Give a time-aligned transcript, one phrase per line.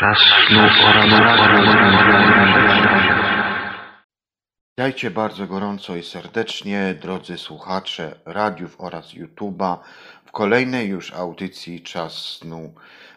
[0.00, 0.18] Czas
[0.48, 0.60] snu
[4.78, 9.76] Witajcie bardzo gorąco i serdecznie, drodzy słuchacze radiów oraz YouTube'a,
[10.24, 12.74] w kolejnej już audycji Czas Snu.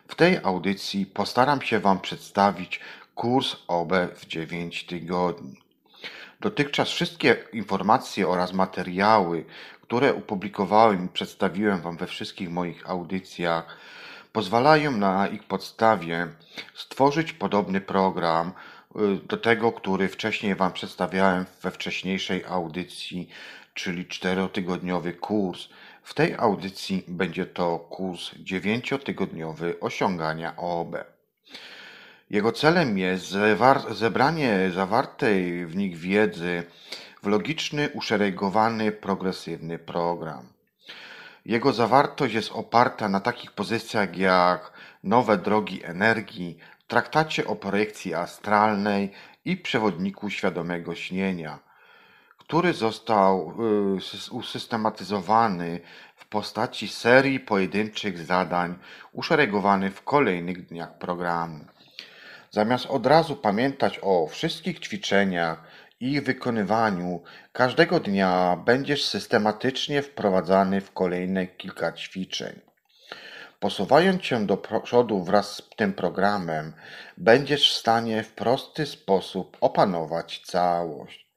[0.07, 2.79] W tej audycji postaram się Wam przedstawić
[3.15, 5.61] kurs OB w 9 tygodni.
[6.39, 9.45] Dotychczas wszystkie informacje oraz materiały,
[9.81, 13.77] które upublikowałem i przedstawiłem Wam we wszystkich moich audycjach,
[14.33, 16.27] pozwalają na ich podstawie
[16.75, 18.51] stworzyć podobny program
[18.95, 23.29] y, do tego, który wcześniej Wam przedstawiałem we wcześniejszej audycji,
[23.73, 25.69] czyli czterotygodniowy kurs.
[26.03, 30.95] W tej audycji będzie to kurs dziewięciotygodniowy osiągania OOB.
[32.29, 33.35] Jego celem jest
[33.89, 36.63] zebranie zawartej w nich wiedzy
[37.23, 40.53] w logiczny, uszeregowany, progresywny program.
[41.45, 44.71] Jego zawartość jest oparta na takich pozycjach jak
[45.03, 46.57] nowe drogi energii,
[46.87, 49.11] traktacie o projekcji astralnej
[49.45, 51.59] i przewodniku świadomego śnienia,
[52.37, 53.53] który został
[54.31, 55.79] y, usystematyzowany
[56.15, 58.75] w postaci serii pojedynczych zadań
[59.11, 61.65] uszeregowanych w kolejnych dniach programu.
[62.51, 65.63] Zamiast od razu pamiętać o wszystkich ćwiczeniach
[66.03, 67.23] ich wykonywaniu,
[67.53, 72.59] każdego dnia będziesz systematycznie wprowadzany w kolejne kilka ćwiczeń.
[73.59, 76.73] Posuwając się do przodu wraz z tym programem,
[77.17, 81.27] będziesz w stanie w prosty sposób opanować całość.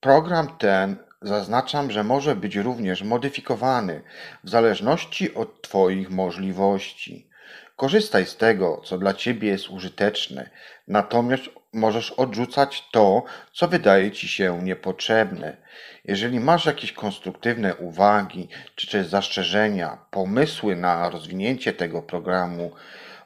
[0.00, 4.02] Program ten zaznaczam, że może być również modyfikowany
[4.44, 7.28] w zależności od Twoich możliwości.
[7.76, 10.50] Korzystaj z tego, co dla Ciebie jest użyteczne,
[10.88, 15.56] natomiast możesz odrzucać to, co wydaje Ci się niepotrzebne.
[16.04, 22.72] Jeżeli masz jakieś konstruktywne uwagi, czy też zastrzeżenia, pomysły na rozwinięcie tego programu,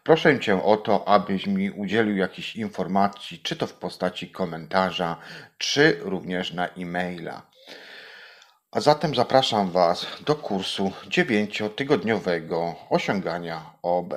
[0.03, 5.17] proszę Cię o to, abyś mi udzielił jakichś informacji, czy to w postaci komentarza,
[5.59, 7.43] czy również na e-maila.
[8.70, 14.14] A zatem zapraszam Was do kursu dziewięciotygodniowego osiągania OB.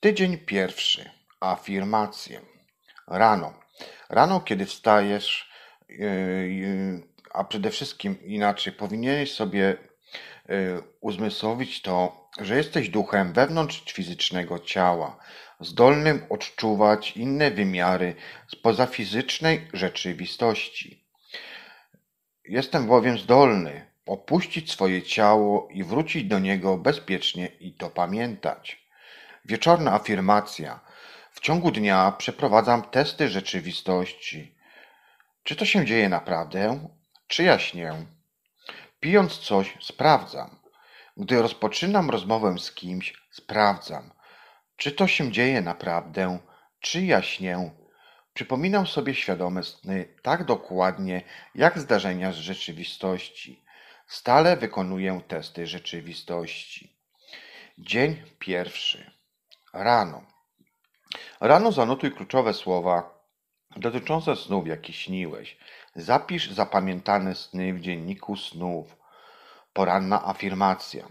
[0.00, 1.10] Tydzień pierwszy.
[1.40, 2.53] Afirmacje.
[3.06, 3.54] Rano.
[4.08, 5.50] Rano, kiedy wstajesz,
[5.88, 5.96] yy,
[6.48, 9.76] yy, a przede wszystkim inaczej, powinieneś sobie
[10.48, 15.16] yy, uzmysłowić to, że jesteś duchem wewnątrz fizycznego ciała,
[15.60, 18.14] zdolnym odczuwać inne wymiary
[18.48, 21.04] spoza fizycznej rzeczywistości.
[22.44, 28.86] Jestem bowiem zdolny opuścić swoje ciało i wrócić do niego bezpiecznie i to pamiętać.
[29.44, 30.80] Wieczorna afirmacja.
[31.44, 34.54] Ciągu dnia przeprowadzam testy rzeczywistości.
[35.42, 36.88] Czy to się dzieje naprawdę?
[37.26, 38.06] Czy ja śnię?
[39.00, 40.56] Pijąc coś, sprawdzam.
[41.16, 44.10] Gdy rozpoczynam rozmowę z kimś, sprawdzam.
[44.76, 46.38] Czy to się dzieje naprawdę?
[46.80, 47.70] Czy ja śnię?
[48.34, 51.22] Przypominam sobie świadome sny tak dokładnie,
[51.54, 53.64] jak zdarzenia z rzeczywistości.
[54.06, 56.96] Stale wykonuję testy rzeczywistości.
[57.78, 59.10] Dzień pierwszy.
[59.72, 60.33] Rano.
[61.40, 63.24] Rano zanotuj kluczowe słowa
[63.76, 65.56] dotyczące snów, jakie śniłeś.
[65.94, 68.96] Zapisz zapamiętane sny w dzienniku snów.
[69.72, 71.08] Poranna afirmacja.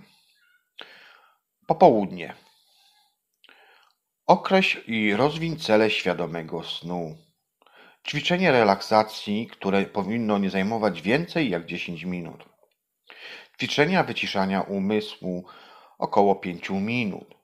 [1.67, 2.33] Popołudnie.
[4.27, 7.17] Określ i rozwiń cele świadomego snu.
[8.07, 12.45] Ćwiczenie relaksacji, które powinno nie zajmować więcej jak 10 minut.
[13.57, 15.45] Ćwiczenia wyciszania umysłu
[15.97, 17.42] około 5 minut.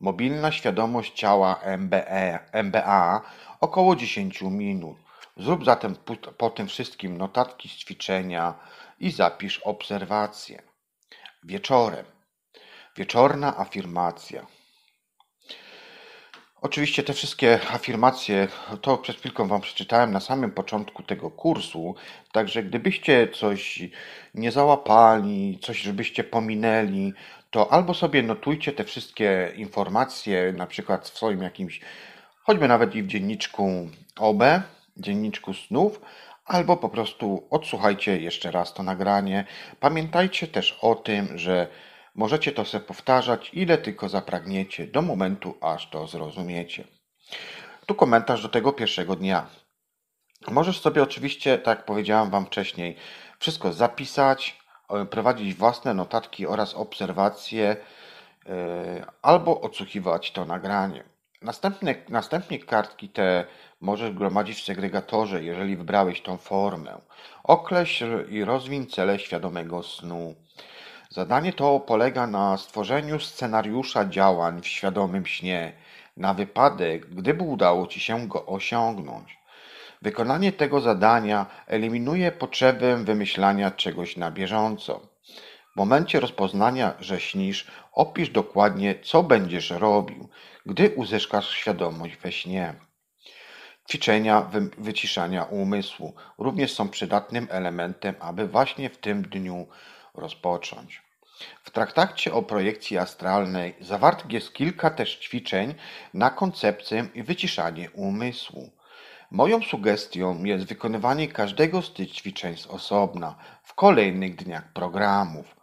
[0.00, 3.20] Mobilna świadomość ciała MBE, MBA
[3.60, 4.96] około 10 minut.
[5.36, 5.94] Zrób zatem
[6.38, 8.54] po tym wszystkim notatki z ćwiczenia
[9.00, 10.62] i zapisz obserwacje.
[11.44, 12.06] Wieczorem.
[12.96, 14.46] Wieczorna afirmacja.
[16.60, 18.48] Oczywiście te wszystkie afirmacje,
[18.82, 21.94] to przed chwilką Wam przeczytałem na samym początku tego kursu,
[22.32, 23.82] także gdybyście coś
[24.34, 27.12] nie załapali, coś żebyście pominęli,
[27.50, 31.80] to albo sobie notujcie te wszystkie informacje, na przykład w swoim jakimś,
[32.42, 34.42] choćby nawet i w dzienniczku OB,
[34.96, 36.00] dzienniczku snów,
[36.44, 39.44] albo po prostu odsłuchajcie jeszcze raz to nagranie.
[39.80, 41.68] Pamiętajcie też o tym, że
[42.14, 46.84] możecie to sobie powtarzać, ile tylko zapragniecie, do momentu, aż to zrozumiecie.
[47.86, 49.46] Tu komentarz do tego pierwszego dnia.
[50.48, 52.96] Możesz sobie oczywiście, tak jak powiedziałam Wam wcześniej,
[53.38, 54.58] wszystko zapisać,
[55.10, 57.76] prowadzić własne notatki oraz obserwacje
[58.46, 61.04] e, albo odsłuchiwać to nagranie.
[61.42, 63.44] Następne, następnie kartki te
[63.80, 67.00] możesz gromadzić w segregatorze, jeżeli wybrałeś tą formę.
[67.44, 70.34] Określ i rozwin cele świadomego snu.
[71.10, 75.72] Zadanie to polega na stworzeniu scenariusza działań w świadomym śnie.
[76.16, 79.35] na wypadek, gdyby udało Ci się go osiągnąć.
[80.06, 85.00] Wykonanie tego zadania eliminuje potrzebę wymyślania czegoś na bieżąco.
[85.72, 90.28] W momencie rozpoznania, że śnisz, opisz dokładnie, co będziesz robił,
[90.66, 92.74] gdy uzyskasz świadomość we śnie.
[93.88, 99.66] Ćwiczenia wyciszania umysłu również są przydatnym elementem, aby właśnie w tym dniu
[100.14, 101.02] rozpocząć.
[101.64, 105.74] W traktacie o projekcji astralnej zawartych jest kilka też ćwiczeń
[106.14, 108.75] na koncepcję i wyciszanie umysłu.
[109.30, 115.56] Moją sugestią jest wykonywanie każdego z tych ćwiczeń z osobna w kolejnych dniach programów.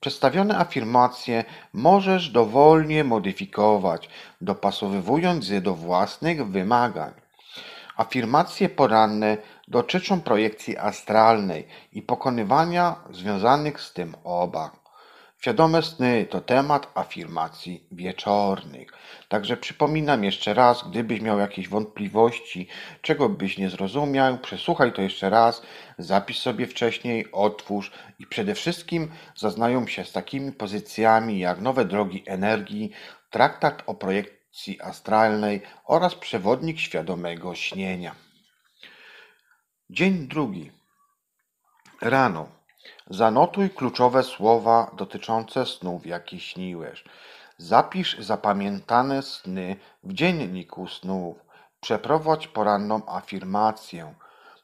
[0.00, 4.08] Przedstawione afirmacje możesz dowolnie modyfikować,
[4.40, 7.12] dopasowując je do własnych wymagań.
[7.96, 9.36] Afirmacje poranne
[9.68, 14.79] dotyczą projekcji astralnej i pokonywania związanych z tym obaw.
[15.40, 18.88] Świadome sny to temat afirmacji wieczornych.
[19.28, 22.68] Także przypominam jeszcze raz, gdybyś miał jakieś wątpliwości,
[23.02, 25.62] czego byś nie zrozumiał, przesłuchaj to jeszcze raz,
[25.98, 32.22] zapisz sobie wcześniej, otwórz i przede wszystkim zaznają się z takimi pozycjami jak nowe drogi
[32.26, 32.90] energii,
[33.30, 38.14] traktat o projekcji astralnej oraz przewodnik świadomego śnienia.
[39.90, 40.70] Dzień drugi.
[42.00, 42.59] Rano.
[43.10, 47.04] Zanotuj kluczowe słowa dotyczące snów, jakie śniłeś.
[47.58, 51.36] Zapisz zapamiętane sny w dzienniku snów.
[51.80, 54.14] Przeprowadź poranną afirmację.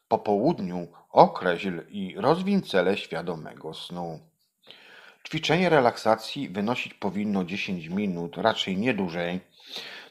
[0.08, 4.20] Po południu określ i rozwin cele świadomego snu.
[5.26, 9.40] Ćwiczenie relaksacji wynosić powinno 10 minut, raczej nie dłużej.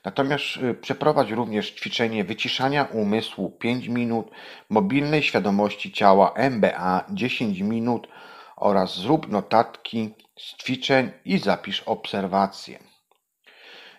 [0.05, 4.31] Natomiast y, przeprowadź również ćwiczenie wyciszania umysłu 5 minut,
[4.69, 8.07] mobilnej świadomości ciała MBA 10 minut
[8.55, 12.79] oraz zrób notatki z ćwiczeń i zapisz obserwacje.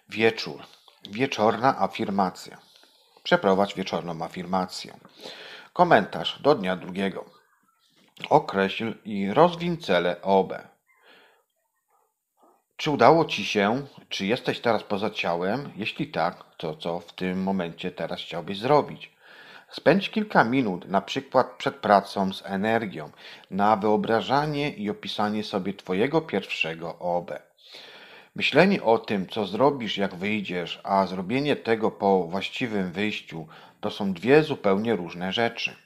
[0.08, 0.62] Wieczór.
[1.10, 2.58] Wieczorna afirmacja.
[3.22, 4.98] Przeprowadź wieczorną afirmację.
[5.72, 7.24] Komentarz do dnia drugiego.
[8.30, 10.52] Określ i rozwin cele OB.
[12.76, 13.86] Czy udało Ci się?
[14.08, 15.72] Czy jesteś teraz poza ciałem?
[15.76, 19.15] Jeśli tak, to co w tym momencie teraz chciałbyś zrobić?
[19.80, 23.10] Spędź kilka minut, na przykład przed pracą z energią,
[23.50, 27.30] na wyobrażanie i opisanie sobie Twojego pierwszego OB.
[28.34, 33.46] Myślenie o tym, co zrobisz, jak wyjdziesz, a zrobienie tego po właściwym wyjściu,
[33.80, 35.76] to są dwie zupełnie różne rzeczy.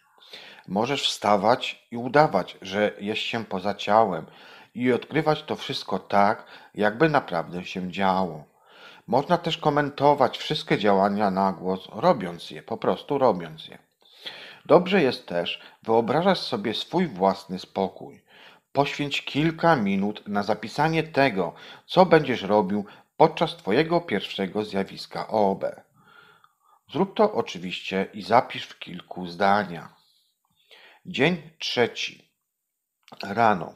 [0.68, 4.26] Możesz wstawać i udawać, że jest się poza ciałem
[4.74, 6.44] i odkrywać to wszystko tak,
[6.74, 8.44] jakby naprawdę się działo.
[9.10, 13.78] Można też komentować wszystkie działania na głos, robiąc je, po prostu robiąc je.
[14.66, 18.24] Dobrze jest też wyobrażać sobie swój własny spokój.
[18.72, 21.52] Poświęć kilka minut na zapisanie tego,
[21.86, 22.84] co będziesz robił
[23.16, 25.64] podczas Twojego pierwszego zjawiska OB.
[26.92, 29.94] Zrób to oczywiście i zapisz w kilku zdaniach.
[31.06, 32.30] Dzień trzeci.
[33.22, 33.74] Rano.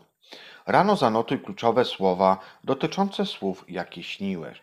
[0.67, 4.63] Rano zanotuj kluczowe słowa dotyczące słów, jakie śniłeś.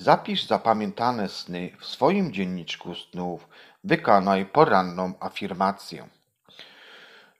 [0.00, 3.48] Zapisz zapamiętane sny w swoim dzienniczku snów.
[3.84, 6.08] Wykonaj poranną afirmację.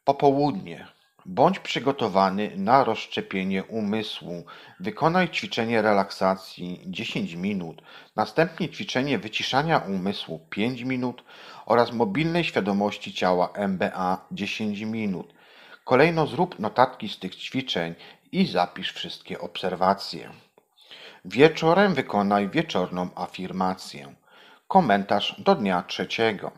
[0.04, 0.86] Popołudnie.
[1.26, 4.44] Bądź przygotowany na rozszczepienie umysłu.
[4.80, 7.82] Wykonaj ćwiczenie relaksacji 10 minut,
[8.16, 11.24] następnie ćwiczenie wyciszania umysłu 5 minut
[11.66, 15.34] oraz mobilnej świadomości ciała MBA 10 minut.
[15.84, 17.94] Kolejno zrób notatki z tych ćwiczeń
[18.32, 20.30] i zapisz wszystkie obserwacje.
[21.24, 24.14] Wieczorem wykonaj wieczorną afirmację.
[24.68, 26.50] Komentarz do dnia trzeciego.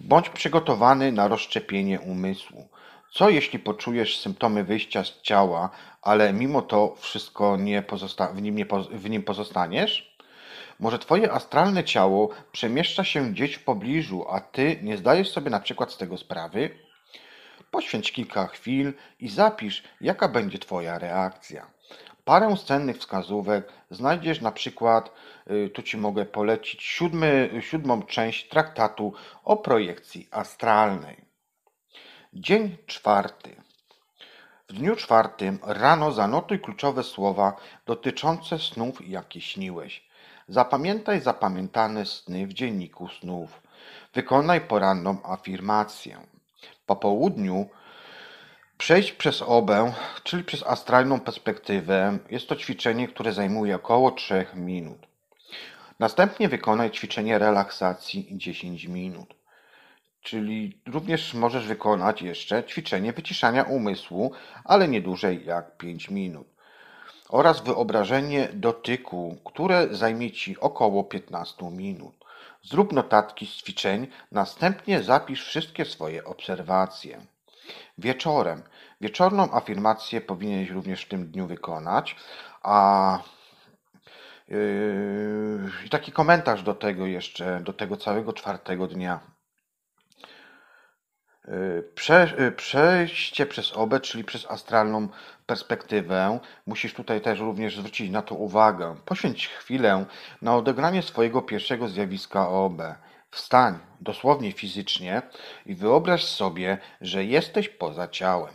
[0.00, 2.68] Bądź przygotowany na rozszczepienie umysłu.
[3.12, 5.70] Co jeśli poczujesz symptomy wyjścia z ciała,
[6.02, 7.84] ale mimo to wszystko nie
[8.34, 10.16] w, nim nie w nim pozostaniesz?
[10.80, 15.60] Może twoje astralne ciało przemieszcza się gdzieś w pobliżu, a ty nie zdajesz sobie na
[15.60, 16.70] przykład z tego sprawy?
[17.70, 21.79] Poświęć kilka chwil i zapisz, jaka będzie Twoja reakcja.
[22.30, 25.12] Parę cennych wskazówek znajdziesz na przykład,
[25.50, 29.12] y, tu Ci mogę polecić, siódmy, siódmą część traktatu
[29.44, 31.24] o projekcji astralnej.
[32.32, 33.56] Dzień czwarty.
[34.68, 37.56] W dniu czwartym rano zanotuj kluczowe słowa
[37.86, 40.08] dotyczące snów, jakie śniłeś.
[40.48, 43.62] Zapamiętaj zapamiętane sny w dzienniku snów.
[44.14, 46.20] Wykonaj poranną afirmację.
[46.86, 47.68] Po południu
[48.80, 52.18] przejść przez obę, czyli przez astralną perspektywę.
[52.30, 55.06] Jest to ćwiczenie, które zajmuje około 3 minut.
[55.98, 59.34] Następnie wykonaj ćwiczenie relaksacji 10 minut.
[60.22, 64.32] Czyli również możesz wykonać jeszcze ćwiczenie wyciszania umysłu,
[64.64, 66.46] ale nie dłużej jak 5 minut.
[67.28, 72.14] oraz wyobrażenie dotyku, które zajmie Ci około 15 minut.
[72.62, 77.20] Zrób notatki z ćwiczeń, następnie zapisz wszystkie swoje obserwacje.
[77.98, 78.62] Wieczorem.
[79.00, 82.16] Wieczorną afirmację powinieneś również w tym dniu wykonać,
[82.62, 83.18] a
[84.48, 89.20] yy, taki komentarz do tego jeszcze, do tego całego czwartego dnia.
[91.94, 95.08] Prze, przejście przez obę, czyli przez astralną
[95.46, 98.96] perspektywę, musisz tutaj też również zwrócić na to uwagę.
[99.04, 100.04] Poświęć chwilę
[100.42, 102.82] na odegranie swojego pierwszego zjawiska OB.
[103.30, 105.22] Wstań, dosłownie fizycznie,
[105.66, 108.54] i wyobraź sobie, że jesteś poza ciałem.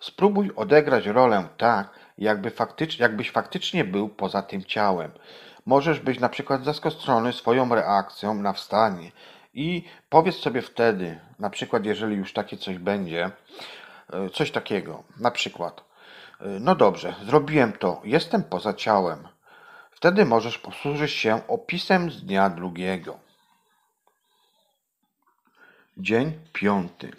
[0.00, 5.10] Spróbuj odegrać rolę tak, jakby faktycz, jakbyś faktycznie był poza tym ciałem.
[5.66, 9.12] Możesz być na przykład zaskoczony swoją reakcją na wstanie
[9.54, 13.30] i powiedz sobie wtedy, na przykład jeżeli już takie coś będzie,
[14.12, 15.84] e, coś takiego, na przykład,
[16.40, 19.28] e, no dobrze, zrobiłem to, jestem poza ciałem.
[19.90, 23.18] Wtedy możesz posłużyć się opisem z dnia drugiego.
[25.96, 27.10] Dzień piąty.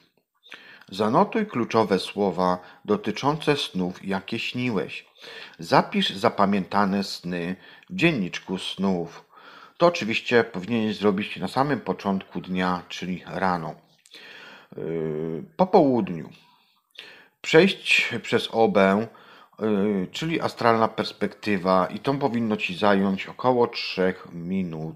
[0.89, 5.06] Zanotuj kluczowe słowa dotyczące snów, jakie śniłeś.
[5.60, 7.56] Zapisz zapamiętane sny
[7.89, 9.25] w dzienniczku snów.
[9.77, 13.75] To oczywiście powinieneś zrobić na samym początku dnia, czyli rano.
[14.77, 16.30] Yy, po południu
[17.42, 19.08] przejść przez obę,
[19.60, 24.96] yy, czyli astralna perspektywa, i to powinno ci zająć około 3 minut.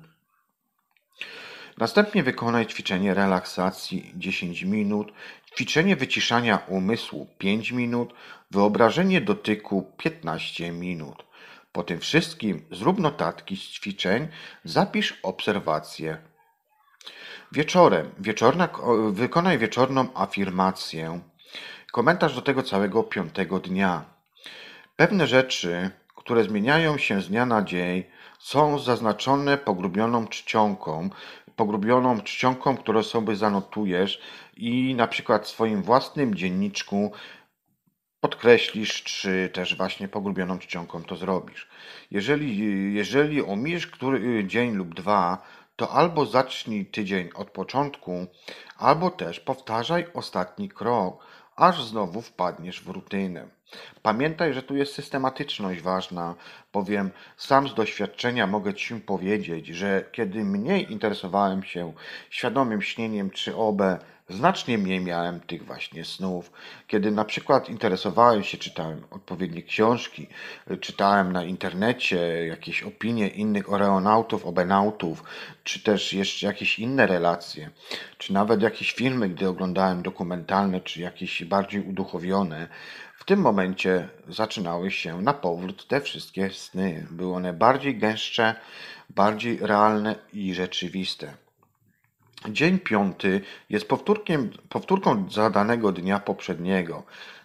[1.78, 5.12] Następnie wykonaj ćwiczenie relaksacji 10 minut,
[5.52, 8.14] ćwiczenie wyciszania umysłu 5 minut,
[8.52, 11.24] wyobrażenie dotyku 15 minut.
[11.72, 14.28] Po tym wszystkim zrób notatki z ćwiczeń,
[14.64, 16.18] zapisz obserwacje.
[17.52, 18.70] Wieczorem, wieczorna,
[19.12, 21.20] wykonaj wieczorną afirmację,
[21.92, 24.06] komentarz do tego całego piątego dnia.
[24.96, 28.04] Pewne rzeczy, które zmieniają się z dnia na dzień,
[28.40, 31.10] są zaznaczone pogrubioną czcionką,
[31.58, 34.22] pogrubioną czcionką, którą sobie zanotujesz
[34.58, 37.12] i na przykład w swoim własnym dzienniczku
[38.20, 41.68] podkreślisz, czy też właśnie pogrubioną czcionką to zrobisz.
[42.12, 45.42] Jeżeli, jeżeli omijesz który dzień lub dwa,
[45.76, 48.28] to albo zacznij tydzień od początku,
[48.78, 53.57] albo też powtarzaj ostatni krok, aż znowu wpadniesz w rutynę.
[54.02, 56.36] Pamiętaj, że tu jest systematyczność ważna,
[56.74, 61.94] bowiem sam z doświadczenia mogę Ci powiedzieć, że kiedy mniej interesowałem się
[62.30, 63.82] świadomym śnieniem czy OB,
[64.30, 66.52] Znacznie mniej miałem tych właśnie snów.
[66.88, 70.28] Kiedy na przykład interesowałem się, czytałem odpowiednie książki,
[70.82, 75.24] czytałem na internecie jakieś opinie innych oreonautów, obenautów,
[75.64, 77.70] czy też jeszcze jakieś inne relacje,
[78.18, 82.68] czy nawet jakieś filmy, gdy oglądałem dokumentalne, czy jakieś bardziej uduchowione,
[83.28, 87.08] tym momencie zaczynały się na powrót te wszystkie sny.
[87.12, 88.56] Były one bardziej gęstsze,
[89.10, 91.34] bardziej realne i rzeczywiste.
[92.50, 97.04] Dzień piąty jest powtórkiem, powtórką zadanego dnia poprzedniego,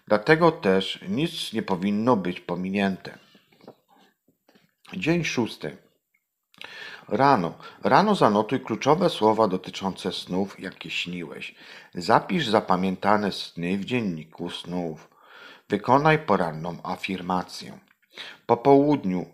[0.09, 3.19] dlatego też nic nie powinno być pominięte.
[4.97, 5.77] Dzień szósty.
[7.09, 7.55] Rano.
[7.85, 11.55] Rano zanotuj kluczowe słowa dotyczące snów, jakie śniłeś.
[11.95, 15.12] Zapisz zapamiętane sny w dzienniku snów.
[15.73, 17.79] Wykonaj poranną afirmację.
[18.47, 19.26] Po południu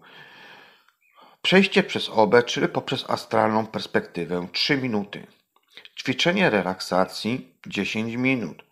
[1.42, 5.26] przejście przez obę, czyli poprzez astralną perspektywę 3 minuty.
[5.98, 8.62] Ćwiczenie relaksacji 10 minut.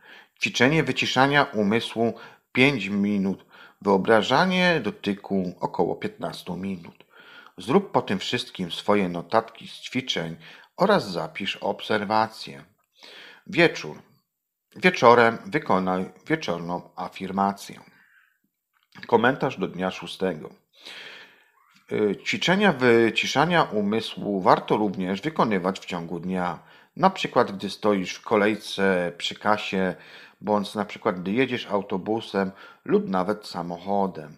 [0.41, 2.15] Ćwiczenie wyciszania umysłu
[2.53, 3.45] 5 minut.
[3.83, 7.05] Wyobrażanie dotyku około 15 minut.
[7.59, 10.37] Zrób po tym wszystkim swoje notatki z ćwiczeń
[10.77, 12.65] oraz zapisz obserwacje.
[13.47, 14.06] Wieczór.
[14.77, 17.81] Wieczorem wykonaj wieczorną afirmację.
[19.07, 20.51] Komentarz do dnia szóstego.
[22.25, 26.59] Ćwiczenia wyciszania umysłu warto również wykonywać w ciągu dnia.
[26.97, 29.95] Na przykład, gdy stoisz w kolejce przy kasie,
[30.41, 32.51] bądź na przykład, gdy jedziesz autobusem
[32.85, 34.37] lub nawet samochodem.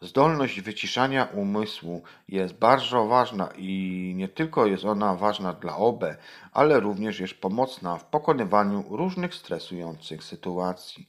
[0.00, 6.04] Zdolność wyciszania umysłu jest bardzo ważna i nie tylko jest ona ważna dla OB,
[6.52, 11.08] ale również jest pomocna w pokonywaniu różnych stresujących sytuacji.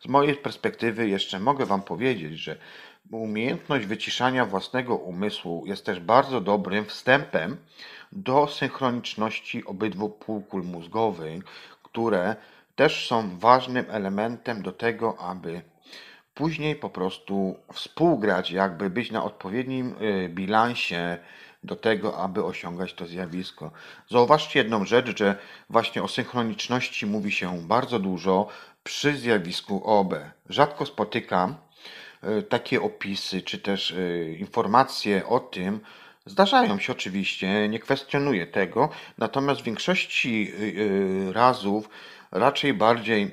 [0.00, 2.56] Z mojej perspektywy jeszcze mogę Wam powiedzieć, że
[3.10, 7.56] umiejętność wyciszania własnego umysłu jest też bardzo dobrym wstępem
[8.12, 11.44] do synchroniczności obydwu półkul mózgowych,
[11.82, 12.36] które
[12.76, 15.62] też są ważnym elementem do tego, aby
[16.38, 21.18] później po prostu współgrać, jakby być na odpowiednim y, bilansie
[21.64, 23.70] do tego, aby osiągać to zjawisko.
[24.10, 25.38] Zauważcie jedną rzecz, że
[25.70, 28.48] właśnie o synchroniczności mówi się bardzo dużo
[28.84, 30.14] przy zjawisku OB.
[30.48, 31.54] Rzadko spotykam
[32.22, 35.80] e, takie opisy, czy też e, informacje o tym
[36.26, 40.52] zdarzają się oczywiście, nie kwestionuję tego, natomiast w większości
[41.32, 41.88] razów
[42.30, 43.30] raczej bardziej,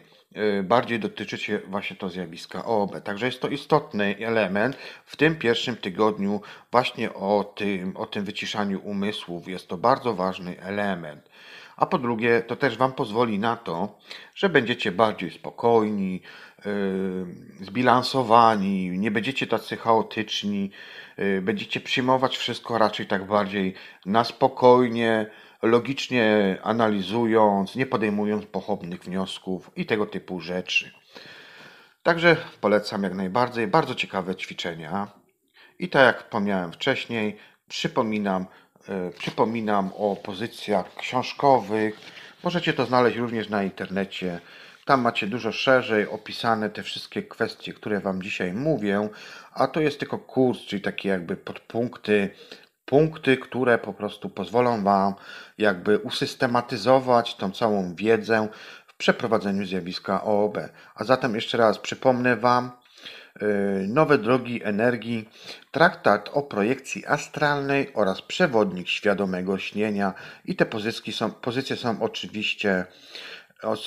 [0.63, 3.01] bardziej dotyczy się właśnie to zjawiska OOB.
[3.01, 8.81] Także jest to istotny element w tym pierwszym tygodniu właśnie o tym, o tym wyciszaniu
[8.83, 9.47] umysłów.
[9.47, 11.29] Jest to bardzo ważny element
[11.77, 13.99] a po drugie, to też Wam pozwoli na to,
[14.35, 16.21] że będziecie bardziej spokojni,
[16.65, 20.71] yy, zbilansowani, nie będziecie tacy chaotyczni,
[21.17, 23.73] yy, będziecie przyjmować wszystko raczej tak bardziej
[24.05, 25.25] na spokojnie,
[25.65, 30.91] logicznie analizując, nie podejmując pochopnych wniosków i tego typu rzeczy.
[32.03, 33.67] Także polecam jak najbardziej.
[33.67, 35.07] Bardzo ciekawe ćwiczenia.
[35.79, 38.45] I tak jak wspomniałem wcześniej, przypominam,
[38.89, 41.99] E, przypominam o pozycjach książkowych.
[42.43, 44.39] Możecie to znaleźć również na internecie.
[44.85, 49.09] Tam macie dużo szerzej opisane te wszystkie kwestie, które Wam dzisiaj mówię,
[49.53, 52.29] a to jest tylko kurs, czyli takie jakby podpunkty,
[52.85, 55.13] punkty, które po prostu pozwolą Wam
[55.57, 58.47] jakby usystematyzować tą całą wiedzę
[58.87, 60.57] w przeprowadzeniu zjawiska OOB.
[60.95, 62.71] A zatem jeszcze raz przypomnę Wam,
[63.41, 65.29] Y, nowe drogi energii,
[65.71, 70.13] traktat o projekcji astralnej oraz przewodnik świadomego śnienia.
[70.45, 72.85] I te pozycje są, pozycje są oczywiście,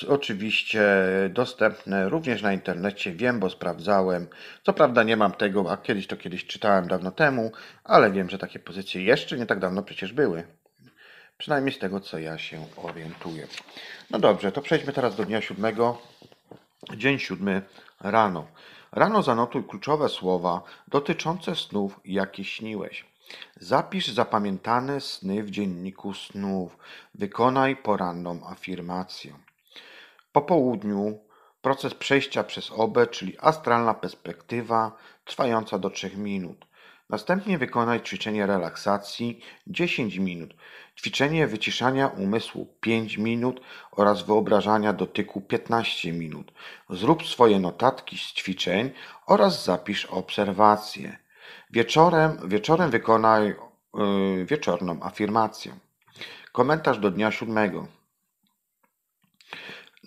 [0.09, 0.83] oczywiście
[1.31, 3.13] dostępne również na internecie.
[3.13, 4.27] Wiem, bo sprawdzałem.
[4.63, 7.53] Co prawda nie mam tego, a kiedyś to kiedyś czytałem dawno temu,
[7.85, 10.45] ale wiem, że takie pozycje jeszcze nie tak dawno przecież były.
[11.39, 13.47] Przynajmniej z tego, co ja się orientuję.
[14.11, 16.03] No dobrze, to przejdźmy teraz do dnia siódmego.
[16.97, 17.63] Dzień siódmy
[18.01, 18.47] rano.
[18.93, 23.05] Rano zanotuj kluczowe słowa dotyczące snów, jakie śniłeś.
[23.61, 26.79] Zapisz zapamiętane sny w dzienniku snów.
[27.15, 29.48] Wykonaj poranną afirmację.
[30.33, 31.19] Po południu
[31.63, 34.93] proces przejścia przez obę, czyli astralna perspektywa,
[35.25, 36.69] trwająca do 3 minut.
[37.11, 40.55] Następnie wykonaj ćwiczenie relaksacji 10 minut,
[40.97, 46.53] ćwiczenie wyciszania umysłu 5 minut oraz wyobrażania dotyku 15 minut.
[46.91, 48.91] Zrób swoje notatki z ćwiczeń
[49.27, 51.19] oraz zapisz obserwacje.
[51.71, 53.57] Wieczorem, wieczorem wykonaj
[53.95, 55.73] yy, wieczorną afirmację.
[56.53, 57.98] Komentarz do dnia siódmego.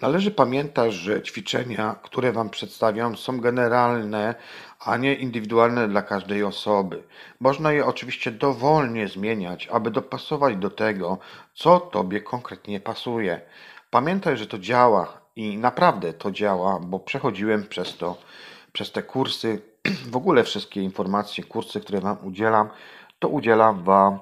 [0.02, 4.36] Należy pamiętać, że ćwiczenia, które Wam przedstawiam, są generalne,
[4.80, 7.04] a nie indywidualne dla każdej osoby.
[7.40, 11.18] Można je oczywiście dowolnie zmieniać, aby dopasować do tego,
[11.54, 13.42] co Tobie konkretnie pasuje.
[13.90, 18.18] Pamiętaj, że to działa i naprawdę to działa, bo przechodziłem przez to,
[18.74, 19.62] przez te kursy,
[20.12, 22.70] w ogóle wszystkie informacje, kursy, które Wam udzielam,
[23.20, 24.20] to udzielam Wam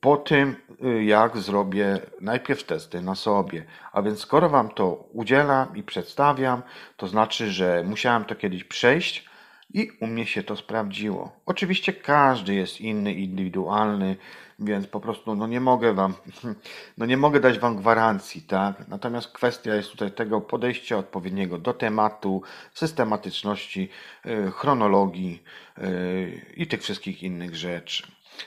[0.00, 3.64] po tym, y, jak zrobię najpierw testy na sobie.
[3.92, 6.62] A więc skoro Wam to udzielam i przedstawiam,
[6.96, 9.30] to znaczy, że musiałem to kiedyś przejść
[9.74, 11.32] i u mnie się to sprawdziło.
[11.46, 14.16] Oczywiście każdy jest inny, indywidualny,
[14.60, 16.14] więc po prostu no nie mogę Wam,
[16.98, 18.88] no nie mogę dać Wam gwarancji, tak?
[18.88, 22.42] Natomiast kwestia jest tutaj tego podejścia odpowiedniego do tematu,
[22.74, 23.88] systematyczności,
[24.26, 25.42] y, chronologii
[25.78, 28.06] y, i tych wszystkich innych rzeczy.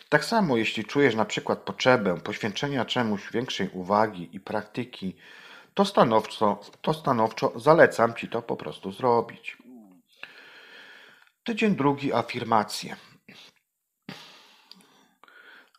[0.09, 5.15] Tak samo, jeśli czujesz na przykład potrzebę poświęcenia czemuś większej uwagi i praktyki,
[5.73, 9.57] to stanowczo, to stanowczo zalecam Ci to po prostu zrobić.
[11.43, 12.95] Tydzień drugi afirmacje.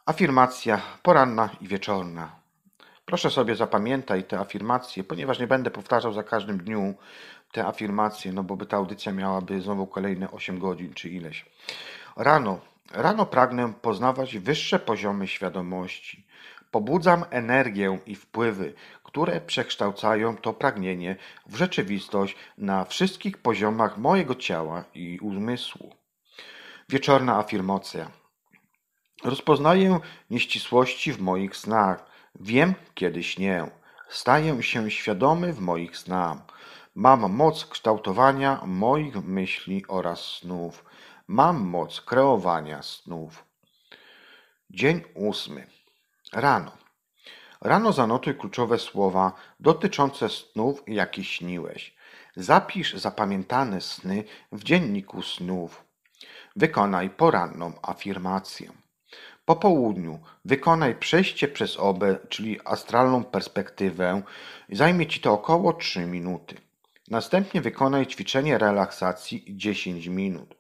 [0.07, 2.33] Afirmacja poranna i wieczorna.
[3.05, 6.95] Proszę sobie zapamiętaj te afirmacje, ponieważ nie będę powtarzał za każdym dniu
[7.53, 11.47] te afirmacje, no bo by ta audycja miałaby znowu kolejne 8 godzin czy ileś.
[12.17, 12.61] Rano
[12.93, 16.27] Rano pragnę poznawać wyższe poziomy świadomości.
[16.71, 24.85] Pobudzam energię i wpływy, które przekształcają to pragnienie w rzeczywistość na wszystkich poziomach mojego ciała
[24.95, 25.95] i umysłu.
[26.89, 28.24] Wieczorna afirmacja.
[29.25, 32.07] Rozpoznaję nieścisłości w moich snach.
[32.41, 33.71] Wiem, kiedy śnię.
[34.09, 36.39] Staję się świadomy w moich snach.
[36.95, 40.85] Mam moc kształtowania moich myśli oraz snów.
[41.29, 43.45] Mam moc kreowania snów.
[44.71, 45.67] Dzień ósmy.
[46.33, 46.73] Rano.
[47.61, 51.95] Rano zanotuj kluczowe słowa dotyczące snów, jakie śniłeś.
[52.37, 55.85] Zapisz zapamiętane sny w dzienniku snów.
[56.57, 58.84] Wykonaj poranną afirmację.
[59.45, 64.23] Po południu wykonaj przejście przez obę, czyli astralną perspektywę.
[64.69, 66.57] Zajmie Ci to około 3 minuty.
[67.11, 70.55] Następnie wykonaj ćwiczenie relaksacji 10 minut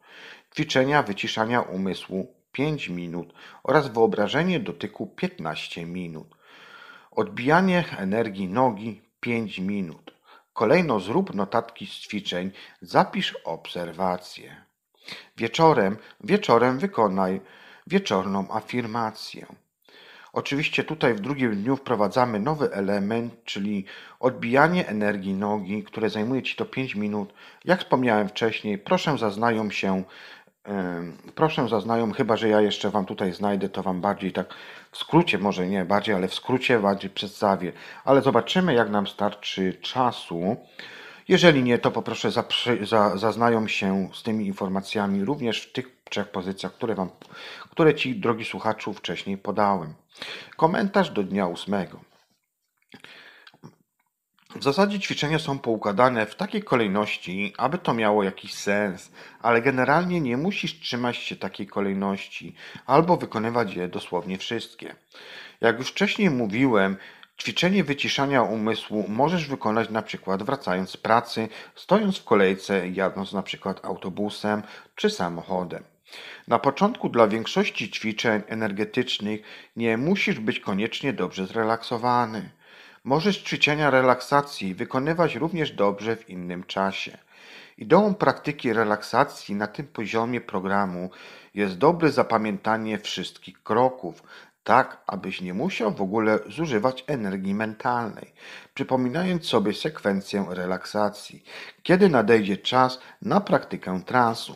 [0.55, 6.29] ćwiczenia wyciszania umysłu 5 minut oraz wyobrażenie dotyku 15 minut.
[7.11, 10.14] Odbijanie energii nogi 5 minut.
[10.53, 14.57] Kolejno zrób notatki z ćwiczeń, zapisz obserwacje.
[15.37, 17.40] Wieczorem, wieczorem wykonaj
[17.87, 19.47] wieczorną afirmację.
[20.33, 23.85] Oczywiście tutaj w drugim dniu wprowadzamy nowy element, czyli
[24.20, 27.33] odbijanie energii nogi, które zajmuje Ci to 5 minut.
[27.64, 30.03] Jak wspomniałem wcześniej, proszę zaznają się,
[31.35, 34.55] proszę zaznają, chyba że ja jeszcze Wam tutaj znajdę, to Wam bardziej tak
[34.90, 37.73] w skrócie, może nie bardziej, ale w skrócie bardziej przedstawię.
[38.05, 40.57] Ale zobaczymy, jak nam starczy czasu.
[41.28, 42.30] Jeżeli nie, to poproszę
[43.14, 47.10] zaznają się z tymi informacjami również w tych trzech pozycjach, które, wam,
[47.70, 49.94] które Ci, drogi słuchaczu, wcześniej podałem.
[50.56, 52.00] Komentarz do dnia ósmego.
[54.56, 60.20] W zasadzie ćwiczenia są poukładane w takiej kolejności, aby to miało jakiś sens, ale generalnie
[60.20, 62.54] nie musisz trzymać się takiej kolejności
[62.87, 64.94] albo wykonywać je dosłownie wszystkie.
[65.60, 66.96] Jak już wcześniej mówiłem,
[67.40, 73.42] Ćwiczenie wyciszania umysłu możesz wykonać na przykład wracając z pracy, stojąc w kolejce, jadąc na
[73.42, 74.62] przykład autobusem
[74.94, 75.85] czy samochodem.
[76.49, 79.40] Na początku dla większości ćwiczeń energetycznych
[79.77, 82.51] nie musisz być koniecznie dobrze zrelaksowany.
[83.05, 87.18] Możesz ćwiczenia relaksacji wykonywać również dobrze w innym czasie.
[87.79, 91.11] Ideą praktyki relaksacji na tym poziomie programu
[91.55, 94.23] jest dobre zapamiętanie wszystkich kroków,
[94.64, 98.33] tak abyś nie musiał w ogóle zużywać energii mentalnej,
[98.74, 101.44] przypominając sobie sekwencję relaksacji,
[101.83, 104.55] kiedy nadejdzie czas na praktykę transu.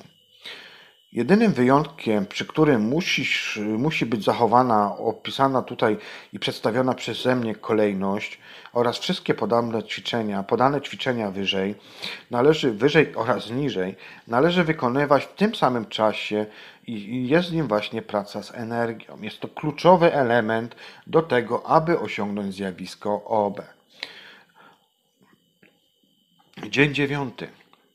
[1.13, 5.97] Jedynym wyjątkiem, przy którym musisz, musi być zachowana, opisana tutaj
[6.33, 8.39] i przedstawiona przeze mnie kolejność
[8.73, 11.75] oraz wszystkie podane ćwiczenia, podane ćwiczenia wyżej,
[12.31, 16.47] należy wyżej oraz niżej, należy wykonywać w tym samym czasie
[16.89, 19.23] i jest nim właśnie praca z energią.
[19.23, 23.63] Jest to kluczowy element do tego, aby osiągnąć zjawisko OB.
[26.69, 27.49] Dzień dziewiąty.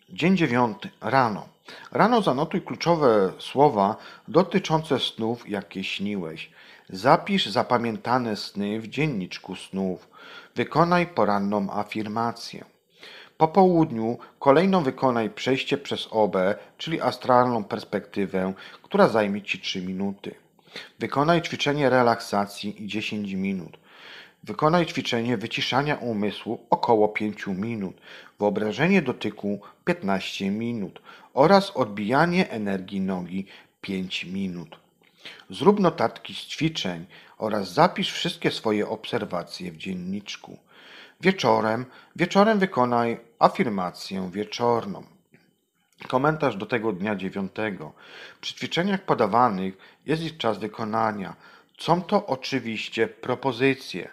[0.10, 0.90] Dzień dziewiąty.
[1.02, 1.48] Rano.
[1.92, 3.96] Rano zanotuj kluczowe słowa
[4.28, 6.50] dotyczące snów, jakie śniłeś.
[6.90, 10.10] Zapisz zapamiętane sny w dzienniczku snów.
[10.56, 12.73] Wykonaj poranną afirmację.
[13.38, 16.36] Po południu kolejno wykonaj przejście przez OB,
[16.78, 20.36] czyli astralną perspektywę, która zajmie Ci 3 minuty.
[21.00, 23.78] Wykonaj ćwiczenie relaksacji i 10 minut.
[24.44, 28.02] Wykonaj ćwiczenie wyciszania umysłu około 5 minut,
[28.40, 31.02] wyobrażenie dotyku 15 minut
[31.34, 33.46] oraz odbijanie energii nogi
[33.82, 34.80] 5 minut.
[35.50, 37.06] Zrób notatki z ćwiczeń
[37.38, 40.58] oraz zapisz wszystkie swoje obserwacje w dzienniczku.
[41.24, 45.04] Wieczorem, wieczorem wykonaj afirmację wieczorną.
[46.08, 47.94] Komentarz do tego dnia dziewiątego.
[48.42, 49.74] Przy ćwiczeniach podawanych
[50.06, 51.36] jest ich czas wykonania.
[51.80, 54.10] Są to oczywiście propozycje.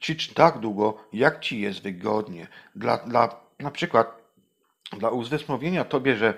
[0.00, 2.46] Ćwicz tak długo, jak ci jest wygodnie.
[2.76, 4.16] Dla, dla, na przykład
[4.92, 6.34] dla uzmysłowienia tobie, że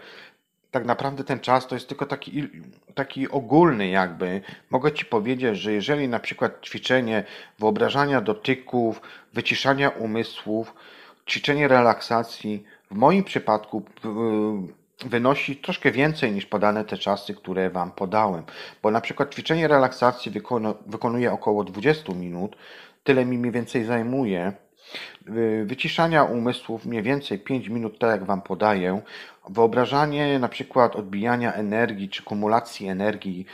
[0.70, 2.48] tak naprawdę ten czas to jest tylko taki,
[2.94, 4.40] taki ogólny jakby.
[4.70, 7.24] Mogę Ci powiedzieć, że jeżeli na przykład ćwiczenie
[7.58, 9.00] wyobrażania dotyków,
[9.34, 10.74] wyciszania umysłów,
[11.28, 13.82] ćwiczenie relaksacji w moim przypadku
[15.06, 18.42] wynosi troszkę więcej niż podane te czasy, które Wam podałem.
[18.82, 20.32] Bo na przykład ćwiczenie relaksacji
[20.86, 22.56] wykonuję około 20 minut,
[23.04, 24.52] tyle mi mniej więcej zajmuje.
[25.64, 29.00] Wyciszania umysłów mniej więcej 5 minut, tak jak Wam podaję.
[29.48, 33.46] Wyobrażanie na przykład odbijania energii czy kumulacji energii,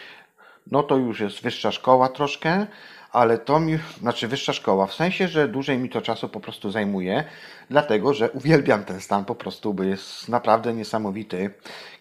[0.70, 2.66] no to już jest wyższa szkoła troszkę,
[3.12, 6.70] ale to mi, znaczy wyższa szkoła, w sensie, że dłużej mi to czasu po prostu
[6.70, 7.24] zajmuje,
[7.70, 11.50] dlatego że uwielbiam ten stan po prostu, bo jest naprawdę niesamowity,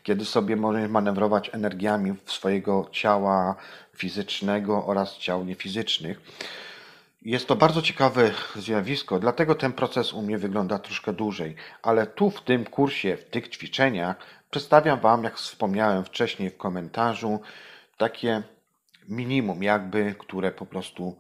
[0.04, 3.56] kiedy sobie możesz manewrować energiami swojego ciała
[3.96, 6.22] fizycznego oraz ciał niefizycznych.
[7.26, 12.30] Jest to bardzo ciekawe zjawisko, dlatego ten proces u mnie wygląda troszkę dłużej, ale tu
[12.30, 14.16] w tym kursie, w tych ćwiczeniach
[14.52, 17.42] przedstawiam Wam, jak wspomniałem wcześniej w komentarzu,
[17.98, 18.44] takie
[19.10, 21.18] minimum jakby, które po prostu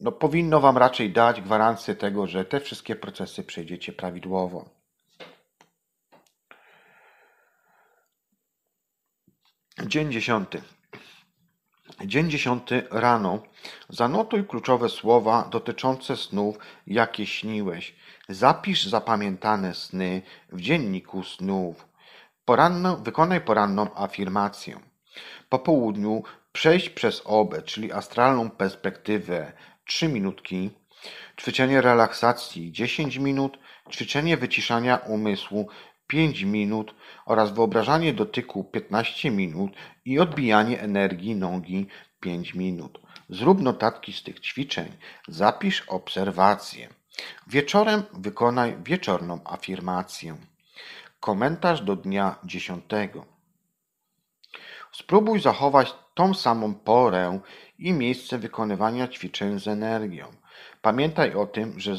[0.00, 4.68] no, powinno Wam raczej dać gwarancję tego, że te wszystkie procesy przejdziecie prawidłowo.
[9.86, 10.62] Dzień dziesiąty.
[12.04, 13.42] Dzień dziesiąty rano.
[13.88, 17.94] Zanotuj kluczowe słowa dotyczące snów, jakie śniłeś.
[18.28, 20.22] Zapisz zapamiętane sny
[20.52, 21.88] w dzienniku snów.
[22.44, 24.80] Poranno, wykonaj poranną afirmację.
[25.48, 26.22] Po południu
[26.52, 29.52] przejść przez obę, czyli astralną perspektywę
[29.84, 30.70] 3 minutki,
[31.40, 33.58] ćwiczenie relaksacji 10 minut,
[33.90, 35.68] ćwiczenie wyciszania umysłu
[36.08, 36.94] 5 minut
[37.26, 39.72] oraz wyobrażanie dotyku 15 minut
[40.04, 41.86] i odbijanie energii nogi
[42.20, 42.98] 5 minut.
[43.28, 44.92] Zrób notatki z tych ćwiczeń,
[45.28, 46.88] zapisz obserwacje.
[47.46, 50.36] Wieczorem wykonaj wieczorną afirmację.
[51.20, 52.84] Komentarz do dnia 10.
[54.92, 57.40] Spróbuj zachować tą samą porę
[57.78, 60.26] i miejsce wykonywania ćwiczeń z energią.
[60.82, 61.94] Pamiętaj o tym, że,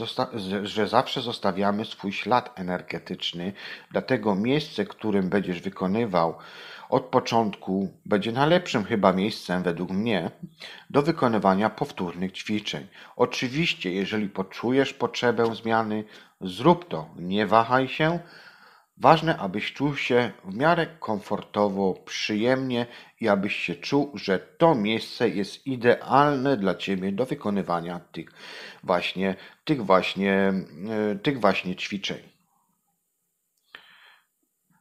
[0.63, 3.53] że, zawsze zostawiamy swój ślad energetyczny,
[3.91, 6.35] dlatego miejsce, którym będziesz wykonywał
[6.89, 10.31] od początku, będzie najlepszym chyba miejscem, według mnie,
[10.89, 12.87] do wykonywania powtórnych ćwiczeń.
[13.15, 16.03] Oczywiście, jeżeli poczujesz potrzebę zmiany,
[16.41, 18.19] zrób to, nie wahaj się,
[18.99, 22.85] Ważne, abyś czuł się w miarę komfortowo, przyjemnie
[23.21, 28.31] i abyś się czuł, że to miejsce jest idealne dla ciebie do wykonywania tych
[28.83, 29.35] właśnie,
[29.65, 30.53] tych właśnie,
[30.89, 32.38] e, tych właśnie ćwiczeń.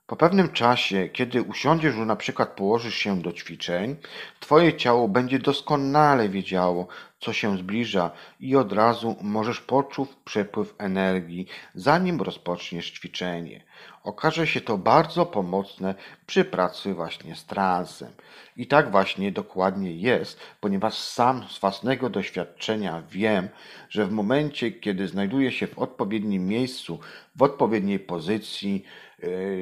[0.08, 3.96] Po pewnym czasie, kiedy usiądziesz lub na przykład położysz się do ćwiczeń,
[4.40, 6.88] twoje ciało będzie doskonale wiedziało,
[7.20, 13.64] co się zbliża i od razu możesz poczuć przepływ energii, zanim rozpoczniesz ćwiczenie.
[14.04, 15.94] Okaże się to bardzo pomocne
[16.26, 18.10] przy pracy właśnie z transem.
[18.56, 23.48] I tak właśnie dokładnie jest, ponieważ sam z własnego doświadczenia wiem,
[23.90, 26.98] że w momencie, kiedy znajduję się w odpowiednim miejscu,
[27.36, 28.84] w odpowiedniej pozycji,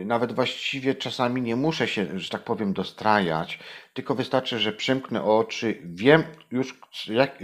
[0.04, 3.58] nawet właściwie czasami nie muszę się, że tak powiem, dostrajać,
[3.94, 7.38] tylko wystarczy, że przymknę oczy, wiem już jak,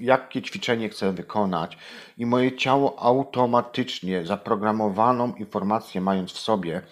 [0.00, 1.78] jakie ćwiczenie chcę wykonać
[2.18, 6.82] i moje ciało automatycznie zaprogramowaną informację mając w sobie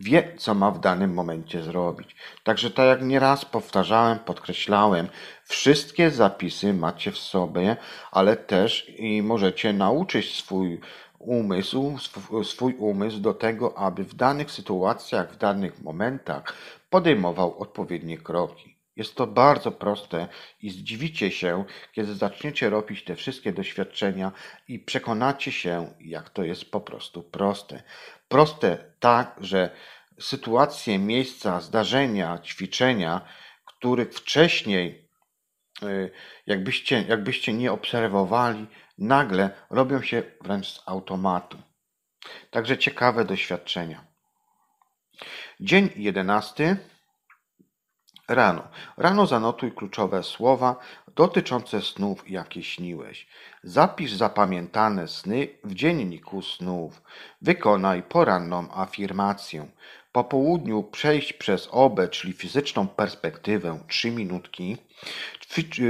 [0.00, 2.16] wie, co ma w danym momencie zrobić.
[2.44, 5.08] Także tak jak nieraz powtarzałem, podkreślałem,
[5.44, 7.76] wszystkie zapisy macie w sobie,
[8.12, 10.80] ale też i możecie nauczyć swój
[11.18, 11.96] umysł,
[12.44, 16.54] swój umysł do tego, aby w danych sytuacjach, w danych momentach
[16.90, 18.76] podejmował odpowiednie kroki.
[18.96, 20.28] Jest to bardzo proste
[20.62, 24.32] i zdziwicie się, kiedy zaczniecie robić te wszystkie doświadczenia
[24.68, 27.82] i przekonacie się, jak to jest po prostu proste.
[28.28, 29.70] Proste tak, że
[30.20, 33.20] sytuacje, miejsca, zdarzenia, ćwiczenia,
[33.64, 35.08] których wcześniej
[35.82, 36.10] y,
[36.46, 38.66] jakbyście, jakbyście nie obserwowali,
[38.98, 41.58] nagle robią się wręcz z automatu.
[42.50, 44.04] Także ciekawe doświadczenia.
[45.60, 46.76] Dzień jedenasty.
[48.28, 48.68] Rano.
[48.96, 50.76] Rano zanotuj kluczowe słowa
[51.14, 53.26] dotyczące snów, jakie śniłeś.
[53.62, 57.02] Zapisz zapamiętane sny w dzienniku snów.
[57.42, 59.66] Wykonaj poranną afirmację.
[60.12, 64.76] Po południu przejść przez OBE, czyli fizyczną perspektywę 3 minutki.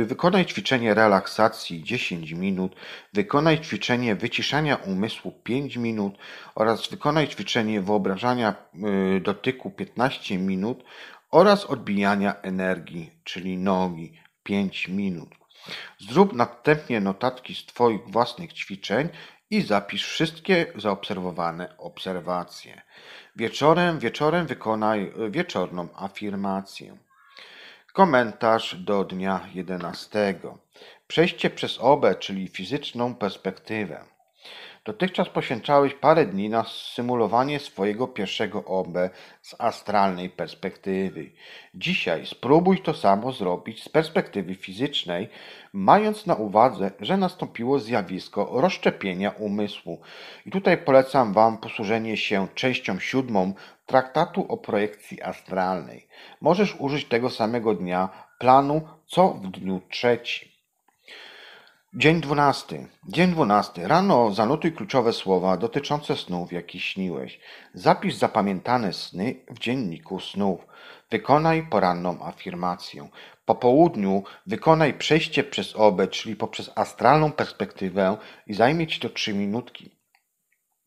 [0.04, 2.76] Wykonaj ćwiczenie relaksacji 10 minut,
[3.12, 6.14] wykonaj ćwiczenie wyciszania umysłu 5 minut
[6.54, 8.54] oraz wykonaj ćwiczenie wyobrażania
[9.16, 10.84] y, dotyku 15 minut
[11.30, 15.28] oraz odbijania energii, czyli nogi 5 minut.
[15.98, 19.08] Zrób następnie notatki z Twoich własnych ćwiczeń
[19.50, 22.82] i zapisz wszystkie zaobserwowane obserwacje.
[23.36, 27.05] Wieczorem, wieczorem wykonaj wieczorną afirmację.
[27.96, 30.34] Komentarz do dnia 11.
[31.08, 34.04] Przejście przez obę, czyli fizyczną perspektywę.
[34.84, 38.94] Dotychczas poświęcałeś parę dni na symulowanie swojego pierwszego OB
[39.42, 41.30] z astralnej perspektywy.
[41.74, 45.28] Dzisiaj spróbuj to samo zrobić z perspektywy fizycznej,
[45.72, 50.00] mając na uwadze, że nastąpiło zjawisko rozszczepienia umysłu.
[50.46, 53.54] I tutaj polecam Wam posłużenie się częścią siódmą
[53.86, 56.08] traktatu o projekcji astralnej.
[56.40, 60.48] Możesz użyć tego samego dnia planu co w dniu trzecim.
[61.94, 62.86] Dzień dwunasty.
[63.08, 63.88] Dzień dwunasty.
[63.88, 67.40] Rano zanotuj kluczowe słowa dotyczące snów, jakie śniłeś.
[67.74, 70.66] Zapisz zapamiętane sny w dzienniku snów.
[71.10, 73.08] Wykonaj poranną afirmację.
[73.44, 79.34] Po południu wykonaj przejście przez obę, czyli poprzez astralną perspektywę i zajmie Ci to trzy
[79.34, 79.95] minutki.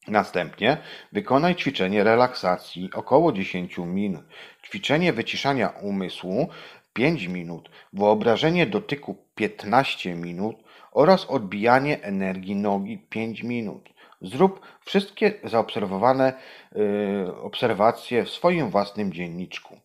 [0.09, 0.77] Następnie
[1.11, 4.25] wykonaj ćwiczenie relaksacji około 10 minut.
[4.65, 6.49] Ćwiczenie wyciszania umysłu
[6.93, 7.69] 5 minut.
[7.93, 10.55] Wyobrażenie dotyku 15 minut
[10.91, 13.89] oraz odbijanie energii nogi 5 minut.
[14.21, 16.33] Zrób wszystkie zaobserwowane
[16.75, 19.79] yy, obserwacje w swoim własnym dzienniczku.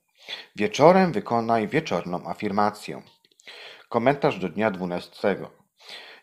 [0.56, 3.02] Wieczorem wykonaj wieczorną afirmację.
[3.88, 5.36] Komentarz do dnia 12.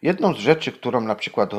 [0.01, 1.57] Jedną z rzeczy, którą na przykład e,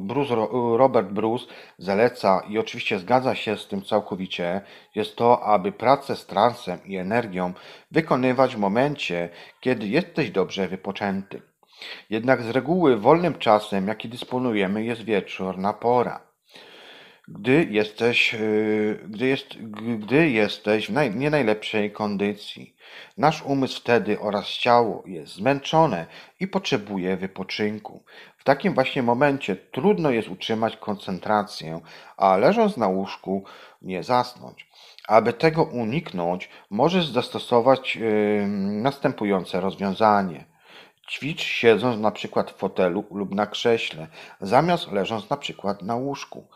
[0.00, 0.34] Bruce,
[0.76, 1.46] Robert Bruce
[1.78, 4.60] zaleca i oczywiście zgadza się z tym całkowicie,
[4.94, 7.52] jest to, aby pracę z transem i energią
[7.90, 9.28] wykonywać w momencie,
[9.60, 11.42] kiedy jesteś dobrze wypoczęty.
[12.10, 16.31] Jednak z reguły wolnym czasem, jaki dysponujemy, jest wieczorna pora
[17.28, 19.46] gdy jesteś, y, gdy jest,
[19.98, 22.76] gdy jesteś w naj, nie najlepszej kondycji.
[23.18, 26.06] Nasz umysł wtedy oraz ciało jest zmęczone
[26.40, 28.04] i potrzebuje wypoczynku.
[28.38, 31.80] W takim właśnie momencie trudno jest utrzymać koncentrację,
[32.16, 33.44] a leżąc na łóżku
[33.82, 34.66] nie zasnąć.
[35.08, 37.98] Aby tego uniknąć, możesz zastosować
[38.82, 40.51] następujące rozwiązanie.
[41.12, 44.06] Ćwicz siedząc na przykład w fotelu lub na krześle,
[44.40, 46.46] zamiast leżąc na przykład na łóżku.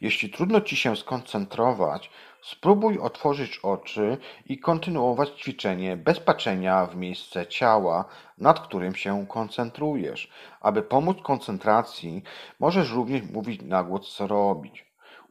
[0.00, 2.10] Jeśli trudno Ci się skoncentrować,
[2.42, 8.04] spróbuj otworzyć oczy i kontynuować ćwiczenie bez patrzenia w miejsce ciała,
[8.38, 10.30] nad którym się koncentrujesz.
[10.60, 12.22] Aby pomóc koncentracji,
[12.58, 14.87] możesz również mówić na głos co robić.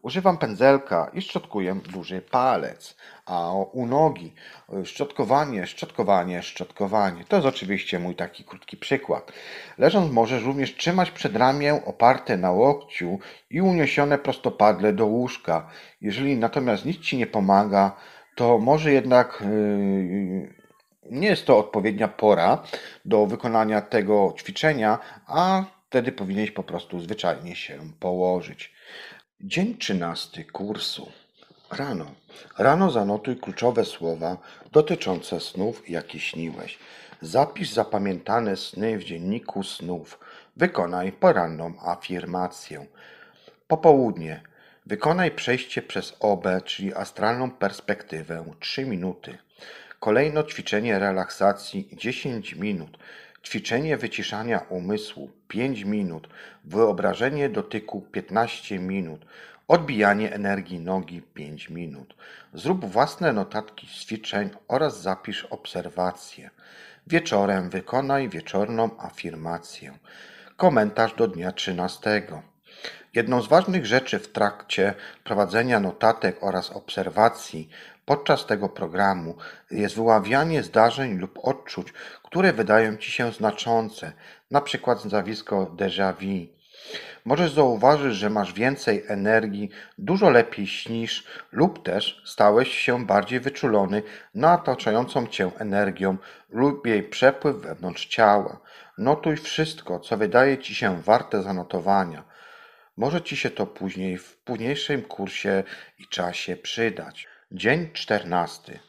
[0.07, 4.33] Używam pędzelka i szczotkuję duży palec, a u nogi
[4.73, 7.23] e, szczotkowanie, szczotkowanie, szczotkowanie.
[7.27, 9.31] To jest oczywiście mój taki krótki przykład.
[9.77, 15.69] Leżąc możesz również trzymać przedramię oparte na łokciu i uniesione prostopadle do łóżka.
[16.01, 17.95] Jeżeli natomiast nic Ci nie pomaga,
[18.35, 20.53] to może jednak yy,
[21.11, 22.63] nie jest to odpowiednia pora
[23.05, 28.76] do wykonania tego ćwiczenia, a wtedy powinieneś po prostu zwyczajnie się położyć.
[29.41, 31.11] Dzień trzynasty kursu.
[31.71, 32.05] Rano.
[32.57, 34.37] Rano zanotuj kluczowe słowa
[34.71, 36.79] dotyczące snów, jakie śniłeś.
[37.21, 40.19] Zapisz zapamiętane sny w dzienniku snów.
[40.55, 42.85] Wykonaj poranną afirmację.
[43.67, 44.41] Popołudnie.
[44.85, 49.37] Wykonaj przejście przez OB, czyli astralną perspektywę 3 minuty.
[49.99, 52.97] Kolejno ćwiczenie relaksacji 10 minut.
[53.47, 56.27] Ćwiczenie wyciszania umysłu 5 minut,
[56.63, 59.25] wyobrażenie dotyku 15 minut,
[59.67, 62.15] odbijanie energii nogi 5 minut.
[62.53, 66.49] Zrób własne notatki z ćwiczeń oraz zapisz obserwacje.
[67.07, 69.97] Wieczorem wykonaj wieczorną afirmację.
[70.57, 72.27] Komentarz do dnia 13.
[73.13, 77.69] Jedną z ważnych rzeczy w trakcie prowadzenia notatek oraz obserwacji
[78.07, 79.35] podczas tego programu
[79.71, 81.87] jest wyławianie zdarzeń lub odczuć,
[82.27, 84.11] które wydają ci się znaczące,
[84.51, 86.57] na przykład zjawisko déjà vu.
[87.25, 94.03] Możesz zauważyć, że masz więcej energii, dużo lepiej śnisz lub też stałeś się bardziej wyczulony
[94.35, 96.17] na otaczającą cię energią
[96.49, 98.59] lub jej przepływ wewnątrz ciała.
[98.97, 102.23] Notuj wszystko, co wydaje ci się warte zanotowania.
[102.97, 105.63] Może ci się to później w późniejszym kursie
[105.99, 107.27] i czasie przydać.
[107.51, 108.79] Dzień czternasty.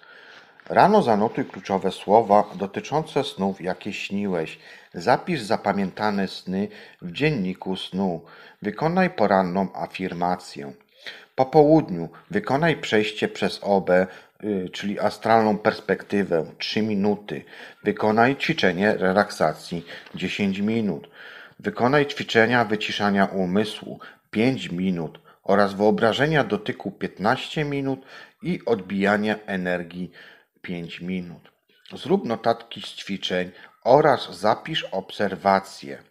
[0.68, 4.58] Rano zanotuj kluczowe słowa dotyczące snów, jakie śniłeś.
[4.94, 6.68] Zapisz zapamiętane sny
[7.02, 8.20] w dzienniku snu.
[8.62, 10.72] Wykonaj poranną afirmację.
[11.34, 14.06] Po południu wykonaj przejście przez obę,
[14.44, 17.44] y, czyli astralną perspektywę 3 minuty.
[17.84, 21.10] Wykonaj ćwiczenie relaksacji 10 minut.
[21.60, 23.98] Wykonaj ćwiczenia wyciszania umysłu
[24.30, 28.00] 5 minut oraz wyobrażenia dotyku 15 minut
[28.42, 30.10] i odbijania energii
[30.68, 31.52] 5 minut.
[31.92, 33.50] Zrób notatki z ćwiczeń
[33.84, 36.02] oraz zapisz obserwacje.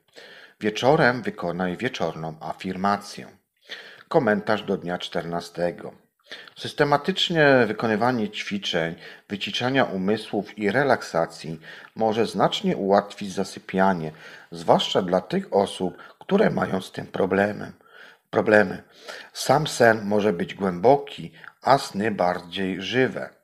[0.59, 3.27] Wieczorem wykonaj wieczorną afirmację.
[4.07, 5.75] Komentarz do dnia 14.
[6.55, 8.95] Systematycznie wykonywanie ćwiczeń,
[9.29, 11.59] wyciszania umysłów i relaksacji
[11.95, 14.11] może znacznie ułatwić zasypianie,
[14.51, 17.73] zwłaszcza dla tych osób, które mają z tym problemem.
[18.29, 18.83] problemy.
[19.33, 23.36] Sam sen może być głęboki, a sny bardziej żywe.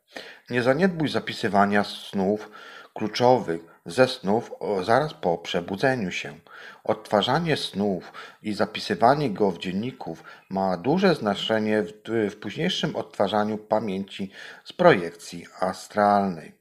[0.50, 2.50] Nie zaniedbuj zapisywania snów
[2.94, 4.52] kluczowych ze snów
[4.82, 6.38] zaraz po przebudzeniu się.
[6.84, 11.92] Odtwarzanie snów i zapisywanie go w dzienników ma duże znaczenie w,
[12.30, 14.30] w późniejszym odtwarzaniu pamięci
[14.64, 16.52] z projekcji astralnej.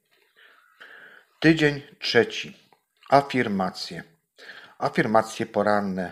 [1.40, 2.58] Tydzień trzeci.
[3.10, 4.04] Afirmacje.
[4.78, 6.12] Afirmacje poranne.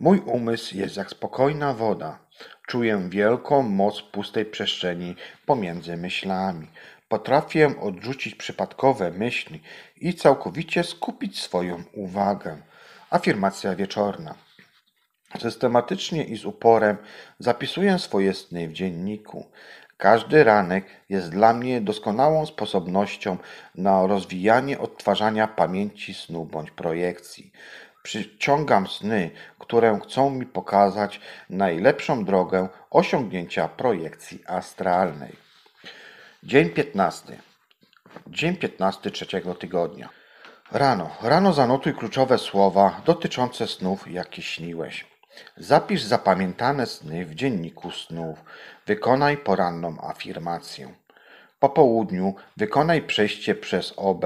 [0.00, 2.18] Mój umysł jest jak spokojna woda.
[2.68, 6.66] Czuję wielką moc pustej przestrzeni pomiędzy myślami.
[7.08, 9.60] Potrafię odrzucić przypadkowe myśli
[10.00, 12.56] i całkowicie skupić swoją uwagę.
[13.10, 14.34] Afirmacja wieczorna.
[15.38, 16.96] Systematycznie i z uporem
[17.38, 19.46] zapisuję swoje sny w dzienniku.
[19.96, 23.36] Każdy ranek jest dla mnie doskonałą sposobnością
[23.74, 27.52] na rozwijanie odtwarzania pamięci snu bądź projekcji.
[28.08, 35.36] Przyciągam sny, które chcą mi pokazać najlepszą drogę osiągnięcia projekcji astralnej.
[36.42, 37.38] Dzień 15.
[38.26, 40.08] Dzień 15 trzeciego tygodnia.
[40.72, 41.10] Rano.
[41.22, 45.06] Rano zanotuj kluczowe słowa dotyczące snów, jakie śniłeś.
[45.56, 48.38] Zapisz zapamiętane sny w dzienniku snów.
[48.86, 50.94] Wykonaj poranną afirmację.
[51.60, 54.24] Po południu wykonaj przejście przez OB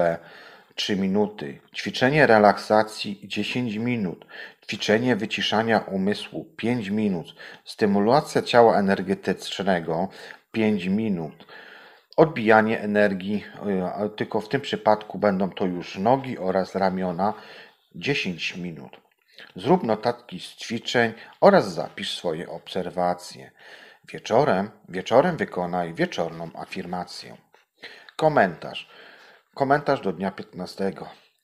[0.75, 4.25] 3 minuty, ćwiczenie relaksacji 10 minut,
[4.65, 10.09] ćwiczenie wyciszania umysłu 5 minut, stymulacja ciała energetycznego
[10.51, 11.45] 5 minut,
[12.17, 17.33] odbijanie energii, e, tylko w tym przypadku będą to już nogi oraz ramiona
[17.95, 19.03] 10 minut.
[19.55, 23.51] Zrób notatki z ćwiczeń oraz zapisz swoje obserwacje.
[24.13, 27.37] Wieczorem, wieczorem wykonaj wieczorną afirmację.
[28.15, 28.89] Komentarz.
[29.53, 30.93] Komentarz do dnia 15.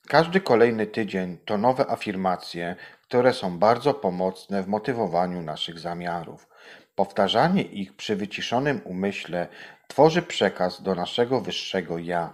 [0.08, 6.48] Każdy kolejny tydzień to nowe afirmacje, które są bardzo pomocne w motywowaniu naszych zamiarów.
[6.94, 9.48] Powtarzanie ich przy wyciszonym umyśle
[9.88, 12.32] tworzy przekaz do naszego wyższego ja.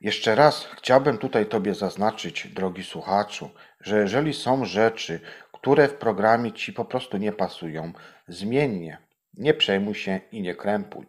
[0.00, 3.50] Jeszcze raz chciałbym tutaj Tobie zaznaczyć, drogi słuchaczu,
[3.80, 5.20] że jeżeli są rzeczy,
[5.52, 7.92] które w programie Ci po prostu nie pasują,
[8.28, 8.98] zmiennie.
[9.34, 11.06] Nie przejmuj się i nie krępuj.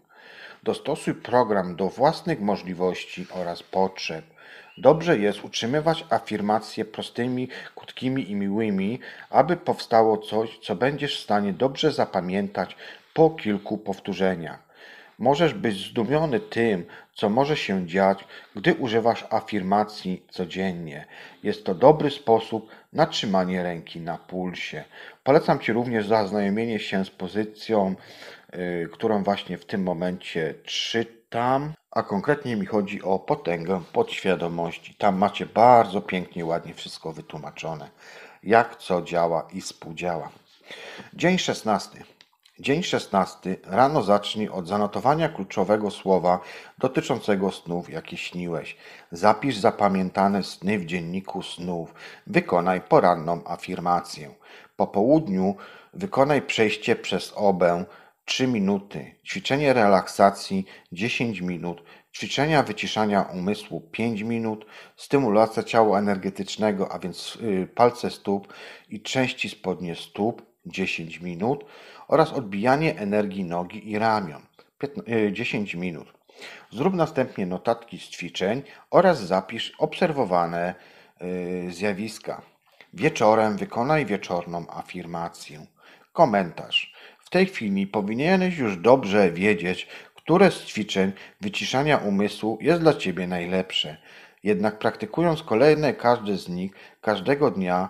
[0.64, 4.26] Dostosuj program do własnych możliwości oraz potrzeb.
[4.78, 9.00] Dobrze jest utrzymywać afirmacje prostymi, krótkimi i miłymi,
[9.30, 12.76] aby powstało coś, co będziesz w stanie dobrze zapamiętać
[13.14, 14.60] po kilku powtórzeniach.
[15.20, 16.86] Możesz być zdumiony tym,
[17.16, 18.24] co może się dziać,
[18.56, 21.06] gdy używasz afirmacji codziennie.
[21.44, 24.84] Jest to dobry sposób na trzymanie ręki na pulsie.
[25.24, 27.96] Polecam Ci również zaznajomienie się z pozycją,
[28.94, 34.96] którą właśnie w tym momencie czytam, a konkretnie mi chodzi o potęgę podświadomości.
[34.96, 37.90] Tam macie bardzo pięknie, ładnie wszystko wytłumaczone,
[38.44, 40.30] jak co działa i współdziała.
[41.14, 42.04] Dzień 16.
[42.60, 43.58] Dzień 16.
[43.66, 46.40] Rano zacznij od zanotowania kluczowego słowa
[46.78, 48.78] dotyczącego snów, jakie śniłeś.
[49.12, 51.94] Zapisz zapamiętane sny w dzienniku snów.
[52.28, 54.34] Wykonaj poranną afirmację.
[54.76, 55.56] Po południu
[55.94, 57.86] wykonaj przejście przez obę
[58.26, 64.66] 3 minuty, ćwiczenie relaksacji 10 minut, ćwiczenia wyciszania umysłu 5 minut,
[64.96, 68.54] stymulacja ciała energetycznego, a więc y, palce stóp
[68.90, 71.66] i części spodnie stóp 10 minut
[72.08, 74.42] oraz odbijanie energii nogi i ramion
[75.32, 76.14] 10 y, minut.
[76.72, 80.76] Zrób następnie notatki z ćwiczeń oraz zapisz obserwowane
[81.22, 82.42] y, zjawiska.
[82.94, 85.66] Wieczorem wykonaj wieczorną afirmację.
[86.14, 86.94] Komentarz.
[87.32, 91.12] Tej chwili powinieneś już dobrze wiedzieć, które z ćwiczeń
[91.42, 93.98] wyciszania umysłu jest dla Ciebie najlepsze.
[94.44, 96.72] Jednak praktykując kolejne każde z nich
[97.02, 97.90] każdego dnia,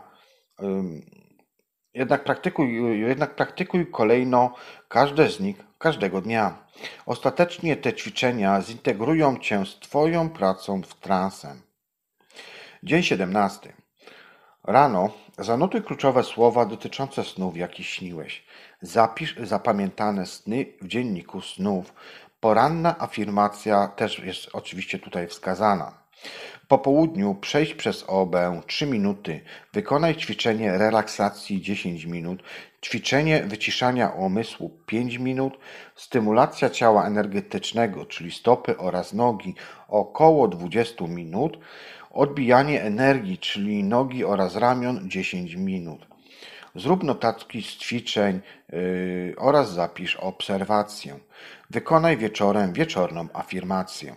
[1.93, 4.53] jednak praktykuj, jednak praktykuj kolejno
[4.87, 6.67] każde z nich każdego dnia.
[7.05, 11.61] Ostatecznie te ćwiczenia zintegrują Cię z Twoją pracą w transem.
[12.83, 13.73] Dzień 17.
[14.63, 18.43] Rano zanotuj kluczowe słowa dotyczące snów, jakie śniłeś.
[18.83, 21.93] Zapisz zapamiętane sny w dzienniku snów.
[22.39, 25.93] Poranna afirmacja też jest oczywiście tutaj wskazana.
[26.67, 29.41] Po południu przejdź przez obę 3 minuty.
[29.73, 32.43] Wykonaj ćwiczenie relaksacji 10 minut,
[32.85, 35.57] ćwiczenie wyciszania umysłu 5 minut,
[35.95, 39.55] stymulacja ciała energetycznego, czyli stopy oraz nogi
[39.87, 41.57] około 20 minut,
[42.11, 46.10] odbijanie energii, czyli nogi oraz ramion 10 minut.
[46.75, 51.19] Zrób notatki z ćwiczeń yy, oraz zapisz obserwację.
[51.69, 54.15] Wykonaj wieczorem wieczorną afirmację.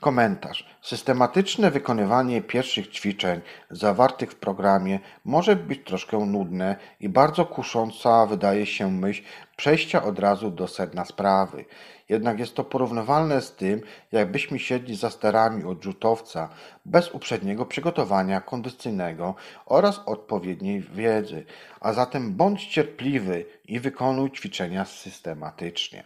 [0.00, 0.66] Komentarz.
[0.82, 3.40] Systematyczne wykonywanie pierwszych ćwiczeń
[3.70, 9.22] zawartych w programie może być troszkę nudne i bardzo kusząca wydaje się myśl
[9.56, 11.64] przejścia od razu do sedna sprawy.
[12.08, 13.80] Jednak jest to porównywalne z tym,
[14.12, 16.48] jakbyśmy siedli za sterami odrzutowca
[16.84, 19.34] bez uprzedniego przygotowania kondycyjnego
[19.66, 21.44] oraz odpowiedniej wiedzy.
[21.80, 26.04] A zatem bądź cierpliwy i wykonuj ćwiczenia systematycznie.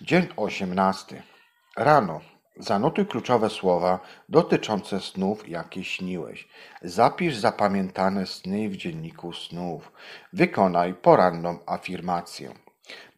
[0.00, 1.22] Dzień 18.
[1.76, 2.20] Rano
[2.58, 6.48] Zanotuj kluczowe słowa dotyczące snów, jakie śniłeś.
[6.82, 9.92] Zapisz zapamiętane sny w dzienniku snów.
[10.32, 12.54] Wykonaj poranną afirmację.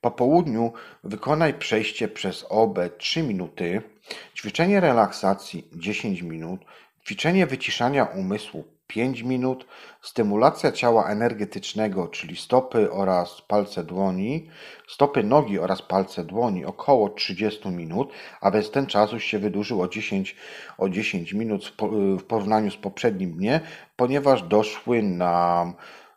[0.00, 0.72] Po południu
[1.04, 3.82] wykonaj przejście przez OB 3 minuty,
[4.34, 6.60] ćwiczenie relaksacji 10 minut,
[7.04, 9.66] ćwiczenie wyciszania umysłu 5 minut,
[10.02, 14.48] stymulacja ciała energetycznego, czyli stopy oraz palce dłoni,
[14.88, 19.82] stopy nogi oraz palce dłoni około 30 minut, a więc ten czas już się wydłużył
[19.82, 20.36] o 10,
[20.78, 21.74] o 10 minut
[22.18, 23.60] w porównaniu z poprzednim dniem,
[23.96, 25.74] ponieważ doszły nam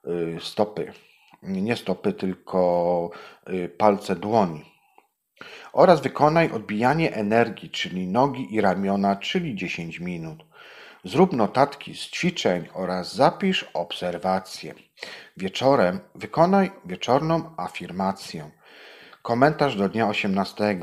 [0.07, 0.93] y, stopy.
[1.43, 3.09] Nie stopy, tylko
[3.49, 4.65] y, palce dłoni.
[5.74, 10.50] Oraz wykonaj odbijanie energii, czyli nogi i ramiona, czyli 10 minut.
[11.03, 14.73] Zrób notatki z ćwiczeń oraz zapisz obserwacje.
[15.37, 18.49] Wieczorem wykonaj wieczorną afirmację.
[19.21, 20.79] Komentarz do dnia 18.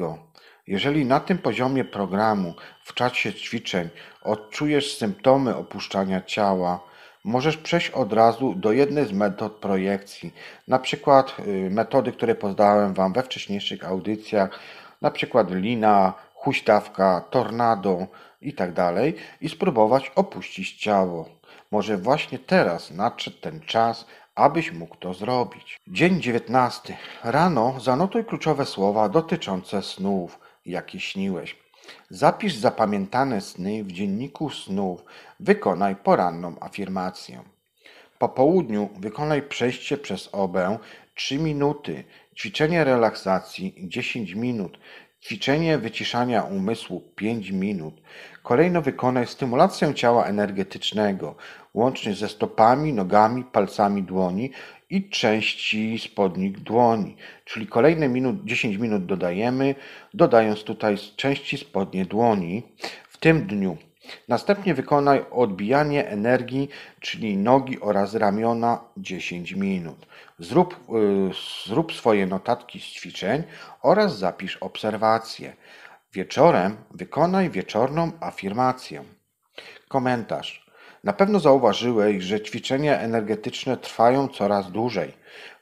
[0.66, 2.54] Jeżeli na tym poziomie programu
[2.84, 3.88] w czasie ćwiczeń
[4.22, 6.80] odczujesz symptomy opuszczania ciała,
[7.24, 10.34] możesz przejść od razu do jednej z metod projekcji,
[10.68, 14.58] na przykład y, metody, które poznałem Wam we wcześniejszych audycjach,
[15.02, 18.06] na przykład lina, huśtawka, tornado,
[18.40, 18.72] i tak
[19.40, 21.28] i spróbować opuścić ciało.
[21.70, 25.80] Może właśnie teraz nadszedł ten czas, abyś mógł to zrobić.
[25.88, 26.96] Dzień 19.
[27.24, 31.56] Rano zanotuj kluczowe słowa dotyczące snów, jakie śniłeś.
[32.10, 35.04] Zapisz zapamiętane sny w dzienniku snów.
[35.40, 37.42] Wykonaj poranną afirmację.
[38.18, 40.78] Po południu wykonaj przejście przez obę
[41.14, 42.04] 3 minuty,
[42.36, 44.78] ćwiczenie relaksacji 10 minut,
[45.22, 47.94] ćwiczenie wyciszania umysłu 5 minut.
[48.42, 51.34] Kolejno wykonaj stymulację ciała energetycznego,
[51.74, 54.50] łącznie ze stopami, nogami, palcami dłoni
[54.90, 57.16] i części spodni dłoni.
[57.44, 59.74] Czyli kolejne minut, 10 minut dodajemy,
[60.14, 62.62] dodając tutaj części spodnie dłoni
[63.08, 63.76] w tym dniu.
[64.28, 66.68] Następnie wykonaj odbijanie energii,
[67.00, 70.06] czyli nogi oraz ramiona 10 minut.
[70.38, 73.42] Zrób, y, zrób swoje notatki z ćwiczeń
[73.82, 75.56] oraz zapisz obserwacje.
[76.12, 79.04] Wieczorem wykonaj wieczorną afirmację.
[79.88, 80.66] Komentarz.
[81.04, 85.14] Na pewno zauważyłeś, że ćwiczenia energetyczne trwają coraz dłużej.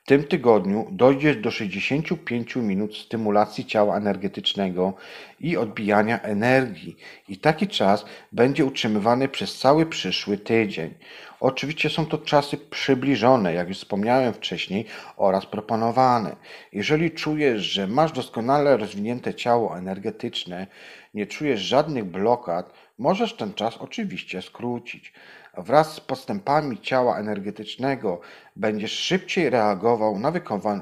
[0.06, 4.94] W tym tygodniu dojdziesz do 65 minut stymulacji ciała energetycznego
[5.40, 6.96] i odbijania energii,
[7.28, 10.94] i taki czas będzie utrzymywany przez cały przyszły tydzień.
[11.40, 14.84] Oczywiście są to czasy przybliżone, jak już wspomniałem wcześniej,
[15.16, 16.36] oraz proponowane.
[16.72, 20.66] Jeżeli czujesz, że masz doskonale rozwinięte ciało energetyczne,
[21.14, 25.12] nie czujesz żadnych blokad, możesz ten czas oczywiście skrócić.
[25.56, 28.20] Wraz z postępami ciała energetycznego
[28.56, 30.32] będziesz szybciej reagował na,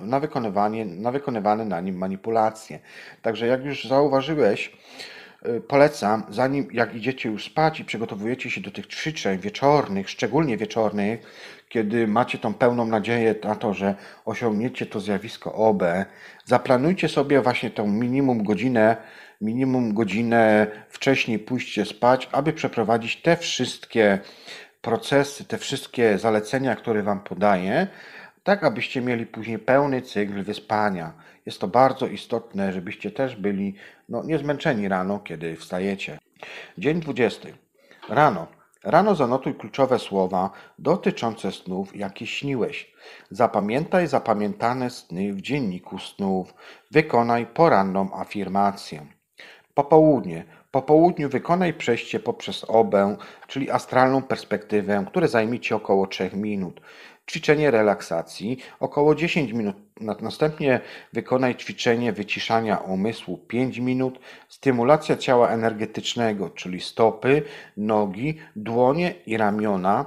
[0.02, 2.78] na, wykonywanie, na wykonywane na nim manipulacje.
[3.22, 4.72] Także jak już zauważyłeś,
[5.46, 10.56] y, polecam, zanim jak idziecie już spać i przygotowujecie się do tych ćwiczeń wieczornych, szczególnie
[10.56, 11.20] wieczornych,
[11.68, 13.94] kiedy macie tą pełną nadzieję na to, że
[14.24, 15.82] osiągniecie to zjawisko OB,
[16.44, 18.96] zaplanujcie sobie właśnie tą minimum godzinę,
[19.40, 24.18] minimum godzinę wcześniej pójście spać, aby przeprowadzić te wszystkie
[24.84, 27.86] procesy, te wszystkie zalecenia, które Wam podaję,
[28.42, 31.12] tak abyście mieli później pełny cykl wyspania.
[31.46, 33.74] Jest to bardzo istotne, żebyście też byli
[34.08, 36.18] no, niezmęczeni rano, kiedy wstajecie.
[36.78, 37.48] Dzień 20.
[38.08, 38.46] Rano.
[38.84, 42.94] Rano zanotuj kluczowe słowa dotyczące snów, jakie śniłeś.
[43.30, 46.54] Zapamiętaj zapamiętane sny w dzienniku snów.
[46.90, 49.06] Wykonaj poranną afirmację.
[49.74, 50.44] Popołudnie.
[50.74, 53.16] Po południu wykonaj przejście poprzez obę,
[53.46, 56.80] czyli astralną perspektywę, które zajmie Ci około 3 minut.
[57.30, 59.76] Ćwiczenie relaksacji około 10 minut.
[60.20, 60.80] Następnie
[61.12, 64.18] wykonaj ćwiczenie wyciszania umysłu 5 minut.
[64.48, 67.42] Stymulacja ciała energetycznego, czyli stopy,
[67.76, 70.06] nogi, dłonie i ramiona.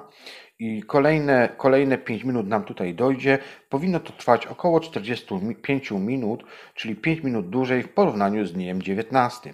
[0.60, 3.40] I kolejne, kolejne 5 minut nam tutaj dojdzie.
[3.70, 6.44] Powinno to trwać około 45 minut,
[6.76, 9.54] czyli 5 minut dłużej w porównaniu z dniem 19.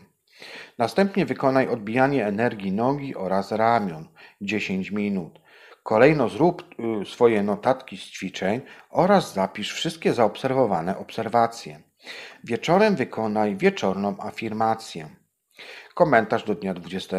[0.78, 4.08] Następnie wykonaj odbijanie energii nogi oraz ramion
[4.42, 5.40] 10 minut.
[5.84, 11.80] Kolejno zrób y, swoje notatki z ćwiczeń oraz zapisz wszystkie zaobserwowane obserwacje.
[12.44, 15.10] Wieczorem wykonaj wieczorną afirmację.
[15.94, 17.18] Komentarz do dnia 20.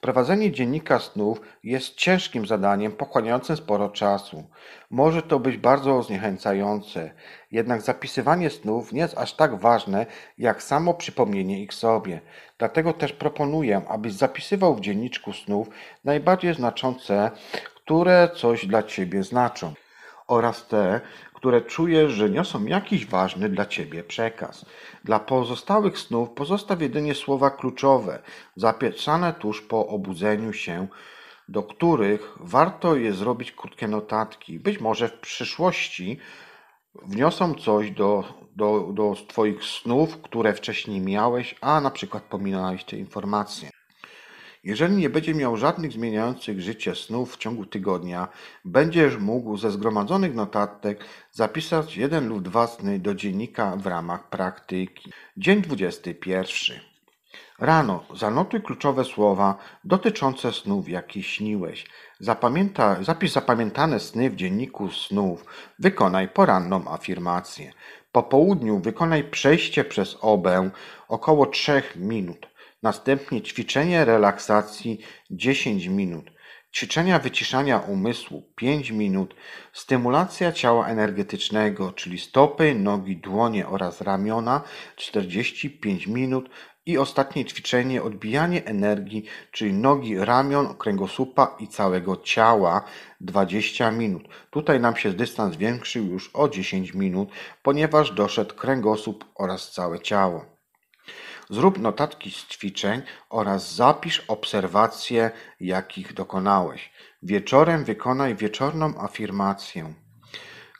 [0.00, 4.50] Prowadzenie dziennika snów jest ciężkim zadaniem pochłaniającym sporo czasu.
[4.90, 7.14] Może to być bardzo zniechęcające,
[7.52, 10.06] jednak zapisywanie snów nie jest aż tak ważne
[10.38, 12.20] jak samo przypomnienie ich sobie.
[12.58, 15.68] Dlatego też proponuję, abyś zapisywał w dzienniczku snów
[16.04, 17.30] najbardziej znaczące,
[17.74, 19.72] które coś dla Ciebie znaczą
[20.26, 21.00] oraz te,
[21.34, 24.66] które czujesz, że niosą jakiś ważny dla Ciebie przekaz.
[25.04, 28.22] Dla pozostałych snów pozostaw jedynie słowa kluczowe,
[28.56, 30.86] zapisane tuż po obudzeniu się,
[31.48, 34.58] do których warto je zrobić krótkie notatki.
[34.58, 36.18] Być może w przyszłości
[36.94, 38.24] wniosą coś do,
[38.56, 43.70] do, do Twoich snów, które wcześniej miałeś, a na przykład pominąłeś te informacje.
[44.64, 48.28] Jeżeli nie będzie miał żadnych zmieniających życie snów w ciągu tygodnia,
[48.64, 55.12] będziesz mógł ze zgromadzonych notatek zapisać jeden lub dwa sny do dziennika w ramach praktyki.
[55.36, 56.91] Dzień 21.
[57.58, 61.86] Rano zanotuj kluczowe słowa dotyczące snów, jakie śniłeś.
[62.20, 65.44] Zapamięta, zapisz zapamiętane sny w dzienniku snów.
[65.78, 67.72] Wykonaj poranną afirmację.
[68.12, 70.70] Po południu wykonaj przejście przez obę
[71.08, 72.52] około 3 minut.
[72.82, 75.00] Następnie ćwiczenie relaksacji
[75.30, 76.30] 10 minut,
[76.74, 79.34] ćwiczenia wyciszania umysłu 5 minut,
[79.72, 84.62] stymulacja ciała energetycznego, czyli stopy, nogi, dłonie oraz ramiona
[84.96, 86.50] 45 minut
[86.86, 92.84] i ostatnie ćwiczenie odbijanie energii, czyli nogi, ramion, kręgosłupa i całego ciała
[93.20, 94.22] 20 minut.
[94.50, 97.28] Tutaj nam się dystans zwiększył już o 10 minut,
[97.62, 100.44] ponieważ doszedł kręgosłup oraz całe ciało.
[101.50, 105.30] Zrób notatki z ćwiczeń oraz zapisz obserwacje,
[105.60, 106.92] jakich dokonałeś.
[107.22, 109.94] Wieczorem wykonaj wieczorną afirmację.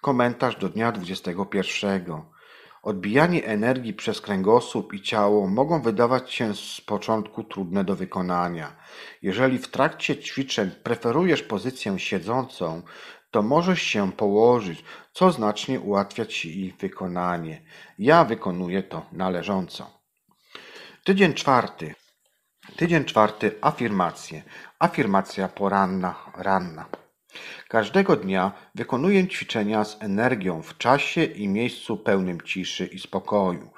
[0.00, 2.31] Komentarz do dnia 21.
[2.82, 8.76] Odbijanie energii przez kręgosłup i ciało mogą wydawać się z początku trudne do wykonania.
[9.22, 12.82] Jeżeli w trakcie ćwiczeń preferujesz pozycję siedzącą,
[13.30, 17.62] to możesz się położyć, co znacznie ułatwia Ci ich wykonanie.
[17.98, 19.90] Ja wykonuję to należąco.
[21.04, 21.94] Tydzień czwarty.
[22.76, 24.42] Tydzień czwarty afirmacje.
[24.78, 27.01] Afirmacja poranna, ranna.
[27.68, 33.70] Każdego dnia wykonuję ćwiczenia z energią w czasie i miejscu pełnym ciszy i spokoju.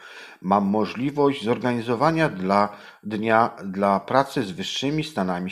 [0.42, 5.50] Mam możliwość zorganizowania dla dnia dla pracy z wyższymi stanami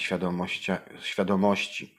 [1.01, 1.99] świadomości.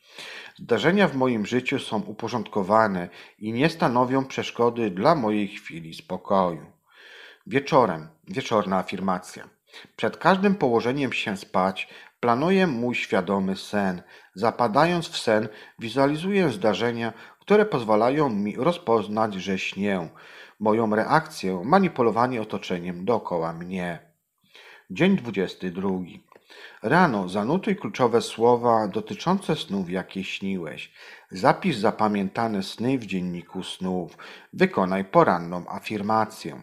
[0.56, 6.66] Zdarzenia w moim życiu są uporządkowane i nie stanowią przeszkody dla mojej chwili spokoju.
[7.47, 9.49] Wieczorem, wieczorna afirmacja.
[9.95, 11.88] Przed każdym położeniem się spać
[12.20, 14.01] planuję mój świadomy sen.
[14.36, 15.47] Zapadając w sen,
[15.79, 20.09] wizualizuję zdarzenia, które pozwalają mi rozpoznać, że śnię.
[20.59, 23.99] Moją reakcję manipulowanie otoczeniem dookoła mnie.
[24.89, 25.89] Dzień 22.
[26.84, 30.91] Rano zanotuj kluczowe słowa dotyczące snów, jakie śniłeś.
[31.31, 34.17] Zapisz zapamiętane sny w dzienniku snów.
[34.53, 36.61] Wykonaj poranną afirmację.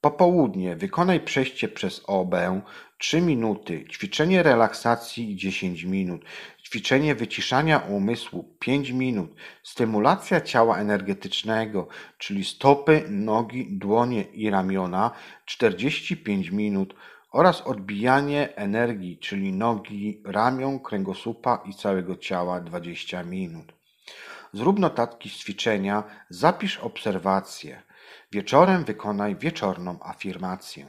[0.00, 2.60] Popołudnie wykonaj przejście przez obę
[2.98, 6.24] 3 minuty, ćwiczenie relaksacji 10 minut,
[6.64, 9.30] ćwiczenie wyciszania umysłu 5 minut,
[9.62, 11.88] stymulacja ciała energetycznego,
[12.18, 15.10] czyli stopy, nogi, dłonie i ramiona
[15.44, 16.94] 45 minut
[17.32, 23.72] oraz odbijanie energii, czyli nogi, ramion, kręgosłupa i całego ciała 20 minut.
[24.52, 27.82] Zrób notatki z ćwiczenia, zapisz obserwacje.
[28.32, 30.86] Wieczorem wykonaj wieczorną afirmację.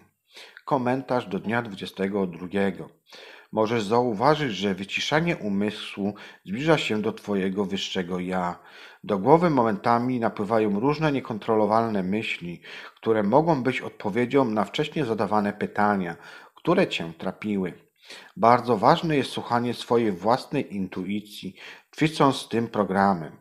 [0.67, 2.47] Komentarz do dnia 22.
[3.51, 6.13] Możesz zauważyć, że wyciszanie umysłu
[6.45, 8.59] zbliża się do Twojego wyższego ja.
[9.03, 12.61] Do głowy momentami napływają różne niekontrolowalne myśli,
[12.95, 16.15] które mogą być odpowiedzią na wcześniej zadawane pytania,
[16.55, 17.73] które Cię trapiły.
[18.37, 21.55] Bardzo ważne jest słuchanie swojej własnej intuicji,
[21.95, 23.31] ćwicząc z tym programem.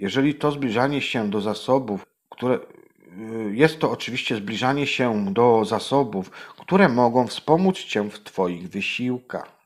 [0.00, 2.58] Jeżeli to zbliżanie się do zasobów, które
[3.52, 9.56] jest to oczywiście zbliżanie się do zasobów, które mogą wspomóc Cię w Twoich wysiłkach.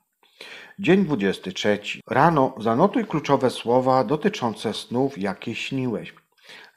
[0.78, 1.78] Dzień 23.
[2.07, 6.14] Rano zanotuj kluczowe słowa dotyczące snów, jakie śniłeś.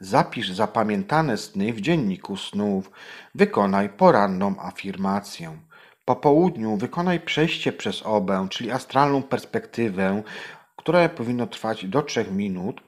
[0.00, 2.90] Zapisz zapamiętane sny w dzienniku snów.
[3.34, 5.58] Wykonaj poranną afirmację.
[6.04, 10.22] Po południu wykonaj przejście przez obę, czyli astralną perspektywę,
[10.76, 12.80] które powinno trwać do 3 minut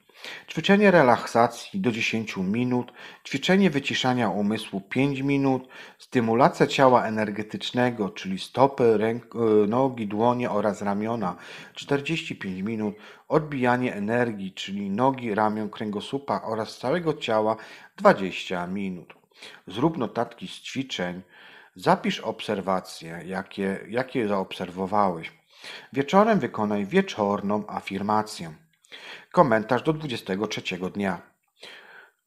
[0.48, 2.92] Ćwiczenie relaksacji do 10 minut,
[3.24, 5.68] ćwiczenie wyciszania umysłu 5 minut,
[5.98, 11.36] stymulacja ciała energetycznego, czyli stopy, ręk, e, nogi, dłonie oraz ramiona
[11.74, 12.94] 45 minut,
[13.28, 17.56] odbijanie energii, czyli nogi, ramion, kręgosłupa oraz całego ciała
[17.96, 19.14] 20 minut.
[19.66, 21.22] Zrób notatki z ćwiczeń,
[21.76, 25.32] zapisz obserwacje, jakie, jakie zaobserwowałeś.
[25.92, 28.65] Wieczorem wykonaj wieczorną afirmację.
[29.36, 30.62] Komentarz do 23
[30.94, 31.20] dnia.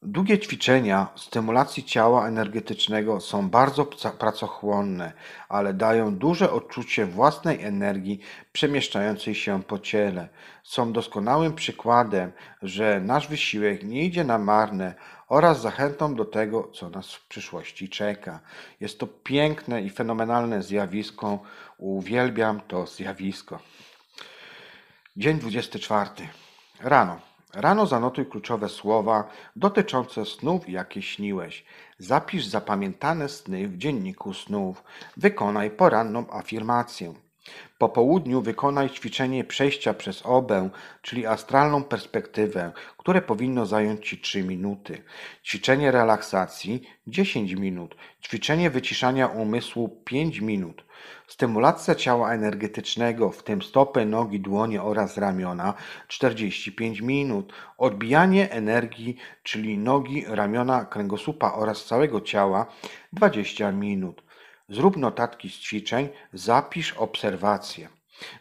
[0.02, 3.84] Długie ćwiczenia stymulacji ciała energetycznego są bardzo
[4.18, 5.12] pracochłonne,
[5.48, 8.20] ale dają duże odczucie własnej energii
[8.52, 10.28] przemieszczającej się po ciele.
[10.62, 12.32] Są doskonałym przykładem,
[12.62, 14.94] że nasz wysiłek nie idzie na marne
[15.28, 18.40] oraz zachętą do tego, co nas w przyszłości czeka.
[18.80, 21.38] Jest to piękne i fenomenalne zjawisko.
[21.78, 23.58] Uwielbiam to zjawisko.
[25.16, 26.10] Dzień 24.
[26.82, 27.20] Rano.
[27.54, 31.64] Rano zanotuj kluczowe słowa dotyczące snów, jakie śniłeś.
[31.98, 34.84] Zapisz zapamiętane sny w dzienniku snów.
[35.16, 37.14] Wykonaj poranną afirmację.
[37.78, 40.70] Po południu wykonaj ćwiczenie przejścia przez obę,
[41.02, 45.02] czyli astralną perspektywę, które powinno zająć Ci 3 minuty.
[45.44, 47.96] Ćwiczenie relaksacji 10 minut.
[48.22, 50.84] Ćwiczenie wyciszania umysłu 5 minut.
[51.26, 55.74] Stymulacja ciała energetycznego, w tym stopy, nogi, dłonie oraz ramiona
[56.08, 57.52] 45 minut.
[57.78, 62.66] Odbijanie energii, czyli nogi, ramiona, kręgosłupa oraz całego ciała
[63.12, 64.22] 20 minut.
[64.70, 67.88] Zrób notatki z ćwiczeń, zapisz obserwacje.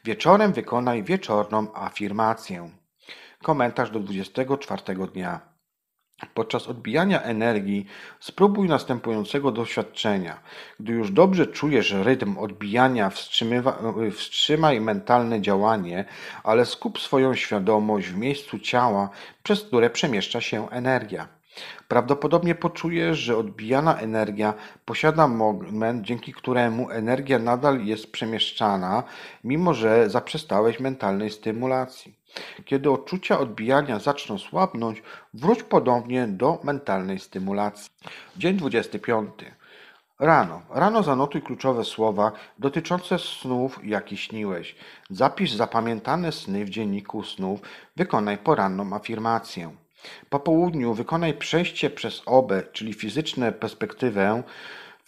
[0.04, 2.70] Wieczorem wykonaj wieczorną afirmację.
[3.44, 4.82] Komentarz do 24
[5.14, 5.40] dnia.
[6.34, 7.86] Podczas odbijania energii
[8.20, 10.40] spróbuj następującego doświadczenia.
[10.80, 13.12] Gdy już dobrze czujesz rytm odbijania,
[14.16, 16.06] wstrzymaj mentalne działanie,
[16.44, 19.10] ale skup swoją świadomość w miejscu ciała,
[19.44, 21.39] przez które przemieszcza się energia.
[21.88, 24.54] Prawdopodobnie poczujesz, że odbijana energia
[24.86, 29.04] posiada moment, dzięki któremu energia nadal jest przemieszczana,
[29.44, 32.16] mimo że zaprzestałeś mentalnej stymulacji.
[32.66, 35.04] Kiedy odczucia odbijania zaczną słabnąć,
[35.34, 37.92] wróć ponownie do mentalnej stymulacji.
[38.38, 39.30] Dzień 25.
[40.20, 40.62] Rano.
[40.70, 44.76] Rano zanotuj kluczowe słowa dotyczące snów, jakie śniłeś.
[45.10, 47.60] Zapisz zapamiętane sny w dzienniku snów.
[47.96, 49.72] Wykonaj poranną afirmację.
[50.30, 54.44] Po południu wykonaj przejście przez obę, czyli fizyczną perspektywę,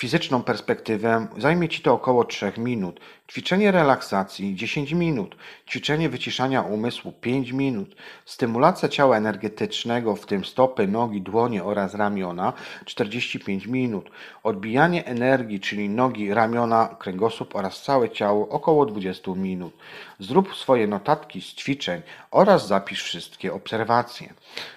[0.02, 1.28] fizyczną perspektywę.
[1.38, 3.00] Zajmie Ci to około 3 minut.
[3.32, 5.36] Ćwiczenie relaksacji 10 minut.
[5.70, 7.96] Ćwiczenie wyciszania umysłu 5 minut.
[8.26, 12.54] Stymulacja ciała energetycznego, w tym stopy, nogi, dłonie oraz ramiona
[12.86, 14.12] 45 minut.
[14.44, 19.74] Odbijanie energii, czyli nogi, ramiona, kręgosłup oraz całe ciało około 20 minut.
[20.20, 24.34] Zrób swoje notatki z ćwiczeń oraz zapisz wszystkie obserwacje.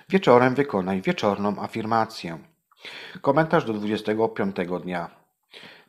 [0.09, 2.54] Wieczorem wykonaj wieczorną afirmację.
[3.21, 5.25] Komentarz do 25 dnia.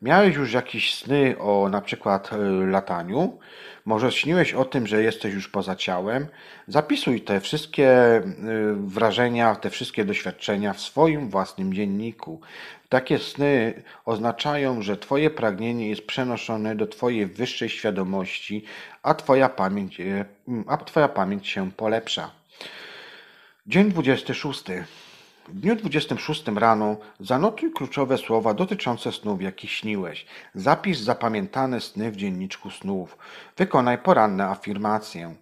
[0.01, 3.39] Miałeś już jakieś sny o na przykład y, lataniu?
[3.85, 6.27] Może śniłeś o tym, że jesteś już poza ciałem?
[6.67, 8.23] Zapisuj te wszystkie y,
[8.75, 12.41] wrażenia, te wszystkie doświadczenia w swoim własnym dzienniku.
[12.89, 18.63] Takie sny oznaczają, że Twoje pragnienie jest przenoszone do Twojej wyższej świadomości,
[19.03, 20.25] a Twoja pamięć, y,
[20.67, 22.31] a twoja pamięć się polepsza.
[23.67, 24.63] Dzień 26.
[25.47, 30.25] W dniu 26 rano zanotuj kluczowe słowa dotyczące snów, jakie śniłeś.
[30.55, 33.17] Zapisz zapamiętane sny w dzienniczku snów.
[33.57, 35.35] Wykonaj poranne afirmacje.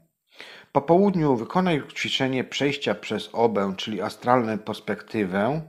[0.72, 5.62] Po południu wykonaj ćwiczenie przejścia przez obę, czyli astralną perspektywę.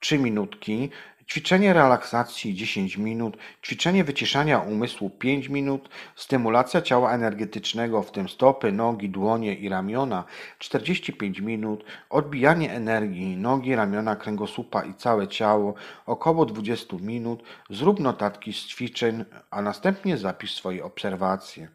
[0.00, 0.90] 3 minutki.
[1.28, 8.72] Ćwiczenie relaksacji 10 minut, ćwiczenie wyciszania umysłu 5 minut, stymulacja ciała energetycznego, w tym stopy,
[8.72, 10.24] nogi, dłonie i ramiona
[10.58, 15.74] 45 minut, odbijanie energii, nogi, ramiona, kręgosłupa i całe ciało
[16.06, 21.68] około 20 minut, zrób notatki z ćwiczeń, a następnie zapisz swoje obserwacje.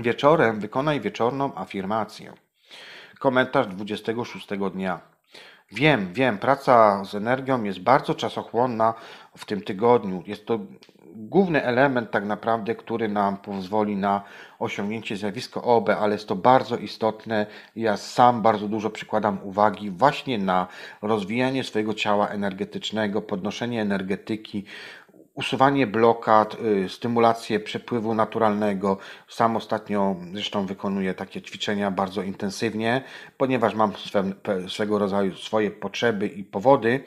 [0.00, 2.32] Wieczorem wykonaj wieczorną afirmację.
[3.18, 5.15] Komentarz 26 dnia.
[5.72, 8.94] Wiem, wiem, praca z energią jest bardzo czasochłonna
[9.36, 10.22] w tym tygodniu.
[10.26, 10.58] Jest to
[11.16, 14.22] główny element tak naprawdę, który nam pozwoli na
[14.58, 17.46] osiągnięcie zjawiska OB, ale jest to bardzo istotne.
[17.76, 20.66] Ja sam bardzo dużo przykładam uwagi właśnie na
[21.02, 24.64] rozwijanie swojego ciała energetycznego, podnoszenie energetyki,
[25.36, 28.98] usuwanie blokad, y, stymulację przepływu naturalnego.
[29.28, 33.02] Sam ostatnio zresztą wykonuję takie ćwiczenia bardzo intensywnie,
[33.36, 33.92] ponieważ mam
[34.68, 37.04] swego rodzaju swoje potrzeby i powody.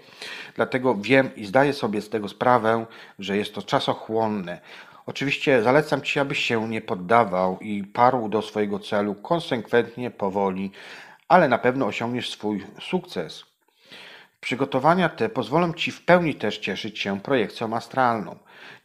[0.56, 2.86] Dlatego wiem i zdaję sobie z tego sprawę,
[3.20, 4.62] że jest to czasochłonne.
[5.06, 10.72] Oczywiście zalecam Ci, abyś się nie poddawał i parł do swojego celu konsekwentnie, powoli,
[11.28, 13.49] ale na pewno osiągniesz swój sukces.
[14.40, 18.36] Przygotowania te pozwolą Ci w pełni też cieszyć się projekcją astralną.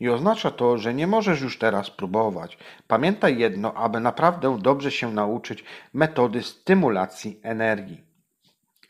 [0.01, 2.59] Nie oznacza to, że nie możesz już teraz próbować.
[2.87, 8.05] Pamiętaj jedno, aby naprawdę dobrze się nauczyć metody stymulacji energii.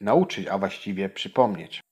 [0.01, 1.83] Nauczyć, a właściwie przypomnieć.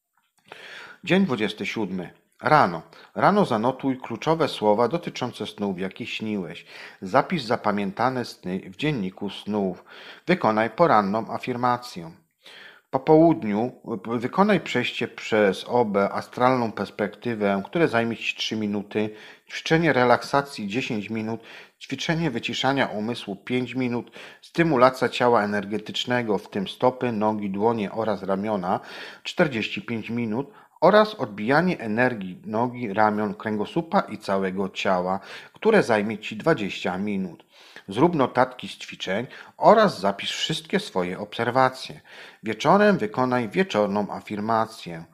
[1.04, 2.08] Dzień 27.
[2.42, 2.82] Rano.
[3.14, 6.66] Rano zanotuj kluczowe słowa dotyczące snów, jakie śniłeś.
[7.02, 9.84] Zapisz zapamiętane sny w dzienniku snów.
[10.26, 12.10] Wykonaj poranną afirmację.
[12.92, 13.72] Po południu
[14.06, 19.10] wykonaj przejście przez obę astralną perspektywę, które zajmie Ci 3 minuty,
[19.50, 21.40] ćwiczenie relaksacji 10 minut,
[21.80, 28.80] ćwiczenie wyciszania umysłu 5 minut, stymulacja ciała energetycznego, w tym stopy, nogi, dłonie oraz ramiona
[29.22, 35.20] 45 minut oraz odbijanie energii nogi, ramion, kręgosłupa i całego ciała,
[35.52, 37.44] które zajmie Ci 20 minut.
[37.92, 39.26] Zrób notatki z ćwiczeń
[39.56, 42.00] oraz zapisz wszystkie swoje obserwacje.
[42.42, 45.04] Wieczorem wykonaj wieczorną afirmację.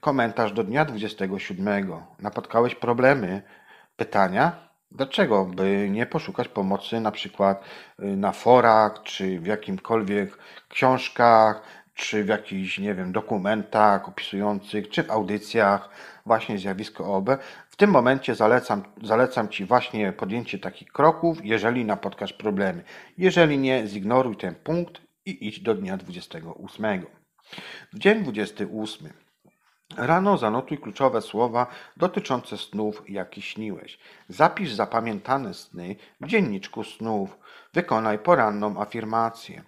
[0.00, 1.92] Komentarz do dnia 27.
[2.18, 3.42] Napotkałeś problemy?
[3.96, 4.52] Pytania?
[4.92, 7.64] Dlaczego by nie poszukać pomocy na przykład
[8.00, 11.62] y, na forach, czy w jakimkolwiek książkach,
[11.94, 15.88] czy w jakichś, nie wiem, dokumentach opisujących, czy w audycjach
[16.26, 17.30] właśnie zjawisko OB.
[17.74, 22.84] W tym momencie zalecam, zalecam Ci właśnie podjęcie takich kroków, jeżeli napotkasz problemy.
[23.18, 27.06] Jeżeli nie, zignoruj ten punkt i idź do dnia 28.
[27.92, 29.12] W dzień 28.
[29.96, 31.66] Rano zanotuj kluczowe słowa
[31.96, 33.98] dotyczące snów, jakie śniłeś.
[34.28, 37.38] Zapisz zapamiętane sny w dzienniczku snów.
[37.72, 39.62] Wykonaj poranną afirmację.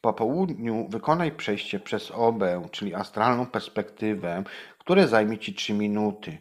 [0.00, 4.44] Po południu wykonaj przejście przez obę, czyli astralną perspektywę,
[4.78, 6.38] które zajmie Ci 3 minuty.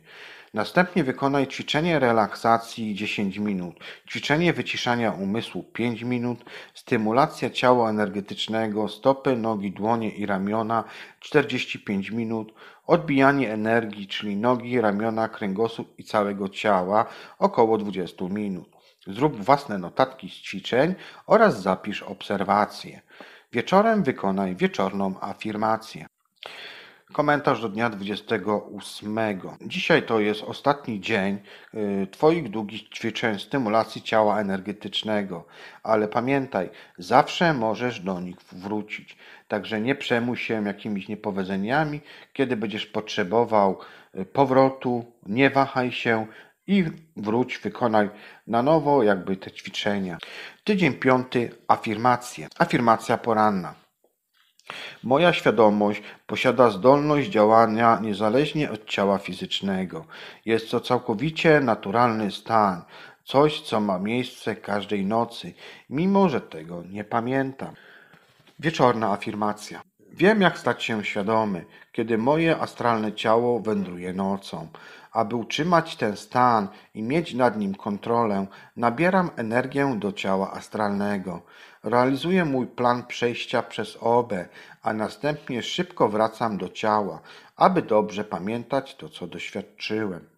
[0.58, 3.76] Następnie wykonaj ćwiczenie relaksacji 10 minut,
[4.10, 10.84] ćwiczenie wyciszania umysłu 5 minut, stymulacja ciała energetycznego, stopy, nogi, dłonie i ramiona
[11.20, 12.54] 45 minut,
[12.86, 17.06] odbijanie energii, czyli nogi, ramiona, kręgosłup i całego ciała
[17.40, 18.70] około 20 minut.
[19.08, 20.96] Zrób własne notatki z ćwiczeń
[21.28, 23.02] oraz zapisz obserwacje.
[23.52, 26.08] Wieczorem wykonaj wieczorną afirmację.
[27.14, 29.18] Komentarz do dnia 28.
[29.62, 31.40] Dzisiaj to jest ostatni dzień
[31.74, 35.46] y, Twoich długich ćwiczeń stymulacji ciała energetycznego,
[35.84, 39.18] ale pamiętaj, zawsze możesz do nich wrócić.
[39.48, 42.02] Także nie przejmuj się jakimiś niepowodzeniami.
[42.34, 43.80] Kiedy będziesz potrzebował
[44.16, 46.28] y, powrotu, nie wahaj się,
[46.68, 46.86] i
[47.18, 48.10] wróć, wykonaj
[48.48, 50.18] na nowo jakby te ćwiczenia.
[50.64, 52.48] Tydzień piąty, afirmacje.
[52.60, 53.87] Afirmacja poranna.
[55.04, 60.06] Moja świadomość posiada zdolność działania niezależnie od ciała fizycznego.
[60.46, 62.82] Jest to całkowicie naturalny stan,
[63.24, 65.54] coś, co ma miejsce każdej nocy,
[65.90, 67.74] mimo że tego nie pamiętam.
[68.60, 69.82] Wieczorna afirmacja.
[70.12, 74.68] Wiem, jak stać się świadomy, kiedy moje astralne ciało wędruje nocą.
[75.18, 81.42] Aby utrzymać ten stan i mieć nad nim kontrolę, nabieram energię do ciała astralnego.
[81.84, 84.48] Realizuję mój plan przejścia przez obę,
[84.82, 87.22] a następnie szybko wracam do ciała,
[87.56, 90.30] aby dobrze pamiętać to, co doświadczyłem.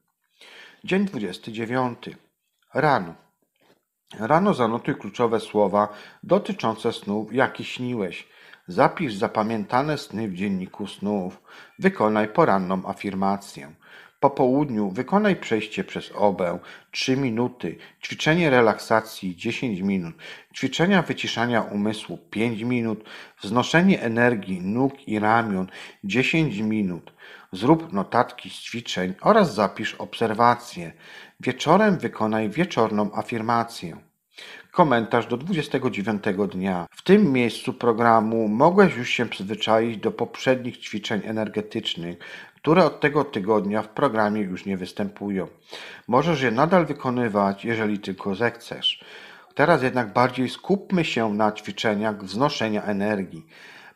[0.84, 2.09] Dzień 29.
[2.73, 3.13] Rano.
[4.19, 5.88] Rano zanotuj kluczowe słowa
[6.23, 8.27] dotyczące snów, jakie śniłeś.
[8.67, 11.41] Zapisz zapamiętane sny w dzienniku snów.
[11.80, 13.78] Wykonaj poranną afirmację.
[14.20, 16.59] Po południu wykonaj przejście przez obę
[16.91, 20.15] 3 minuty, ćwiczenie relaksacji 10 minut,
[20.53, 23.03] ćwiczenia wyciszania umysłu 5 minut,
[23.41, 25.67] wznoszenie energii nóg i ramion
[26.03, 27.13] 10 minut.
[27.51, 30.91] Zrób notatki z ćwiczeń oraz zapisz obserwacje.
[31.39, 33.97] Wieczorem wykonaj wieczorną afirmację.
[34.72, 36.88] Komentarz do 29 dnia.
[36.91, 42.17] W tym miejscu programu mogłeś już się przyzwyczaić do poprzednich ćwiczeń energetycznych,
[42.62, 45.47] które od tego tygodnia w programie już nie występują.
[46.07, 49.05] Możesz je nadal wykonywać, jeżeli tylko zechcesz.
[49.55, 53.45] Teraz jednak bardziej skupmy się na ćwiczeniach wznoszenia energii.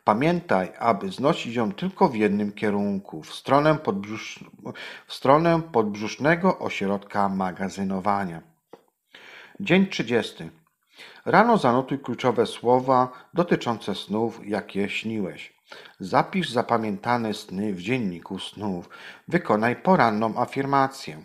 [0.04, 4.44] Pamiętaj, aby znosić ją tylko w jednym kierunku, w stronę, podbrzusz...
[5.06, 8.42] w stronę podbrzusznego ośrodka magazynowania.
[9.60, 10.50] Dzień 30.
[11.24, 15.53] Rano zanotuj kluczowe słowa dotyczące snów, jakie śniłeś.
[16.00, 18.88] Zapisz zapamiętane sny w dzienniku snów.
[19.28, 21.22] Wykonaj poranną afirmację.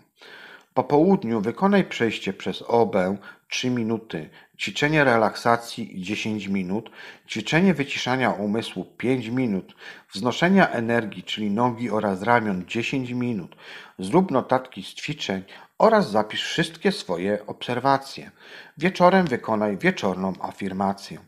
[0.74, 3.18] Po południu wykonaj przejście przez obę
[3.50, 4.30] 3 minuty,
[4.60, 6.92] ćwiczenie relaksacji 10 minut,
[7.28, 9.76] ćwiczenie wyciszania umysłu 5 minut,
[10.14, 13.56] wznoszenia energii, czyli nogi oraz ramion 10 minut.
[14.00, 15.44] Zrób notatki z ćwiczeń
[15.78, 18.32] oraz zapisz wszystkie swoje obserwacje.
[18.78, 21.20] Wieczorem wykonaj wieczorną afirmację.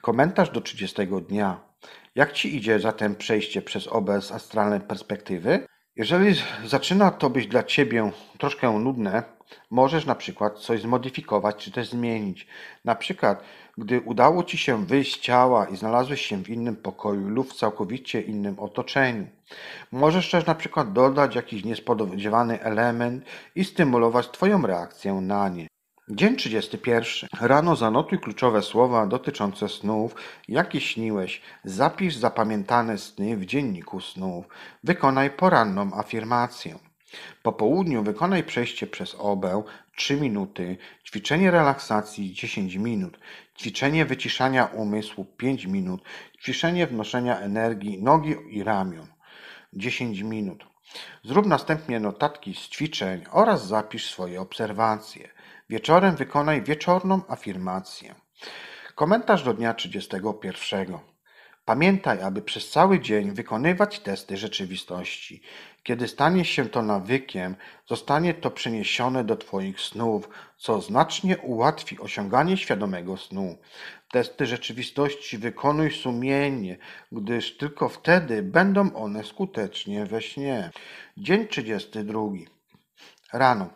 [0.00, 0.96] Komentarz do 30
[1.28, 1.65] dnia.
[2.16, 5.66] Jak Ci idzie zatem przejście przez obę z astralnej perspektywy?
[5.96, 9.22] Jeżeli zaczyna to być dla Ciebie troszkę nudne,
[9.70, 12.46] możesz na przykład coś zmodyfikować czy też zmienić.
[12.84, 13.42] Na przykład,
[13.78, 17.56] gdy udało Ci się wyjść z ciała i znalazłeś się w innym pokoju lub w
[17.56, 19.26] całkowicie innym otoczeniu.
[19.92, 25.66] Możesz też na przykład dodać jakiś niespodziewany element i stymulować Twoją reakcję na nie.
[26.10, 27.28] Dzień 31.
[27.40, 30.14] Rano zanotuj kluczowe słowa dotyczące snów,
[30.48, 31.40] jakie śniłeś.
[31.64, 34.44] Zapisz zapamiętane sny w dzienniku snów.
[34.84, 36.78] Wykonaj poranną afirmację.
[37.42, 39.62] Po południu wykonaj przejście przez obę
[39.96, 43.18] 3 minuty, ćwiczenie relaksacji 10 minut,
[43.58, 46.02] ćwiczenie wyciszania umysłu 5 minut,
[46.42, 49.06] ćwiczenie wnoszenia energii nogi i ramion
[49.72, 50.66] 10 minut.
[51.24, 55.35] Zrób następnie notatki z ćwiczeń oraz zapisz swoje obserwacje.
[55.68, 58.14] Wieczorem wykonaj wieczorną afirmację.
[58.94, 60.98] Komentarz do dnia 31.
[61.64, 65.42] Pamiętaj, aby przez cały dzień wykonywać testy rzeczywistości.
[65.82, 67.56] Kiedy stanie się to nawykiem,
[67.86, 73.58] zostanie to przeniesione do Twoich snów, co znacznie ułatwi osiąganie świadomego snu.
[74.10, 76.78] Testy rzeczywistości wykonuj sumiennie,
[77.12, 80.70] gdyż tylko wtedy będą one skutecznie we śnie.
[81.16, 82.20] Dzień 32.
[83.32, 83.75] Rano.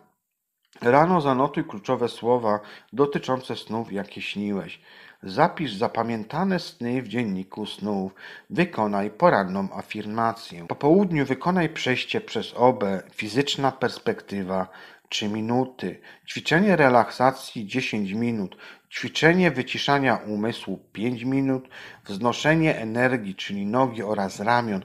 [0.81, 2.59] Rano zanotuj kluczowe słowa
[2.93, 4.81] dotyczące snów, jakie śniłeś.
[5.23, 8.11] Zapisz zapamiętane sny w dzienniku snów.
[8.49, 10.67] Wykonaj poranną afirmację.
[10.67, 14.67] Po południu wykonaj przejście przez obę, fizyczna perspektywa
[15.09, 18.57] 3 minuty, ćwiczenie relaksacji 10 minut,
[18.91, 21.69] ćwiczenie wyciszania umysłu 5 minut,
[22.05, 24.83] wznoszenie energii, czyli nogi oraz ramion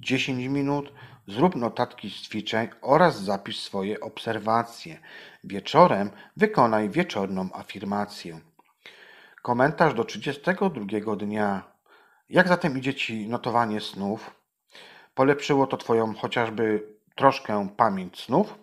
[0.00, 0.92] 10 minut,
[1.28, 4.98] Zrób notatki z ćwiczeń oraz zapisz swoje obserwacje.
[5.44, 8.40] Wieczorem wykonaj wieczorną afirmację.
[9.42, 11.62] Komentarz do 32 dnia.
[12.30, 14.30] Jak zatem idzie Ci notowanie snów?
[15.14, 18.58] Polepszyło to Twoją chociażby troszkę pamięć snów?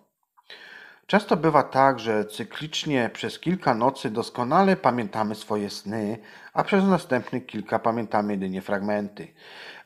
[1.07, 6.17] Często bywa tak, że cyklicznie przez kilka nocy doskonale pamiętamy swoje sny,
[6.53, 9.27] a przez następnych kilka pamiętamy jedynie fragmenty.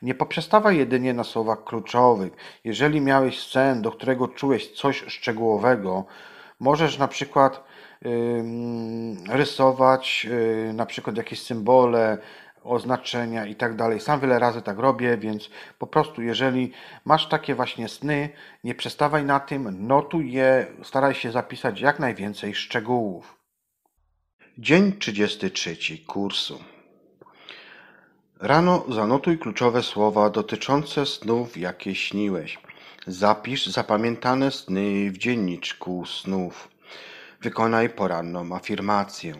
[0.02, 2.32] Nie poprzestawaj jedynie na słowach kluczowych.
[2.64, 6.04] Jeżeli miałeś sen, do którego czułeś coś szczegółowego,
[6.60, 7.64] możesz na przykład
[9.28, 12.18] rysować yy, na przykład jakieś symbole,
[12.66, 14.00] oznaczenia i tak dalej.
[14.00, 16.72] Sam wiele razy tak robię, więc po prostu jeżeli
[17.04, 18.28] masz takie właśnie sny,
[18.64, 23.36] nie przestawaj na tym, notuj je, staraj się zapisać jak najwięcej szczegółów.
[24.58, 25.76] Dzień 33
[26.06, 26.75] kursu.
[28.40, 32.58] Rano zanotuj kluczowe słowa dotyczące snów, jakie śniłeś.
[33.06, 36.68] Zapisz zapamiętane sny w dzienniczku snów.
[37.42, 39.34] Wykonaj poranną afirmację.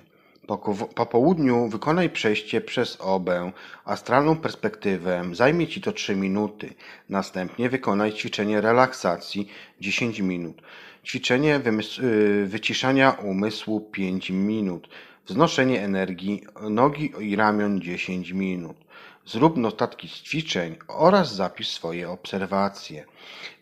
[0.47, 0.59] Po,
[0.95, 3.53] po południu wykonaj przejście przez obę,
[3.85, 6.75] astralną perspektywę, zajmie Ci to 3 minuty.
[7.09, 9.49] Następnie wykonaj ćwiczenie relaksacji
[9.81, 10.63] 10 minut.
[11.05, 11.61] Ćwiczenie
[12.03, 14.89] y, wyciszania umysłu 5 minut.
[15.27, 18.86] Wznoszenie energii nogi i ramion 10 minut.
[19.27, 23.05] Zrób notatki z ćwiczeń oraz zapisz swoje obserwacje.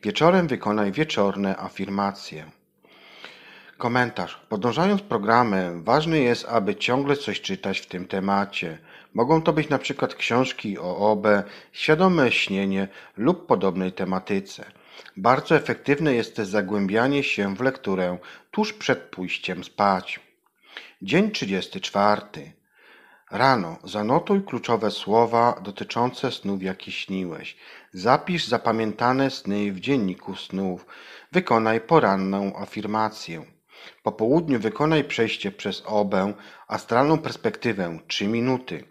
[0.02, 2.50] Wieczorem wykonaj wieczorne afirmacje.
[3.78, 4.40] Komentarz.
[4.48, 8.78] Podążając programem, ważne jest, aby ciągle coś czytać w tym temacie.
[9.14, 11.26] Mogą to być przykład książki o OB,
[11.72, 14.64] świadome śnienie lub podobnej tematyce.
[15.16, 18.18] Bardzo efektywne jest też zagłębianie się w lekturę
[18.50, 20.20] tuż przed pójściem spać.
[21.02, 22.20] Dzień 34.
[23.30, 27.56] Rano zanotuj kluczowe słowa dotyczące snów, jakie śniłeś.
[27.92, 30.86] Zapisz zapamiętane sny w dzienniku snów.
[31.32, 33.44] Wykonaj poranną afirmację.
[34.02, 36.34] Po południu wykonaj przejście przez obę,
[36.68, 38.84] astralną perspektywę 3 minuty.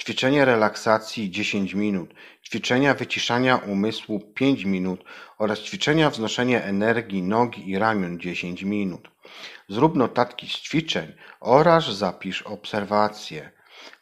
[0.00, 2.14] Ćwiczenie relaksacji 10 minut,
[2.44, 5.04] ćwiczenia wyciszania umysłu 5 minut
[5.38, 9.10] oraz ćwiczenia wznoszenia energii nogi i ramion 10 minut.
[9.68, 13.55] Zrób notatki z ćwiczeń oraz zapisz obserwacje.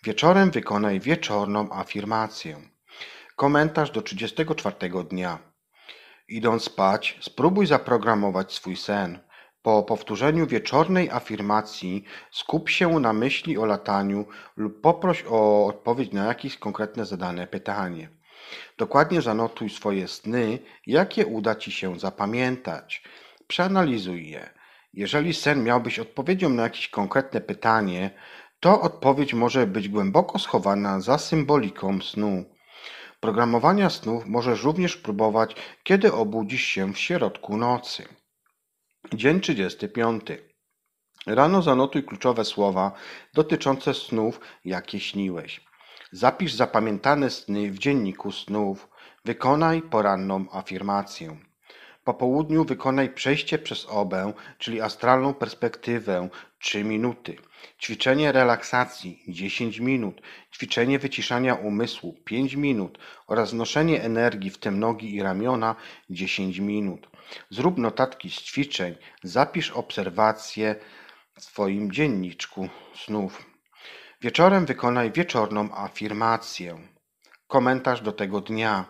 [0.04, 2.56] Wieczorem wykonaj wieczorną afirmację.
[3.36, 4.76] Komentarz do 34
[5.10, 5.38] dnia.
[6.28, 9.18] Idąc spać, spróbuj zaprogramować swój sen.
[9.62, 14.26] Po powtórzeniu wieczornej afirmacji skup się na myśli o lataniu
[14.56, 18.08] lub poproś o odpowiedź na jakieś konkretne zadane pytanie.
[18.78, 23.02] Dokładnie zanotuj swoje sny, jakie uda Ci się zapamiętać.
[23.46, 24.50] Przeanalizuj je.
[24.94, 28.10] Jeżeli sen miał być odpowiedzią na jakieś konkretne pytanie,
[28.64, 32.44] to odpowiedź może być głęboko schowana za symboliką snu.
[33.20, 38.04] Programowania snów możesz również próbować, kiedy obudzisz się w środku nocy.
[39.14, 40.22] Dzień 35.
[41.26, 42.92] Rano zanotuj kluczowe słowa
[43.34, 45.64] dotyczące snów, jakie śniłeś.
[46.12, 48.88] Zapisz zapamiętane sny w dzienniku snów.
[49.24, 51.36] Wykonaj poranną afirmację.
[52.04, 56.28] Po południu wykonaj przejście przez obę, czyli astralną perspektywę
[56.58, 57.36] 3 minuty.
[57.80, 60.20] Ćwiczenie relaksacji 10 minut,
[60.54, 65.76] ćwiczenie wyciszania umysłu 5 minut oraz znoszenie energii, w tym nogi i ramiona
[66.10, 67.08] 10 minut.
[67.50, 70.76] Zrób notatki z ćwiczeń, zapisz obserwacje
[71.38, 73.46] w swoim dzienniczku snów.
[74.20, 76.78] Wieczorem wykonaj wieczorną afirmację.
[77.46, 78.84] Komentarz do tego dnia.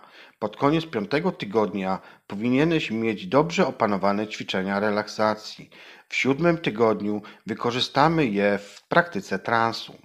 [0.44, 5.70] Pod koniec piątego tygodnia powinieneś mieć dobrze opanowane ćwiczenia relaksacji.
[6.08, 9.98] W siódmym tygodniu wykorzystamy je w praktyce transu.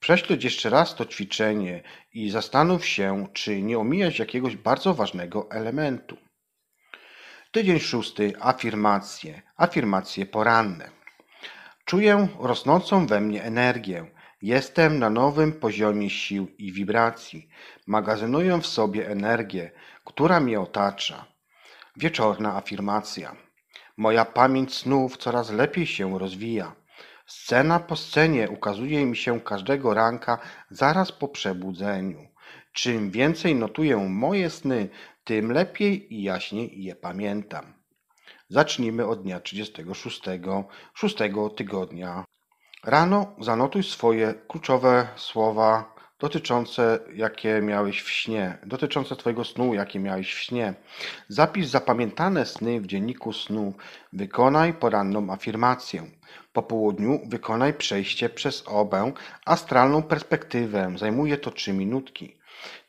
[0.00, 1.82] Prześledź jeszcze raz to ćwiczenie
[2.14, 6.16] i zastanów się, czy nie omijać jakiegoś bardzo ważnego elementu.
[7.52, 8.32] Tydzień szósty.
[8.40, 9.42] Afirmacje.
[9.56, 10.90] Afirmacje poranne.
[11.84, 14.06] Czuję rosnącą we mnie energię.
[14.42, 17.48] Jestem na nowym poziomie sił i wibracji.
[17.86, 19.70] Magazynuję w sobie energię,
[20.04, 21.26] która mnie otacza.
[21.96, 23.36] Wieczorna afirmacja.
[23.96, 26.74] Moja pamięć snów coraz lepiej się rozwija.
[27.26, 30.38] Scena po scenie ukazuje mi się każdego ranka
[30.70, 32.28] zaraz po przebudzeniu.
[32.72, 34.88] Czym więcej notuję moje sny,
[35.24, 37.72] tym lepiej i jaśniej je pamiętam.
[38.48, 40.22] Zacznijmy od dnia 36,
[40.94, 42.24] szóstego tygodnia.
[42.86, 50.34] Rano zanotuj swoje kluczowe słowa dotyczące, jakie miałeś w śnie, dotyczące Twojego snu, jakie miałeś
[50.34, 50.74] w śnie.
[51.28, 53.74] Zapisz zapamiętane sny w dzienniku snu.
[54.12, 56.10] Wykonaj poranną afirmację.
[56.52, 59.12] Po południu wykonaj przejście przez obę,
[59.46, 60.92] astralną perspektywę.
[60.96, 62.36] Zajmuje to 3 minutki.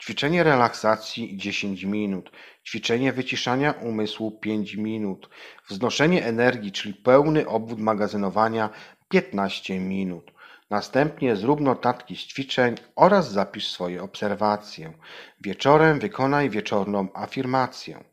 [0.02, 2.32] Ćwiczenie relaksacji 10 minut.
[2.66, 5.30] Ćwiczenie wyciszania umysłu 5 minut.
[5.70, 8.70] Wznoszenie energii, czyli pełny obwód magazynowania
[9.14, 10.32] 15 minut.
[10.70, 14.94] Następnie zrób notatki z ćwiczeń oraz zapisz swoje obserwacje.
[15.42, 18.04] Wieczorem wykonaj wieczorną afirmację.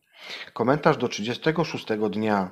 [0.52, 2.50] Komentarz do 36 dnia.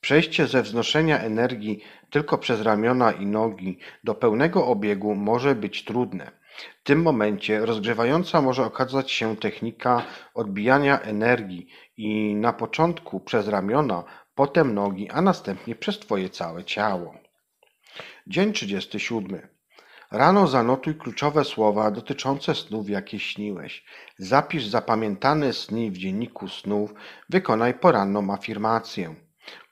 [0.00, 6.30] Przejście ze wznoszenia energii tylko przez ramiona i nogi do pełnego obiegu może być trudne.
[6.80, 10.02] W tym momencie rozgrzewająca może okazać się technika
[10.34, 11.66] odbijania energii
[11.96, 17.21] i na początku przez ramiona, potem nogi, a następnie przez Twoje całe ciało.
[18.26, 19.48] Dzień 37.
[20.10, 23.84] Rano zanotuj kluczowe słowa dotyczące snów, jakie śniłeś.
[24.18, 26.94] Zapisz zapamiętane sny w dzienniku snów.
[27.28, 29.14] Wykonaj poranną afirmację.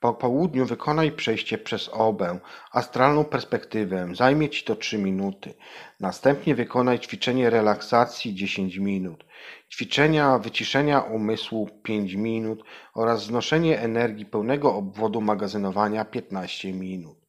[0.00, 2.38] Po południu wykonaj przejście przez obę,
[2.72, 4.08] astralną perspektywę.
[4.14, 5.54] Zajmie Ci to 3 minuty.
[6.00, 9.24] Następnie wykonaj ćwiczenie relaksacji 10 minut.
[9.72, 17.19] Ćwiczenia wyciszenia umysłu 5 minut oraz znoszenie energii pełnego obwodu magazynowania 15 minut.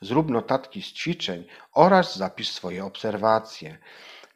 [0.00, 1.44] Zrób notatki z ćwiczeń
[1.74, 3.78] oraz zapisz swoje obserwacje.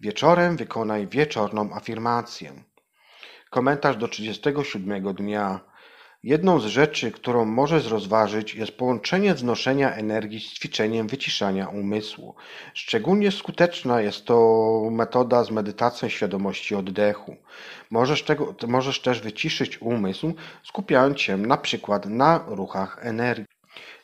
[0.00, 2.64] Wieczorem wykonaj wieczorną afirmację.
[3.50, 5.60] Komentarz do 37 dnia.
[6.24, 12.34] Jedną z rzeczy, którą możesz rozważyć, jest połączenie wznoszenia energii z ćwiczeniem wyciszania umysłu.
[12.74, 17.36] Szczególnie skuteczna jest to metoda z medytacją świadomości oddechu.
[17.90, 23.53] Możesz, tego, możesz też wyciszyć umysł, skupiając się na przykład na ruchach energii.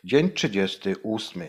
[0.04, 1.42] Dzień 38.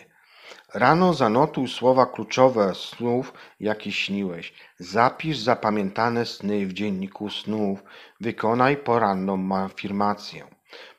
[0.74, 4.53] Rano zanotuj słowa kluczowe snów, jakie śniłeś.
[4.80, 7.84] Zapisz zapamiętane sny w dzienniku snów.
[8.19, 10.43] Wykonaj poranną afirmację.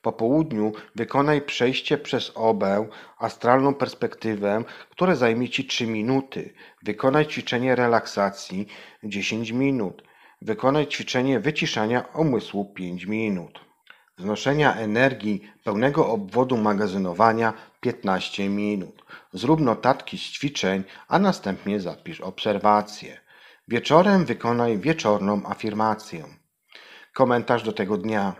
[0.03, 6.55] Po południu wykonaj przejście przez obę, astralną perspektywę, które zajmie Ci 3 minuty.
[6.83, 8.66] Wykonaj ćwiczenie relaksacji
[9.05, 10.03] 10 minut.
[10.43, 13.72] Wykonaj ćwiczenie wyciszania umysłu 5 minut.
[14.23, 19.05] Znoszenia energii pełnego obwodu magazynowania 15 minut.
[19.33, 23.20] Zrób notatki z ćwiczeń, a następnie zapisz obserwacje.
[23.68, 26.25] Wieczorem wykonaj wieczorną afirmację.
[27.12, 28.35] Komentarz do tego dnia.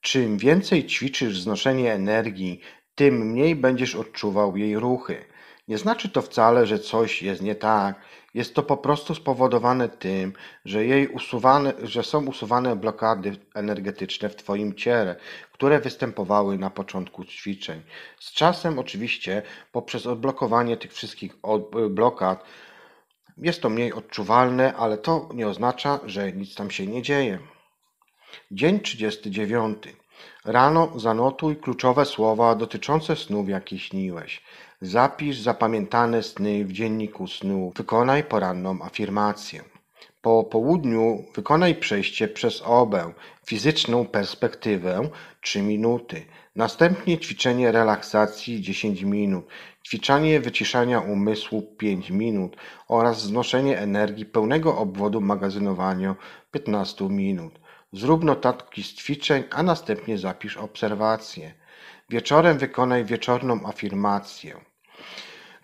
[0.00, 2.60] Czym więcej ćwiczysz znoszenie energii,
[2.94, 5.24] tym mniej będziesz odczuwał jej ruchy.
[5.68, 8.00] Nie znaczy to wcale, że coś jest nie tak.
[8.34, 10.32] Jest to po prostu spowodowane tym,
[10.64, 15.16] że, jej usuwane, że są usuwane blokady energetyczne w Twoim ciele,
[15.52, 17.82] które występowały na początku ćwiczeń.
[18.18, 21.36] Z czasem, oczywiście, poprzez odblokowanie tych wszystkich
[21.90, 22.44] blokad,
[23.38, 27.38] jest to mniej odczuwalne, ale to nie oznacza, że nic tam się nie dzieje.
[28.50, 29.78] Dzień 39.
[30.44, 34.42] Rano zanotuj kluczowe słowa dotyczące snów, jakie śniłeś.
[34.84, 37.74] Zapisz zapamiętane sny w dzienniku snów.
[37.74, 39.64] Wykonaj poranną afirmację.
[40.22, 43.12] Po południu wykonaj przejście przez obę,
[43.46, 45.08] fizyczną perspektywę
[45.40, 46.26] 3 minuty.
[46.56, 49.46] Następnie ćwiczenie relaksacji 10 minut,
[49.86, 52.56] ćwiczenie wyciszania umysłu 5 minut
[52.88, 56.16] oraz znoszenie energii pełnego obwodu magazynowania
[56.50, 57.60] 15 minut.
[57.92, 61.54] Zrób notatki z ćwiczeń, a następnie zapisz obserwacje.
[62.10, 64.73] Wieczorem wykonaj wieczorną afirmację.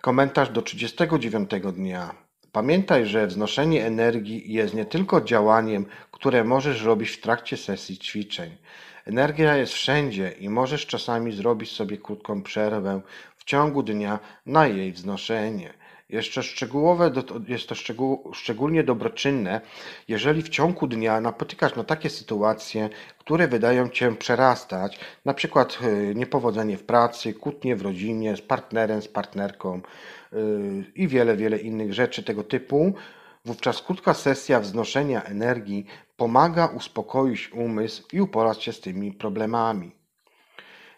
[0.01, 2.15] Komentarz do 39 dnia.
[2.51, 8.57] Pamiętaj, że wznoszenie energii jest nie tylko działaniem, które możesz robić w trakcie sesji ćwiczeń.
[9.05, 13.01] Energia jest wszędzie i możesz czasami zrobić sobie krótką przerwę
[13.37, 15.73] w ciągu dnia na jej wznoszenie.
[16.11, 17.11] Jeszcze szczegółowe,
[17.47, 19.61] jest to szczegół, szczególnie dobroczynne,
[20.07, 26.15] jeżeli w ciągu dnia napotykasz na takie sytuacje, które wydają cię przerastać, na przykład y,
[26.15, 29.81] niepowodzenie w pracy, kłótnie w rodzinie, z partnerem, z partnerką
[30.33, 32.93] y, i wiele, wiele innych rzeczy tego typu.
[33.45, 35.85] Wówczas krótka sesja wznoszenia energii
[36.17, 39.91] pomaga uspokoić umysł i uporać się z tymi problemami.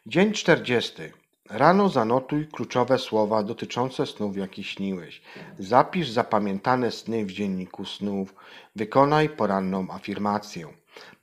[0.05, 1.22] Dzień 40.
[1.49, 5.21] Rano zanotuj kluczowe słowa dotyczące snów, jakie śniłeś.
[5.59, 8.35] Zapisz zapamiętane sny w dzienniku snów.
[8.75, 10.67] Wykonaj poranną afirmację.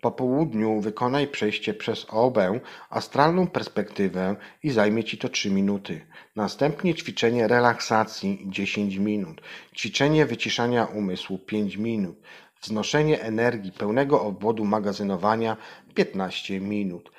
[0.00, 2.60] Po południu wykonaj przejście przez obę,
[2.90, 6.06] astralną perspektywę i zajmie Ci to 3 minuty.
[6.36, 9.40] Następnie ćwiczenie relaksacji 10 minut.
[9.76, 12.16] Ćwiczenie wyciszania umysłu 5 minut.
[12.62, 15.56] Wznoszenie energii pełnego obwodu magazynowania
[15.94, 17.10] 15 minut.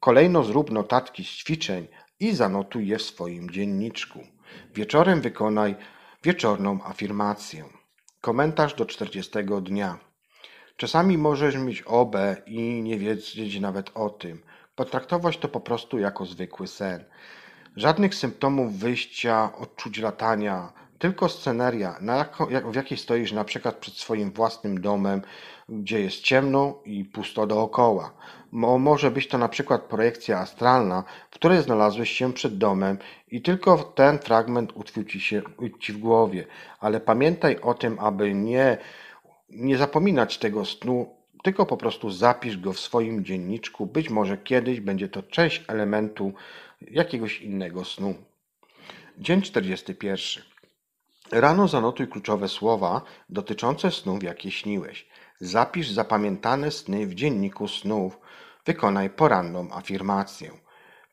[0.00, 1.86] Kolejno zrób notatki z ćwiczeń,
[2.20, 4.18] i zanotuj je w swoim dzienniczku.
[4.74, 5.76] Wieczorem wykonaj
[6.22, 7.64] wieczorną afirmację.
[8.20, 9.32] Komentarz do 40
[9.62, 9.98] dnia.
[10.76, 14.42] Czasami możesz mieć obę i nie wiedzieć nawet o tym.
[14.76, 17.04] Potraktować to po prostu jako zwykły sen.
[17.76, 23.76] Żadnych symptomów wyjścia, odczuć latania, tylko sceneria, na jako, jak, w jakiej stoisz na przykład
[23.76, 25.22] przed swoim własnym domem
[25.68, 28.12] gdzie jest ciemno i pusto dookoła.
[28.52, 32.98] Mo, może być to na przykład projekcja astralna, w której znalazłeś się przed domem
[33.30, 35.42] i tylko ten fragment utkwił ci, się,
[35.80, 36.46] ci w głowie.
[36.80, 38.78] Ale pamiętaj o tym, aby nie,
[39.50, 43.86] nie zapominać tego snu, tylko po prostu zapisz go w swoim dzienniczku.
[43.86, 46.32] Być może kiedyś będzie to część elementu
[46.80, 48.14] jakiegoś innego snu.
[49.18, 50.44] Dzień 41.
[51.32, 55.06] Rano zanotuj kluczowe słowa dotyczące snów, jakie śniłeś.
[55.40, 58.18] Zapisz zapamiętane sny w dzienniku snów.
[58.66, 60.50] Wykonaj poranną afirmację.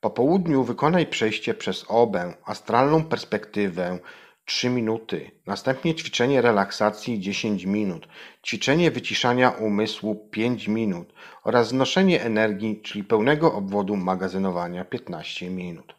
[0.01, 3.99] Po południu wykonaj przejście przez obę, astralną perspektywę
[4.45, 5.31] 3 minuty.
[5.45, 8.07] Następnie ćwiczenie relaksacji 10 minut.
[8.45, 15.95] Ćwiczenie wyciszania umysłu 5 minut oraz znoszenie energii, czyli pełnego obwodu magazynowania 15 minut.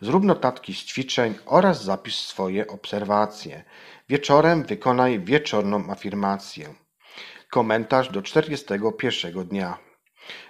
[0.00, 3.64] Zrób notatki z ćwiczeń oraz zapisz swoje obserwacje.
[4.08, 6.74] Wieczorem wykonaj wieczorną afirmację.
[7.50, 9.78] Komentarz do 41 dnia.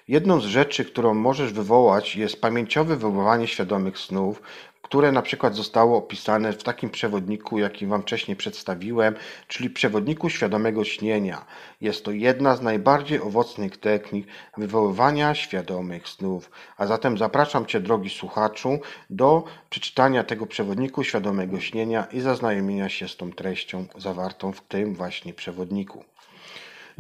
[0.09, 4.43] Jedną z rzeczy, którą możesz wywołać, jest pamięciowe wywoływanie świadomych snów,
[4.83, 9.15] które na przykład zostało opisane w takim przewodniku, jaki Wam wcześniej przedstawiłem,
[9.49, 11.45] czyli przewodniku świadomego śnienia.
[11.81, 16.51] Jest to jedna z najbardziej owocnych technik wywoływania świadomych snów.
[16.77, 18.79] A zatem zapraszam Cię, drogi słuchaczu,
[19.11, 24.95] do przeczytania tego przewodniku świadomego śnienia i zaznajomienia się z tą treścią zawartą w tym
[24.95, 26.05] właśnie przewodniku.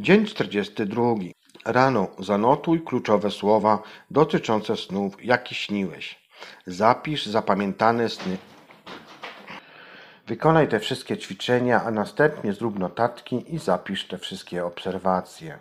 [0.01, 1.02] Dzień 42.
[1.64, 6.18] Rano zanotuj kluczowe słowa dotyczące snów, jakie śniłeś.
[6.66, 8.36] Zapisz zapamiętane sny.
[10.27, 15.59] Wykonaj te wszystkie ćwiczenia, a następnie zrób notatki i zapisz te wszystkie obserwacje.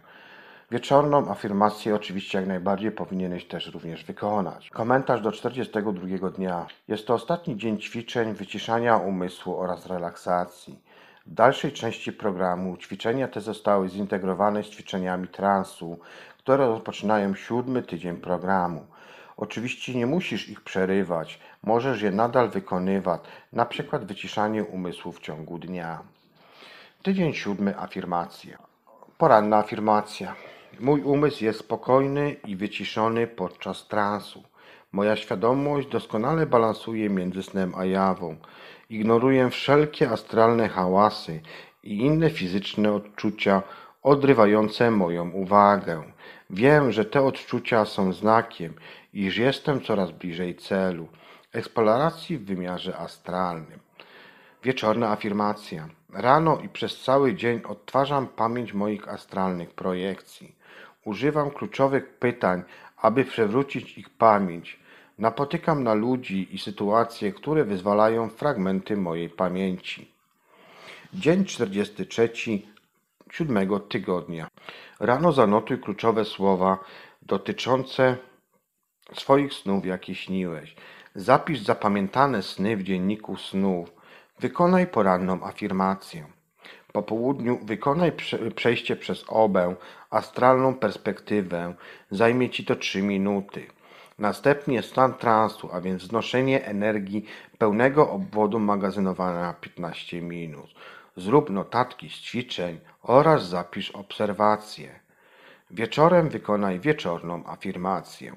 [0.71, 4.69] Wieczorną afirmację oczywiście jak najbardziej powinieneś też również wykonać.
[4.69, 6.65] Komentarz do 42 dnia.
[6.87, 10.88] Jest to ostatni dzień ćwiczeń, wyciszania umysłu oraz relaksacji.
[11.29, 15.99] W dalszej części programu ćwiczenia te zostały zintegrowane z ćwiczeniami transu,
[16.37, 18.85] które rozpoczynają siódmy tydzień programu.
[19.37, 23.21] Oczywiście nie musisz ich przerywać, możesz je nadal wykonywać,
[23.53, 25.99] na przykład wyciszanie umysłu w ciągu dnia.
[27.03, 28.57] Tydzień siódmy afirmacja.
[29.17, 30.35] Poranna afirmacja.
[30.79, 34.43] Mój umysł jest spokojny i wyciszony podczas transu.
[34.91, 38.35] Moja świadomość doskonale balansuje między snem a jawą.
[38.89, 41.41] Ignoruję wszelkie astralne hałasy
[41.83, 43.61] i inne fizyczne odczucia
[44.03, 46.03] odrywające moją uwagę.
[46.49, 48.73] Wiem, że te odczucia są znakiem,
[49.13, 51.07] iż jestem coraz bliżej celu
[51.53, 53.79] eksploracji w wymiarze astralnym.
[54.63, 55.89] Wieczorna afirmacja.
[56.13, 60.55] Rano i przez cały dzień odtwarzam pamięć moich astralnych projekcji.
[61.05, 62.63] Używam kluczowych pytań,
[62.97, 64.78] aby przewrócić ich pamięć.
[65.19, 70.11] Napotykam na ludzi i sytuacje, które wyzwalają fragmenty mojej pamięci.
[71.13, 72.29] Dzień 43
[73.31, 74.47] siódmego tygodnia.
[74.99, 76.77] Rano zanotuj kluczowe słowa
[77.21, 78.17] dotyczące
[79.13, 80.75] swoich snów, jakie śniłeś.
[81.15, 83.91] Zapisz zapamiętane sny w dzienniku snów.
[84.39, 86.27] Wykonaj poranną afirmację.
[86.93, 88.11] Po południu wykonaj
[88.55, 89.75] przejście przez obę,
[90.09, 91.73] astralną perspektywę.
[92.11, 93.78] Zajmie Ci to 3 minuty.
[94.19, 97.25] Następnie stan transu, a więc znoszenie energii
[97.57, 100.73] pełnego obwodu magazynowania 15 minut.
[101.17, 104.99] Zrób notatki z ćwiczeń oraz zapisz obserwacje.
[105.71, 108.35] Wieczorem wykonaj wieczorną afirmację.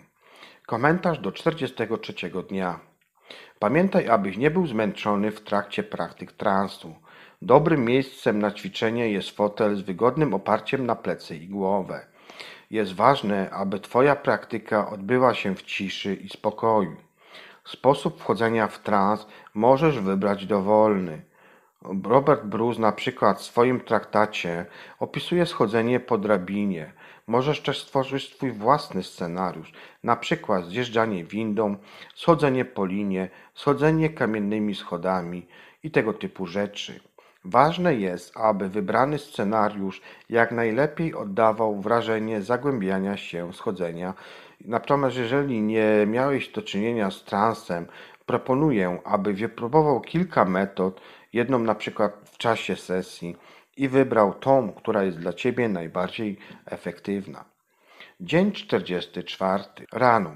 [0.67, 2.15] Komentarz do 43
[2.49, 2.81] dnia.
[3.59, 6.95] Pamiętaj, abyś nie był zmęczony w trakcie praktyk transu.
[7.43, 12.12] Dobrym miejscem na ćwiczenie jest fotel z wygodnym oparciem na plecy i głowę.
[12.73, 16.97] Jest ważne, aby Twoja praktyka odbyła się w ciszy i spokoju.
[17.65, 21.23] Sposób wchodzenia w trans możesz wybrać dowolny.
[22.05, 24.67] Robert Bruce na przykład w swoim traktacie
[24.99, 26.93] opisuje schodzenie po drabinie.
[27.27, 29.73] Możesz też stworzyć swój własny scenariusz,
[30.03, 31.77] na przykład zjeżdżanie windą,
[32.15, 35.47] schodzenie po linie, schodzenie kamiennymi schodami
[35.83, 37.01] i tego typu rzeczy.
[37.45, 44.15] Ważne jest, aby wybrany scenariusz jak najlepiej oddawał wrażenie zagłębiania się schodzenia.
[44.65, 47.87] Natomiast jeżeli nie miałeś do czynienia z transem,
[48.27, 51.01] proponuję, aby wypróbował kilka metod,
[51.33, 53.37] jedną na przykład w czasie sesji
[53.77, 57.45] i wybrał tą, która jest dla Ciebie najbardziej efektywna.
[58.21, 59.65] Dzień 44.
[59.93, 60.35] Rano.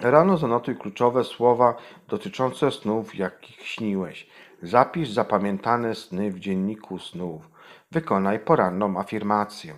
[0.00, 1.74] Rano zanotuj kluczowe słowa
[2.08, 4.26] dotyczące snów, jakich śniłeś.
[4.62, 7.50] Zapisz zapamiętane sny w dzienniku snów.
[7.90, 9.74] Wykonaj poranną afirmację.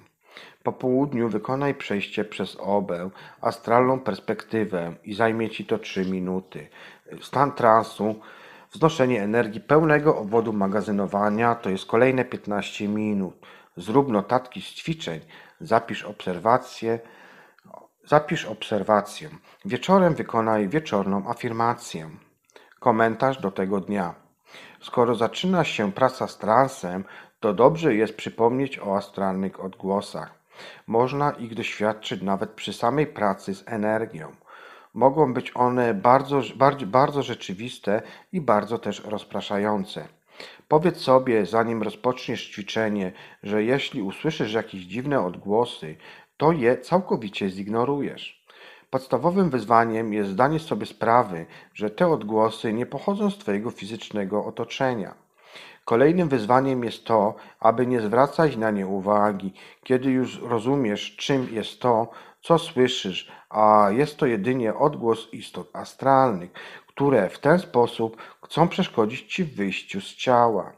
[0.63, 3.11] Po południu wykonaj przejście przez obę,
[3.41, 6.69] astralną perspektywę i zajmie Ci to 3 minuty.
[7.21, 8.15] Stan transu
[8.73, 13.35] Wznoszenie energii pełnego obwodu magazynowania to jest kolejne 15 minut.
[13.77, 15.21] Zrób notatki z ćwiczeń,
[15.61, 17.01] zapisz obserwacje,
[18.05, 19.29] zapisz obserwację.
[19.65, 22.11] Wieczorem wykonaj wieczorną afirmację.
[22.81, 24.15] Komentarz do tego dnia.
[24.83, 27.05] Skoro zaczyna się praca z transem,
[27.41, 30.35] to dobrze jest przypomnieć o astralnych odgłosach.
[30.87, 34.33] Można ich doświadczyć nawet przy samej pracy z energią.
[34.95, 38.03] Mogą być one bardzo, bardzo, bardzo rzeczywiste
[38.33, 40.09] i bardzo też rozpraszające.
[40.69, 45.97] Powiedz sobie, zanim rozpoczniesz ćwiczenie, że jeśli usłyszysz jakieś dziwne odgłosy,
[46.37, 48.42] to je całkowicie zignorujesz.
[48.93, 55.15] Podstawowym wyzwaniem jest zdanie sobie sprawy, że te odgłosy nie pochodzą z Twojego fizycznego otoczenia.
[55.85, 59.53] Kolejnym wyzwaniem jest to, aby nie zwracać na nie uwagi,
[59.85, 62.11] kiedy już rozumiesz, czym jest to,
[62.43, 66.51] co słyszysz, a jest to jedynie odgłos istot astralnych,
[66.87, 70.73] które w ten sposób chcą przeszkodzić Ci w wyjściu z ciała.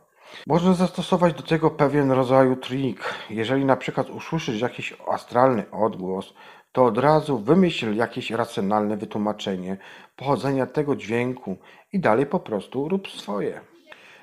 [0.46, 3.14] Można zastosować do tego pewien rodzaju trik.
[3.30, 6.34] Jeżeli na przykład usłyszysz jakiś astralny odgłos,
[6.74, 9.76] to od razu wymyśl jakieś racjonalne wytłumaczenie
[10.16, 11.56] pochodzenia tego dźwięku
[11.92, 13.60] i dalej po prostu rób swoje.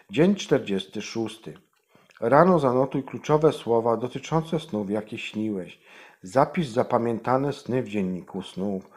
[0.09, 1.43] Dzień 46.
[2.21, 5.79] Rano zanotuj kluczowe słowa dotyczące snów, jakie śniłeś.
[6.21, 8.89] Zapisz zapamiętane sny w dzienniku snów.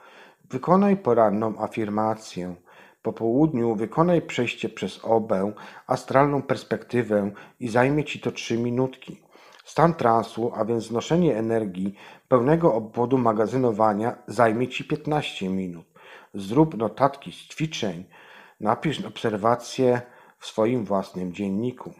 [0.51, 2.55] Wykonaj poranną afirmację.
[3.03, 5.53] Po południu wykonaj przejście przez obę,
[5.87, 9.24] astralną perspektywę i zajmie ci to trzy minutki.
[9.65, 11.95] Stan transu, a więc znoszenie energii
[12.29, 15.87] pełnego obwodu magazynowania zajmie ci 15 minut.
[16.35, 18.05] Zrób notatki z ćwiczeń,
[18.61, 20.01] napisz obserwacje
[20.39, 21.93] w swoim własnym dzienniku.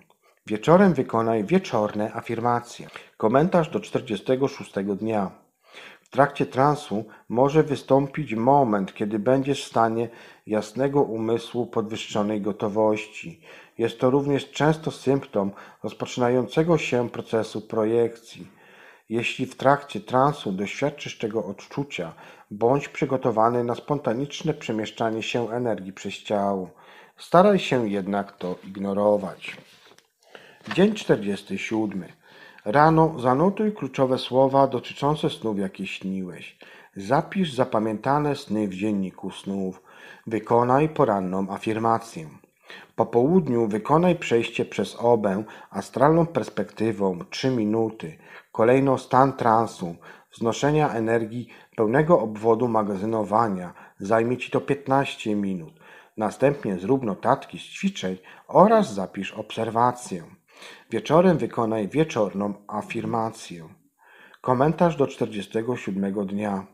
[0.47, 2.89] Wieczorem wykonaj wieczorne afirmacje.
[3.17, 5.31] Komentarz do 46 dnia.
[6.01, 10.09] W trakcie transu może wystąpić moment, kiedy będziesz w stanie
[10.47, 13.41] jasnego umysłu podwyższonej gotowości.
[13.79, 15.51] Jest to również często symptom
[15.83, 18.47] rozpoczynającego się procesu projekcji.
[19.09, 22.13] Jeśli w trakcie transu doświadczysz tego odczucia,
[22.51, 26.71] bądź przygotowany na spontaniczne przemieszczanie się energii przez ciało.
[27.17, 29.57] Staraj się jednak to ignorować.
[30.75, 32.05] Dzień 47.
[32.65, 36.59] Rano zanotuj kluczowe słowa dotyczące snów, jakie śniłeś.
[36.97, 39.83] Zapisz zapamiętane sny w dzienniku snów.
[40.27, 42.29] Wykonaj poranną afirmację.
[42.97, 48.19] Po południu wykonaj przejście przez obę astralną perspektywą 3 minuty.
[48.53, 49.97] Kolejno stan transu,
[50.33, 53.75] wznoszenia energii pełnego obwodu magazynowania.
[53.99, 55.81] Zajmie Ci to 15 minut.
[56.17, 58.17] Następnie zrób notatki z ćwiczeń
[58.49, 60.23] oraz zapisz obserwację.
[60.91, 63.69] Wieczorem wykonaj wieczorną afirmację.
[64.41, 66.67] Komentarz do 47 dnia.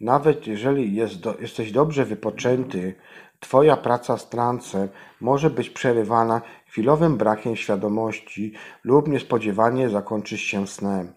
[0.00, 2.94] Nawet jeżeli jest do, jesteś dobrze wypoczęty,
[3.40, 4.88] Twoja praca z trancem
[5.20, 8.52] może być przerywana chwilowym brakiem świadomości
[8.84, 11.12] lub niespodziewanie zakończyć się snem.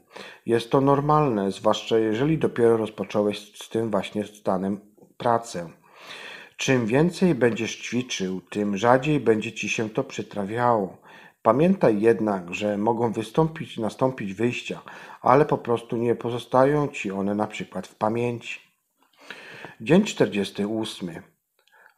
[0.46, 4.80] Jest to normalne, zwłaszcza jeżeli dopiero rozpocząłeś z tym właśnie stanem
[5.18, 5.70] pracę.
[6.58, 10.98] Czym więcej będziesz ćwiczył, tym rzadziej będzie ci się to przytrafiało.
[11.42, 14.82] Pamiętaj jednak, że mogą wystąpić, nastąpić wyjścia,
[15.22, 18.60] ale po prostu nie pozostają ci one na przykład w pamięci.
[19.82, 21.33] Dzień 48.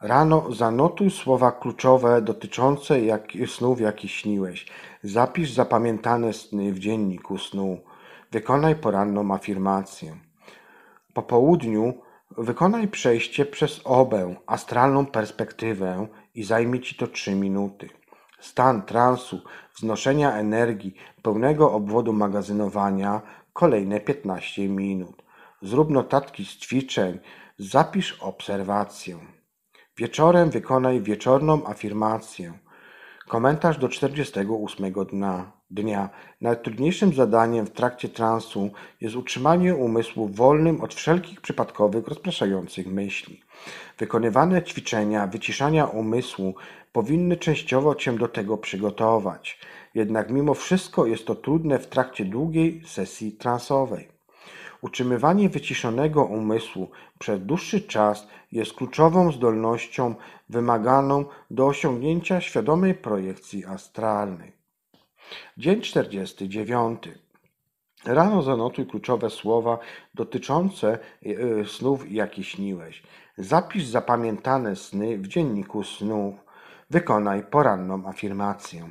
[0.06, 4.66] Rano zanotuj słowa kluczowe dotyczące jak, snów, jakie śniłeś.
[5.04, 7.80] Zapisz zapamiętane sny w dzienniku snu.
[8.32, 10.16] Wykonaj poranną afirmację.
[11.14, 11.94] Po południu
[12.38, 17.90] wykonaj przejście przez obę, astralną perspektywę i zajmie ci to 3 minuty.
[18.40, 19.42] Stan transu,
[19.76, 23.22] wznoszenia energii, pełnego obwodu magazynowania
[23.54, 25.24] kolejne 15 minut.
[25.62, 27.20] Zrób notatki z ćwiczeń,
[27.58, 29.35] zapisz obserwację.
[29.98, 32.54] Wieczorem wykonaj wieczorną afirmację.
[33.28, 35.52] Komentarz do 48 dnia.
[35.72, 36.10] dnia.
[36.42, 38.70] Najtrudniejszym zadaniem w trakcie transu
[39.02, 43.42] jest utrzymanie umysłu wolnym od wszelkich przypadkowych, rozpraszających myśli.
[43.98, 46.56] Wykonywane ćwiczenia wyciszania umysłu
[46.92, 49.60] powinny częściowo Cię do tego przygotować.
[49.94, 54.15] Jednak mimo wszystko jest to trudne w trakcie długiej sesji transowej.
[54.86, 56.90] Utrzymywanie wyciszonego umysłu
[57.20, 60.16] przez dłuższy czas jest kluczową zdolnością
[60.50, 64.52] wymaganą do osiągnięcia świadomej projekcji astralnej.
[65.58, 67.02] Dzień 49.
[68.06, 69.78] Rano zanotuj kluczowe słowa
[70.14, 73.04] dotyczące e, snów, jakie śniłeś.
[73.38, 76.36] Zapisz zapamiętane sny w dzienniku snów.
[76.90, 78.90] Wykonaj poranną afirmację.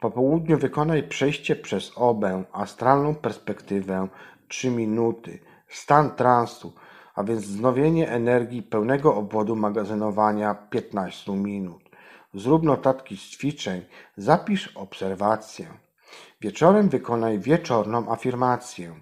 [0.00, 4.08] Po południu wykonaj przejście przez obę, astralną perspektywę
[4.48, 5.38] 3 minuty,
[5.68, 6.72] stan transu,
[7.14, 11.82] a więc wznowienie energii pełnego obwodu magazynowania 15 minut.
[12.34, 13.84] Zrób notatki z ćwiczeń,
[14.16, 15.66] zapisz obserwację.
[16.40, 18.94] Wieczorem wykonaj wieczorną afirmację.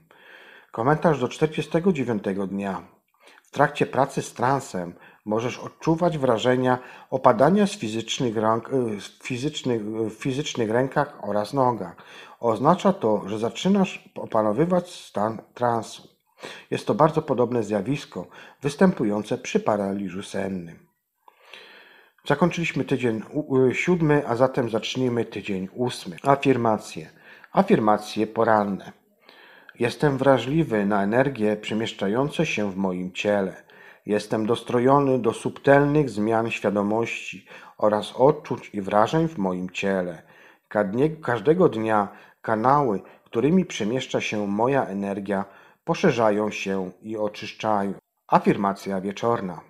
[0.72, 2.82] Komentarz do 49 dnia.
[3.42, 4.94] W trakcie pracy z transem
[5.24, 6.78] możesz odczuwać wrażenia
[7.10, 11.96] opadania z fizycznych, rąk, y, fizycznych, y, w fizycznych rękach oraz nogach.
[12.40, 16.08] Oznacza to, że zaczynasz opanowywać stan transu.
[16.70, 18.26] Jest to bardzo podobne zjawisko
[18.62, 20.86] występujące przy paraliżu sennym.
[22.26, 23.22] Zakończyliśmy tydzień
[23.72, 26.16] siódmy, a zatem zacznijmy tydzień ósmy.
[26.22, 27.10] Afirmacje.
[27.52, 28.92] Afirmacje poranne.
[29.78, 33.62] Jestem wrażliwy na energie przemieszczające się w moim ciele.
[34.06, 37.46] Jestem dostrojony do subtelnych zmian świadomości
[37.78, 40.22] oraz odczuć i wrażeń w moim ciele.
[41.22, 42.08] Każdego dnia
[42.42, 45.44] kanały, którymi przemieszcza się moja energia,
[45.84, 47.94] poszerzają się i oczyszczają.
[48.28, 49.60] Afirmacja wieczorna.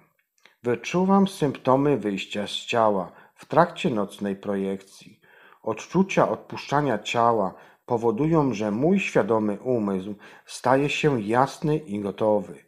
[0.63, 5.21] Wyczuwam symptomy wyjścia z ciała w trakcie nocnej projekcji.
[5.63, 7.55] Odczucia odpuszczania ciała
[7.87, 10.15] powodują, że mój świadomy umysł
[10.47, 12.65] staje się jasny i gotowy.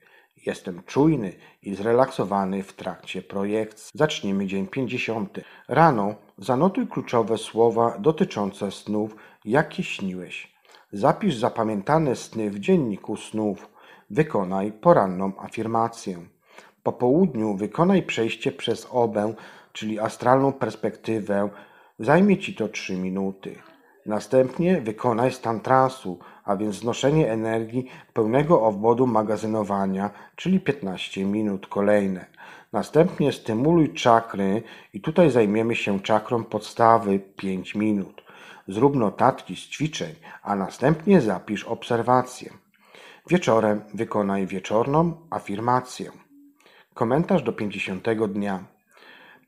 [0.46, 1.32] Jestem czujny
[1.62, 3.90] i zrelaksowany w trakcie projekcji.
[3.94, 5.40] Zacznijmy dzień 50.
[5.68, 10.58] Rano zanotuj kluczowe słowa dotyczące snów, jakie śniłeś.
[10.92, 13.68] Zapisz zapamiętane sny w dzienniku snów.
[14.10, 16.18] Wykonaj poranną afirmację.
[16.82, 19.34] Po południu wykonaj przejście przez obę,
[19.72, 21.48] czyli astralną perspektywę.
[21.98, 23.58] Zajmie ci to 3 minuty.
[24.06, 32.26] Następnie wykonaj stan transu, a więc znoszenie energii pełnego obwodu magazynowania, czyli 15 minut kolejne.
[32.72, 34.62] Następnie stymuluj czakry
[34.92, 38.22] i tutaj zajmiemy się czakrą podstawy 5 minut.
[38.68, 42.50] Zrób notatki z ćwiczeń, a następnie zapisz obserwacje.
[43.28, 46.10] Wieczorem wykonaj wieczorną afirmację.
[46.94, 48.64] Komentarz do 50 dnia.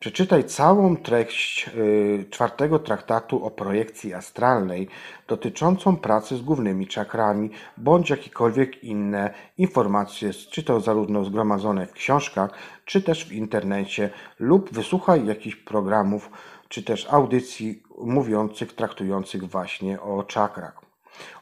[0.01, 4.89] Przeczytaj całą treść y, czwartego traktatu o projekcji astralnej
[5.29, 12.51] dotyczącą pracy z głównymi czakrami, bądź jakiekolwiek inne informacje, czy to zarówno zgromadzone w książkach,
[12.85, 16.31] czy też w internecie, lub wysłuchaj jakichś programów,
[16.69, 20.80] czy też audycji mówiących, traktujących właśnie o czakrach.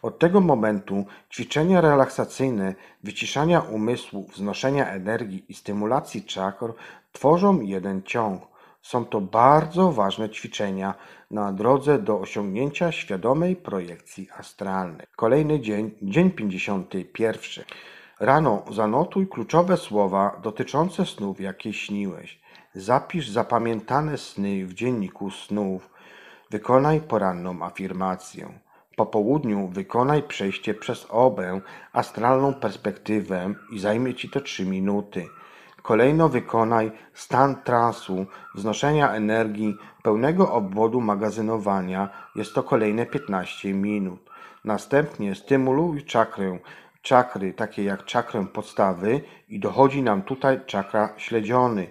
[0.02, 2.74] Od tego momentu ćwiczenia relaksacyjne,
[3.04, 6.72] wyciszania umysłu, wznoszenia energii i stymulacji czakr
[7.12, 8.42] tworzą jeden ciąg.
[8.82, 10.94] Są to bardzo ważne ćwiczenia
[11.30, 15.06] na drodze do osiągnięcia świadomej projekcji astralnej.
[15.16, 17.64] Kolejny dzień, dzień 51.
[18.20, 22.40] Rano zanotuj kluczowe słowa dotyczące snów, jakie śniłeś.
[22.74, 25.90] Zapisz zapamiętane sny w dzienniku snów.
[26.50, 28.48] Wykonaj poranną afirmację.
[28.98, 31.60] Po południu wykonaj przejście przez obę,
[31.92, 35.26] astralną perspektywę i zajmie Ci to 3 minuty.
[35.82, 42.08] Kolejno wykonaj stan transu, wznoszenia energii, pełnego obwodu magazynowania.
[42.36, 44.30] Jest to kolejne 15 minut.
[44.64, 46.58] Następnie stymuluj czakrę,
[47.02, 51.86] czakry takie jak czakrę podstawy i dochodzi nam tutaj czakra śledziony.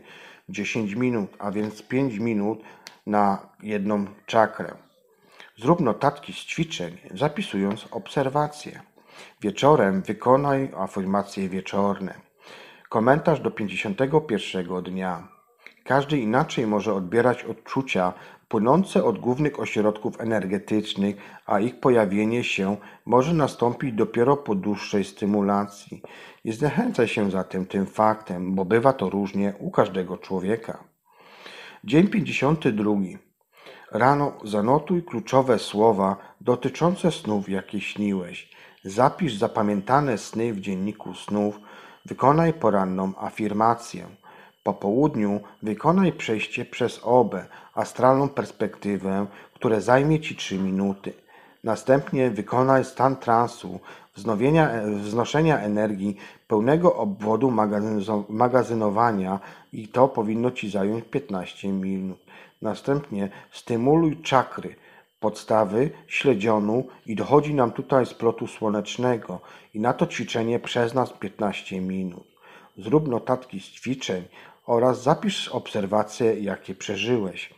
[0.50, 2.60] 10 minut, a więc 5 minut
[3.06, 4.87] na jedną czakrę.
[5.60, 8.82] Zrób notatki z ćwiczeń, zapisując obserwacje.
[9.42, 12.14] Wieczorem wykonaj afirmacje wieczorne.
[12.90, 15.28] Komentarz do 51 dnia.
[15.84, 18.14] Każdy inaczej może odbierać odczucia
[18.48, 21.16] płynące od głównych ośrodków energetycznych,
[21.46, 26.02] a ich pojawienie się może nastąpić dopiero po dłuższej stymulacji.
[26.46, 30.84] Nie zniechęcaj się zatem tym faktem, bo bywa to różnie u każdego człowieka.
[31.84, 33.27] Dzień 52.
[33.92, 38.50] Rano zanotuj kluczowe słowa dotyczące snów, jakie śniłeś.
[38.84, 41.60] Zapisz zapamiętane sny w dzienniku snów.
[42.06, 44.08] Wykonaj poranną afirmację.
[44.64, 51.14] Po południu wykonaj przejście przez obę, astralną perspektywę, które zajmie Ci 3 minuty.
[51.64, 53.80] Następnie wykonaj stan transu,
[55.04, 57.54] wznoszenia energii, pełnego obwodu
[58.30, 59.40] magazynowania
[59.74, 62.27] i to powinno Ci zająć 15 minut.
[62.62, 64.76] Następnie stymuluj czakry,
[65.20, 69.40] podstawy, śledzionu i dochodzi nam tutaj z plotu słonecznego
[69.74, 72.28] i na to ćwiczenie przez nas 15 minut.
[72.78, 74.24] Zrób notatki z ćwiczeń
[74.66, 77.54] oraz zapisz obserwacje, jakie przeżyłeś.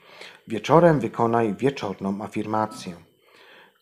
[0.48, 2.96] Wieczorem wykonaj wieczorną afirmację.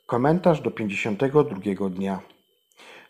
[0.05, 2.19] Komentarz do 52 dnia.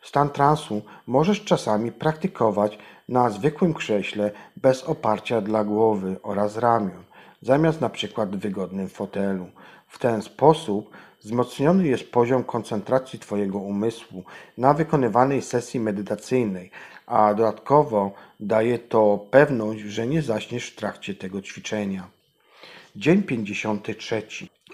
[0.01, 2.77] Stan transu możesz czasami praktykować
[3.09, 7.03] na zwykłym krześle bez oparcia dla głowy oraz ramion,
[7.41, 9.49] zamiast na przykład w wygodnym fotelu.
[9.87, 10.91] W ten sposób
[11.23, 14.23] wzmocniony jest poziom koncentracji Twojego umysłu
[14.57, 16.71] na wykonywanej sesji medytacyjnej,
[17.05, 22.07] a dodatkowo daje to pewność, że nie zaśniesz w trakcie tego ćwiczenia.
[22.95, 24.23] Dzień 53.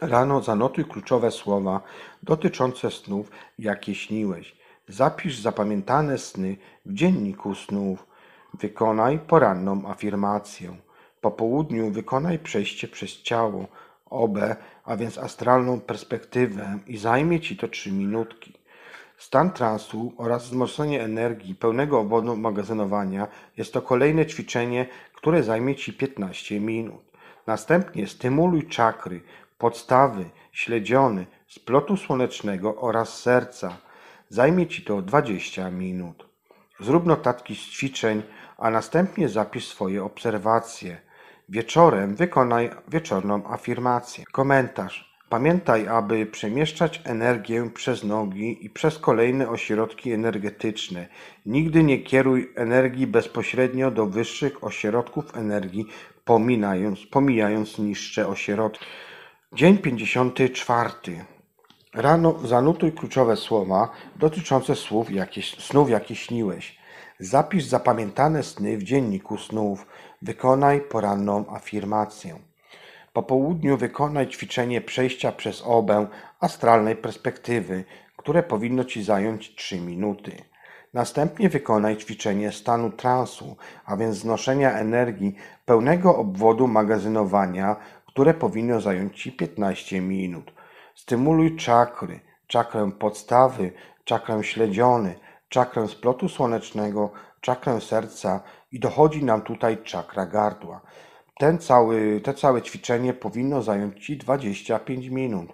[0.01, 1.81] Rano zanotuj kluczowe słowa
[2.23, 4.55] dotyczące snów, jakie śniłeś.
[4.87, 8.05] Zapisz zapamiętane sny w dzienniku snów.
[8.53, 10.75] Wykonaj poranną afirmację.
[11.23, 13.67] Po południu wykonaj przejście przez ciało,
[14.05, 14.55] obę,
[14.85, 18.53] a więc astralną perspektywę i zajmie ci to trzy minutki.
[19.17, 23.27] Stan transu oraz wzmocnienie energii pełnego obwodu magazynowania
[23.57, 27.01] jest to kolejne ćwiczenie, które zajmie ci 15 minut.
[27.47, 29.21] Następnie stymuluj czakry,
[29.57, 33.77] podstawy, śledziony, splotu słonecznego oraz serca.
[34.29, 36.27] Zajmie ci to 20 minut.
[36.79, 38.23] Zrób notatki z ćwiczeń,
[38.57, 41.12] a następnie zapisz swoje obserwacje.
[41.53, 44.23] Wieczorem wykonaj wieczorną afirmację.
[44.31, 45.17] Komentarz.
[45.29, 51.07] Pamiętaj, aby przemieszczać energię przez nogi i przez kolejne ośrodki energetyczne.
[51.45, 55.85] Nigdy nie kieruj energii bezpośrednio do wyższych ośrodków energii,
[56.25, 58.85] pominając, pomijając niższe ośrodki.
[59.53, 60.89] Dzień 54.
[61.93, 66.77] Rano zanotuj kluczowe słowa dotyczące słów, jakie, snów, jakie śniłeś.
[67.19, 69.85] Zapisz zapamiętane sny w dzienniku snów.
[70.23, 72.39] Wykonaj poranną afirmację.
[73.13, 76.07] Po południu wykonaj ćwiczenie przejścia przez obę
[76.39, 77.83] astralnej perspektywy,
[78.17, 80.31] które powinno Ci zająć 3 minuty.
[80.93, 83.55] Następnie wykonaj ćwiczenie stanu transu,
[83.85, 85.35] a więc znoszenia energii
[85.65, 87.75] pełnego obwodu magazynowania,
[88.07, 90.53] które powinno zająć Ci 15 minut.
[90.95, 93.71] Stymuluj czakry, czakrę podstawy,
[94.03, 95.15] czakrę śledziony,
[95.49, 98.43] czakrę splotu słonecznego, czakrę serca
[98.73, 100.81] i dochodzi nam tutaj czakra gardła.
[101.39, 105.53] Ten cały, te całe ćwiczenie powinno zająć Ci 25 minut.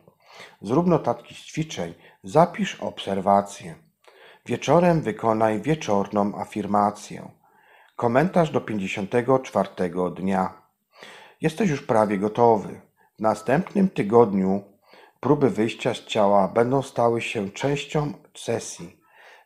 [0.62, 1.94] Zrób notatki z ćwiczeń,
[2.24, 3.76] zapisz obserwacje.
[4.46, 7.32] Wieczorem wykonaj wieczorną afirmację.
[7.96, 9.70] Komentarz do 54
[10.16, 10.62] dnia.
[11.42, 12.82] Jesteś już prawie gotowy.
[13.18, 14.64] W następnym tygodniu
[15.20, 18.99] próby wyjścia z ciała będą stały się częścią sesji.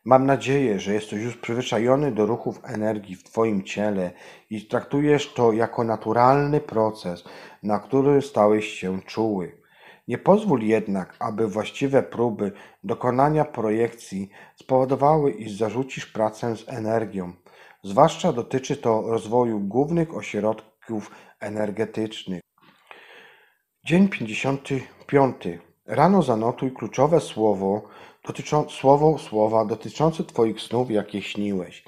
[0.06, 4.12] Mam nadzieję, że jesteś już przyzwyczajony do ruchów energii w Twoim ciele
[4.50, 7.24] i traktujesz to jako naturalny proces,
[7.64, 9.64] na który stałeś się czuły.
[10.08, 12.52] Nie pozwól jednak, aby właściwe próby
[12.84, 17.34] dokonania projekcji spowodowały, iż zarzucisz pracę z energią.
[17.84, 22.42] Zwłaszcza dotyczy to rozwoju głównych ośrodków energetycznych.
[23.86, 25.36] Dzień 55.
[25.86, 27.82] Rano zanotuj kluczowe słowo,
[28.28, 31.84] dotyczą, słowo słowa dotyczące Twoich snów, jakie śniłeś.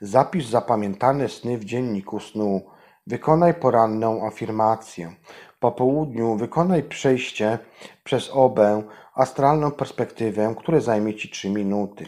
[0.00, 2.62] Zapisz zapamiętane sny w dzienniku snu.
[3.06, 5.12] Wykonaj poranną afirmację.
[5.60, 7.58] Po południu wykonaj przejście
[8.04, 8.82] przez obę,
[9.14, 12.06] astralną perspektywę, które zajmie Ci 3 minuty.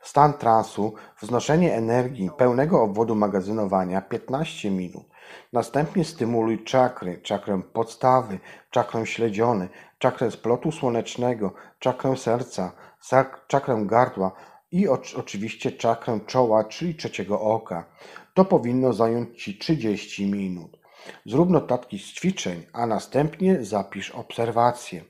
[0.00, 5.13] Stan transu, wznoszenie energii pełnego obwodu magazynowania 15 minut.
[5.52, 8.38] Następnie stymuluj czakry, czakrę podstawy,
[8.70, 12.72] czakrę śledziony, czakrę splotu słonecznego, czakrę serca,
[13.46, 14.32] czakrę gardła
[14.70, 17.84] i oczywiście czakrę czoła, czyli trzeciego oka.
[18.34, 20.78] To powinno zająć Ci 30 minut.
[21.26, 25.04] Zrób notatki z ćwiczeń, a następnie zapisz obserwacje.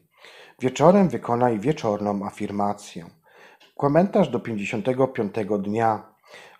[0.60, 3.06] Wieczorem wykonaj wieczorną afirmację.
[3.76, 6.13] Komentarz do 55 dnia.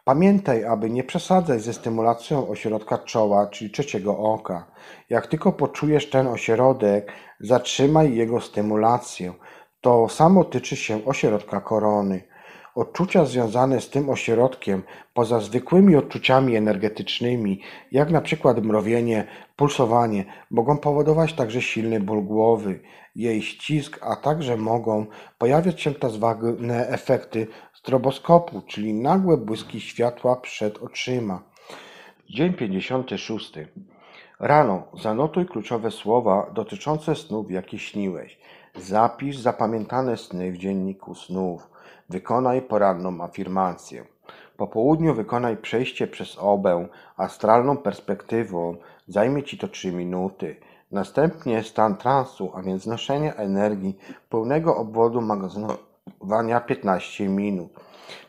[0.04, 4.66] Pamiętaj, aby nie przesadzać ze stymulacją ośrodka czoła, czyli trzeciego oka.
[5.10, 9.32] Jak tylko poczujesz ten ośrodek, zatrzymaj jego stymulację.
[9.80, 12.24] To samo tyczy się ośrodka korony.
[12.74, 14.82] Odczucia związane z tym ośrodkiem,
[15.14, 17.60] poza zwykłymi odczuciami energetycznymi,
[17.92, 19.26] jak na przykład mrowienie,
[19.56, 22.80] pulsowanie, mogą powodować także silny ból głowy,
[23.14, 25.06] jej ścisk, a także mogą
[25.38, 27.46] pojawiać się tak zwane efekty
[27.84, 31.42] stroboskopu, czyli nagłe błyski światła przed oczyma.
[32.30, 33.52] Dzień 56.
[34.40, 38.38] Rano zanotuj kluczowe słowa dotyczące snów, jakie śniłeś.
[38.76, 41.70] Zapisz zapamiętane sny w dzienniku snów.
[42.08, 44.04] Wykonaj poranną afirmację.
[44.56, 48.76] Po południu wykonaj przejście przez obę astralną perspektywą.
[49.08, 50.56] Zajmie Ci to 3 minuty.
[50.92, 53.98] Następnie stan transu, a więc znoszenie energii
[54.28, 55.20] pełnego obwodu
[56.24, 57.72] magazynowania 15 minut.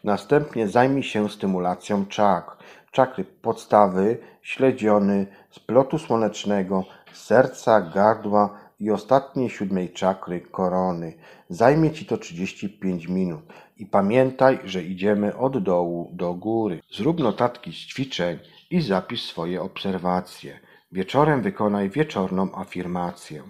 [0.04, 2.58] Następnie zajmij się stymulacją czakr.
[2.92, 6.84] Czakry podstawy, śledziony, splotu słonecznego,
[7.14, 11.14] serca, gardła, i ostatniej siódmej czakry korony.
[11.50, 13.42] Zajmie ci to 35 minut.
[13.78, 16.82] I pamiętaj, że idziemy od dołu do góry.
[16.92, 18.40] Zrób notatki z ćwiczeń
[18.72, 20.60] i zapisz swoje obserwacje.
[20.92, 23.44] Wieczorem wykonaj wieczorną afirmację.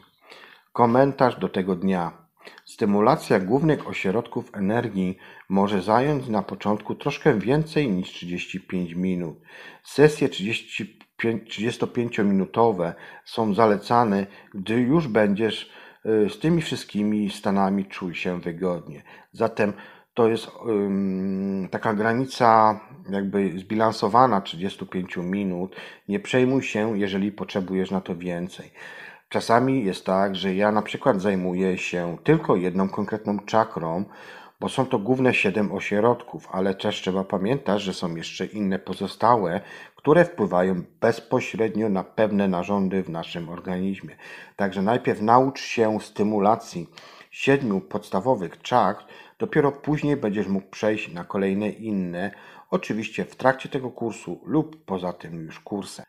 [0.74, 2.25] Komentarz do tego dnia.
[2.76, 5.18] Stymulacja głównych ośrodków energii
[5.50, 9.36] może zająć na początku troszkę więcej niż 35 minut.
[9.84, 12.94] Sesje 30 35-minutowe
[13.26, 15.72] są zalecane, gdy już będziesz
[16.06, 19.04] Y, z tymi wszystkimi stanami czuj się wygodnie.
[19.32, 19.74] Zatem
[20.14, 20.48] to jest
[21.72, 22.80] taka granica
[23.10, 25.76] jakby zbilansowana 35 minut.
[26.10, 28.72] Nie przejmuj się, jeżeli potrzebujesz na to więcej.
[29.30, 34.06] Czasami jest tak, że ja na przykład zajmuję się tylko jedną konkretną czakrą,
[34.60, 39.62] bo są to główne siedem ośrodków, ale też trzeba pamiętać, że są jeszcze inne pozostałe,
[39.96, 44.16] które wpływają bezpośrednio na pewne narządy w naszym organizmie.
[44.56, 46.90] Także najpierw naucz się stymulacji
[47.32, 49.06] siedmiu podstawowych czakr,
[49.40, 52.32] dopiero później będziesz mógł przejść na kolejne inne,
[52.70, 56.06] oczywiście w trakcie tego kursu lub poza tym już kursem.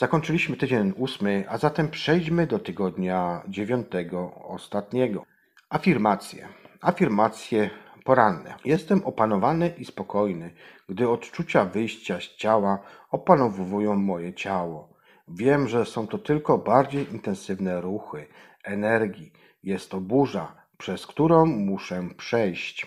[0.00, 5.24] Zakończyliśmy tydzień ósmy, a zatem przejdźmy do tygodnia dziewiątego, ostatniego.
[5.70, 6.48] Afirmacje.
[6.80, 7.70] Afirmacje
[8.04, 8.54] poranne.
[8.64, 10.50] Jestem opanowany i spokojny,
[10.88, 12.78] gdy odczucia wyjścia z ciała
[13.10, 14.88] opanowują moje ciało.
[15.28, 18.26] Wiem, że są to tylko bardziej intensywne ruchy
[18.64, 19.32] energii.
[19.62, 22.86] Jest to burza, przez którą muszę przejść.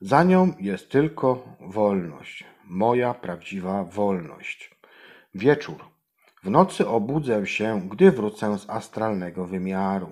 [0.00, 4.76] Za nią jest tylko wolność, moja prawdziwa wolność.
[5.34, 5.89] Wieczór.
[6.42, 10.08] W nocy obudzę się, gdy wrócę z astralnego wymiaru.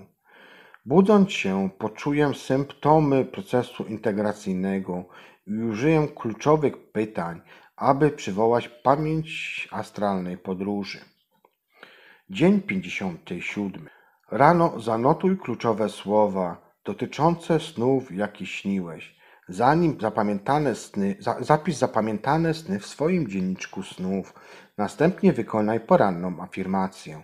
[0.87, 5.05] Budząc się, poczuję symptomy procesu integracyjnego
[5.47, 7.41] i użyję kluczowych pytań,
[7.77, 10.99] aby przywołać pamięć astralnej podróży.
[12.31, 13.89] Dzień 57.
[14.31, 19.18] Rano zanotuj kluczowe słowa dotyczące snów, jakie śniłeś.
[19.49, 21.37] Zanim zapamiętane sny, za,
[21.69, 24.35] zapamiętane sny w swoim dzienniczku snów.
[24.79, 27.23] Następnie wykonaj poranną afirmację.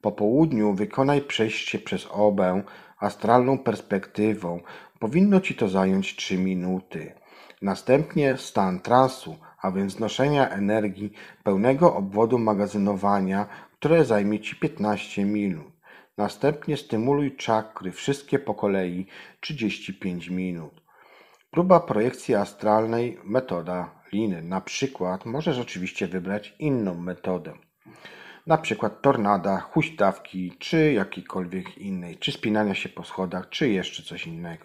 [0.00, 2.62] Po południu wykonaj przejście przez obę
[2.98, 4.60] astralną perspektywą.
[4.98, 7.12] Powinno ci to zająć 3 minuty.
[7.62, 11.12] Następnie stan transu, a więc znoszenia energii
[11.44, 13.46] pełnego obwodu magazynowania,
[13.78, 15.72] które zajmie ci 15 minut.
[16.16, 19.06] Następnie stymuluj czakry wszystkie po kolei
[19.40, 20.85] 35 minut.
[21.56, 24.42] Próba projekcji astralnej, metoda liny.
[24.42, 27.52] Na przykład możesz oczywiście wybrać inną metodę.
[28.46, 34.26] Na przykład tornada, huśtawki, czy jakiejkolwiek innej, czy spinania się po schodach, czy jeszcze coś
[34.26, 34.64] innego.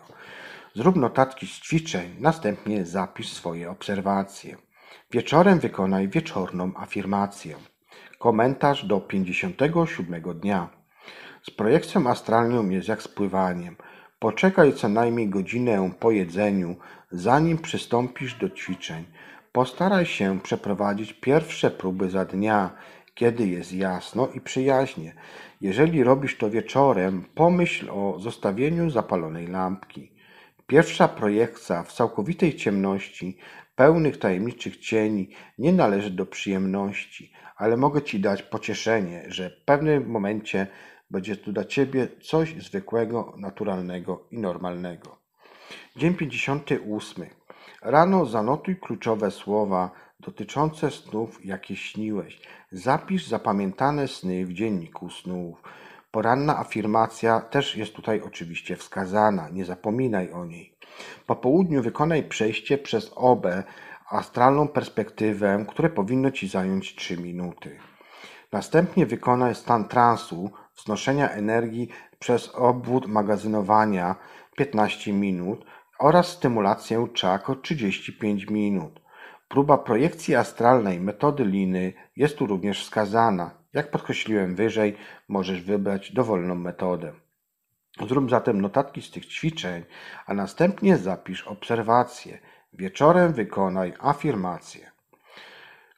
[0.75, 4.57] Zrób notatki z ćwiczeń, następnie zapisz swoje obserwacje.
[5.11, 7.55] Wieczorem wykonaj wieczorną afirmację.
[8.19, 10.69] Komentarz do 57 dnia.
[11.43, 13.75] Z projekcją astralną jest jak z pływaniem.
[14.21, 16.75] Poczekaj co najmniej godzinę po jedzeniu,
[17.11, 19.03] zanim przystąpisz do ćwiczeń.
[19.51, 22.69] Postaraj się przeprowadzić pierwsze próby za dnia,
[23.13, 25.13] kiedy jest jasno i przyjaźnie.
[25.61, 30.11] Jeżeli robisz to wieczorem, pomyśl o zostawieniu zapalonej lampki.
[30.67, 33.37] Pierwsza projekcja w całkowitej ciemności,
[33.75, 40.07] pełnych tajemniczych cieni, nie należy do przyjemności, ale mogę Ci dać pocieszenie, że w pewnym
[40.07, 40.67] momencie
[41.11, 45.17] będzie tu dla Ciebie coś zwykłego, naturalnego i normalnego.
[45.95, 47.25] Dzień 58.
[47.81, 52.41] Rano zanotuj kluczowe słowa dotyczące snów, jakie śniłeś.
[52.71, 55.63] Zapisz zapamiętane sny w dzienniku snów.
[56.11, 60.75] Poranna afirmacja też jest tutaj oczywiście wskazana, nie zapominaj o niej.
[61.25, 63.63] Po południu wykonaj przejście przez obę,
[64.09, 67.79] astralną perspektywę, które powinno Ci zająć 3 minuty.
[68.51, 70.51] Następnie wykonaj stan transu,
[70.83, 71.89] wznoszenia energii
[72.19, 74.15] przez obwód magazynowania
[74.57, 75.65] 15 minut
[75.99, 79.01] oraz stymulację czak 35 minut.
[79.47, 83.51] Próba projekcji astralnej metody liny jest tu również wskazana.
[83.73, 84.97] Jak podkreśliłem wyżej,
[85.27, 87.13] możesz wybrać dowolną metodę.
[88.07, 89.83] Zrób zatem notatki z tych ćwiczeń,
[90.25, 92.39] a następnie zapisz obserwacje.
[92.73, 94.91] Wieczorem wykonaj afirmację.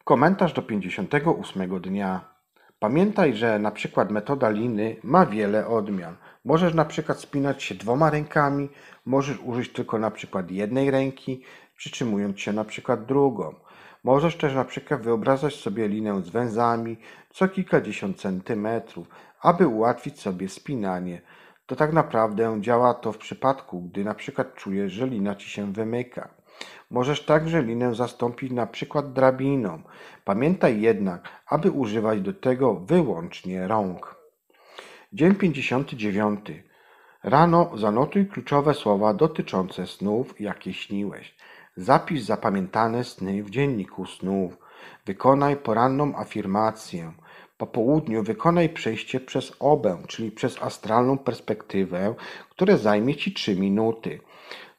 [0.03, 2.32] Komentarz do 58 dnia.
[2.83, 6.15] Pamiętaj, że na przykład metoda liny ma wiele odmian.
[6.45, 8.69] Możesz na przykład spinać się dwoma rękami,
[9.05, 11.43] możesz użyć tylko na przykład jednej ręki,
[11.77, 13.55] przytrzymując się na przykład drugą.
[14.03, 16.97] Możesz też na przykład wyobrażać sobie linę z węzami
[17.29, 19.07] co kilkadziesiąt centymetrów,
[19.41, 21.21] aby ułatwić sobie spinanie.
[21.65, 25.73] To tak naprawdę działa to w przypadku, gdy na przykład czujesz, że lina ci się
[25.73, 26.42] wymyka.
[26.93, 29.81] Możesz także linę zastąpić na przykład drabiną.
[30.25, 34.15] Pamiętaj jednak, aby używać do tego wyłącznie rąk.
[35.13, 36.39] Dzień 59.
[37.23, 41.35] Rano zanotuj kluczowe słowa dotyczące snów, jakie śniłeś.
[41.75, 44.57] Zapisz zapamiętane sny w dzienniku snów.
[45.05, 47.13] Wykonaj poranną afirmację.
[47.57, 52.15] Po południu wykonaj przejście przez obę, czyli przez astralną perspektywę,
[52.49, 54.19] które zajmie Ci 3 minuty.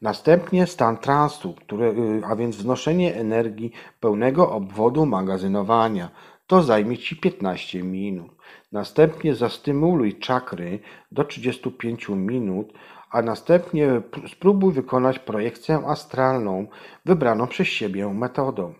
[0.04, 6.10] Następnie stan transu, który, y, a więc wznoszenie energii pełnego obwodu magazynowania.
[6.46, 8.32] to zajmie Ci 15 minut.
[8.72, 10.78] Następnie zastymuluj czakry
[11.12, 12.72] do 35 minut,
[13.10, 16.66] a następnie spróbuj wykonać projekcję astralną
[17.04, 18.74] wybraną przez siebie metodą.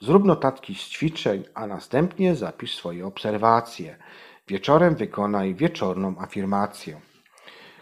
[0.00, 3.96] Zrób notatki z ćwiczeń, a następnie zapisz swoje obserwacje.
[4.48, 7.00] Wieczorem wykonaj wieczorną afirmację.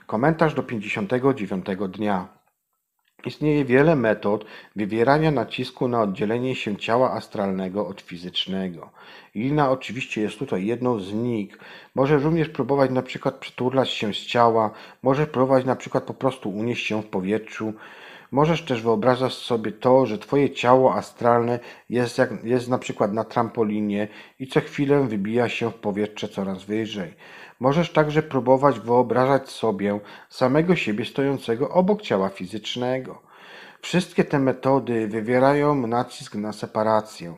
[0.07, 2.40] Komentarz do 59 dnia.
[3.27, 4.45] Istnieje wiele metod
[4.77, 8.91] wywierania nacisku na oddzielenie się ciała astralnego od fizycznego.
[9.35, 11.59] Lina oczywiście jest tutaj jedną z nich.
[11.95, 14.71] Możesz również próbować na przykład przytulać się z ciała,
[15.03, 17.73] możesz próbować na przykład po prostu unieść się w powietrzu.
[18.33, 21.59] Możesz też wyobrażać sobie to, że twoje ciało astralne
[21.91, 26.65] jest, jak, jest na przykład na trampolinie i co chwilę wybija się w powietrze coraz
[26.65, 27.15] wyżej.
[27.61, 33.23] Możesz także próbować wyobrażać sobie samego siebie stojącego obok ciała fizycznego.
[33.81, 37.35] Wszystkie te metody wywierają nacisk na separację.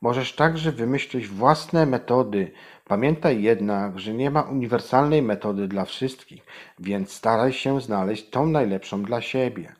[0.00, 2.52] Możesz także wymyślić własne metody.
[2.88, 6.42] Pamiętaj jednak, że nie ma uniwersalnej metody dla wszystkich,
[6.78, 9.72] więc staraj się znaleźć tą najlepszą dla siebie.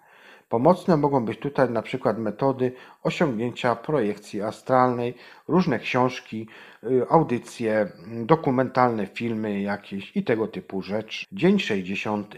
[0.49, 2.73] Pomocne mogą być tutaj na przykład metody
[3.03, 5.15] osiągnięcia projekcji astralnej,
[5.49, 6.49] różne książki,
[6.85, 11.27] y, audycje, dokumentalne filmy jakieś i tego typu rzeczy.
[11.33, 12.35] Dzień 60.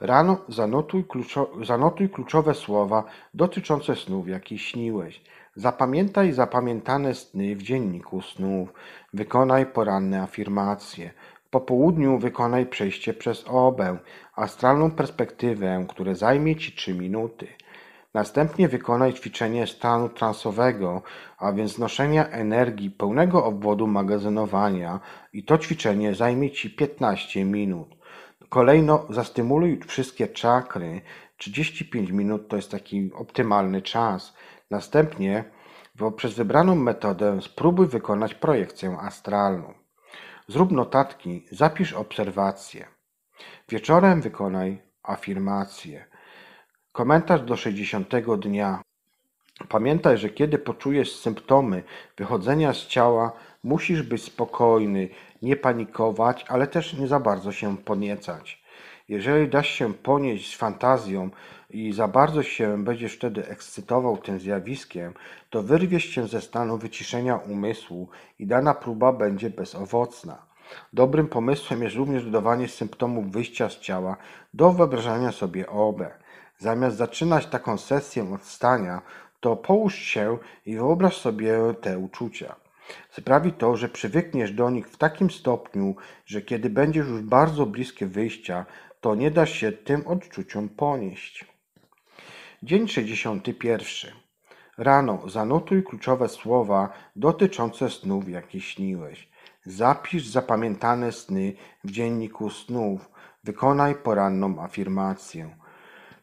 [0.00, 5.20] Rano zanotuj, kluczo zanotuj kluczowe słowa dotyczące snów, jakie śniłeś.
[5.56, 8.72] Zapamiętaj zapamiętane sny w dzienniku snów.
[9.12, 11.10] Wykonaj poranne afirmacje.
[11.54, 13.98] Po południu wykonaj przejście przez obę,
[14.36, 17.46] astralną perspektywę, które zajmie Ci 3 minuty.
[18.14, 21.02] Następnie wykonaj ćwiczenie stanu transowego,
[21.38, 25.00] a więc noszenia energii pełnego obwodu magazynowania
[25.32, 27.88] i to ćwiczenie zajmie Ci 15 minut.
[28.48, 31.00] Kolejno zastymuluj wszystkie czakry.
[31.36, 34.34] 35 minut to jest taki optymalny czas.
[34.70, 35.44] Następnie
[35.98, 39.83] poprzez wybraną metodę spróbuj wykonać projekcję astralną.
[40.48, 42.86] Zrób notatki, zapisz obserwacje.
[43.68, 46.04] Wieczorem wykonaj afirmację.
[46.92, 48.08] Komentarz do 60
[48.38, 48.82] dnia.
[49.68, 51.82] Pamiętaj, że kiedy poczujesz symptomy
[52.16, 55.08] wychodzenia z ciała, musisz być spokojny,
[55.42, 58.64] nie panikować, ale też nie za bardzo się podniecać.
[59.08, 61.30] Jeżeli dasz się ponieść fantazją
[61.74, 65.14] i za bardzo się będziesz wtedy ekscytował tym zjawiskiem,
[65.50, 70.46] to wyrwiesz się ze stanu wyciszenia umysłu i dana próba będzie bezowocna.
[70.92, 74.16] Dobrym pomysłem jest również dodawanie symptomów wyjścia z ciała
[74.54, 76.00] do wyobrażania sobie OB.
[76.58, 79.02] Zamiast zaczynać taką sesję od stania,
[79.40, 82.54] to połóż się i wyobraź sobie te uczucia.
[83.10, 85.96] Sprawi to, że przywykniesz do nich w takim stopniu,
[86.26, 88.66] że kiedy będziesz już bardzo bliskie wyjścia,
[89.00, 91.53] to nie dasz się tym odczuciom ponieść.
[92.64, 94.12] Dzień 61.
[94.78, 99.28] Rano zanotuj kluczowe słowa dotyczące snów, jakie śniłeś.
[99.66, 101.52] Zapisz zapamiętane sny
[101.84, 103.10] w dzienniku snów.
[103.44, 105.56] Wykonaj poranną afirmację.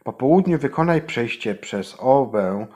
[0.03, 2.68] Po południu wykonaj przejście przez obę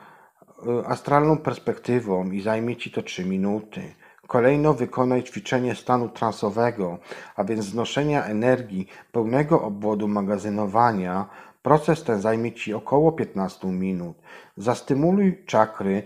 [0.82, 3.80] y, astralną perspektywą i zajmie Ci to 3 minuty.
[4.26, 6.98] Kolejno wykonaj ćwiczenie stanu transowego,
[7.36, 11.28] a więc znoszenia energii pełnego obwodu magazynowania.
[11.66, 14.16] Proces ten zajmie Ci około 15 minut.
[14.56, 16.02] Zastymuluj czakry.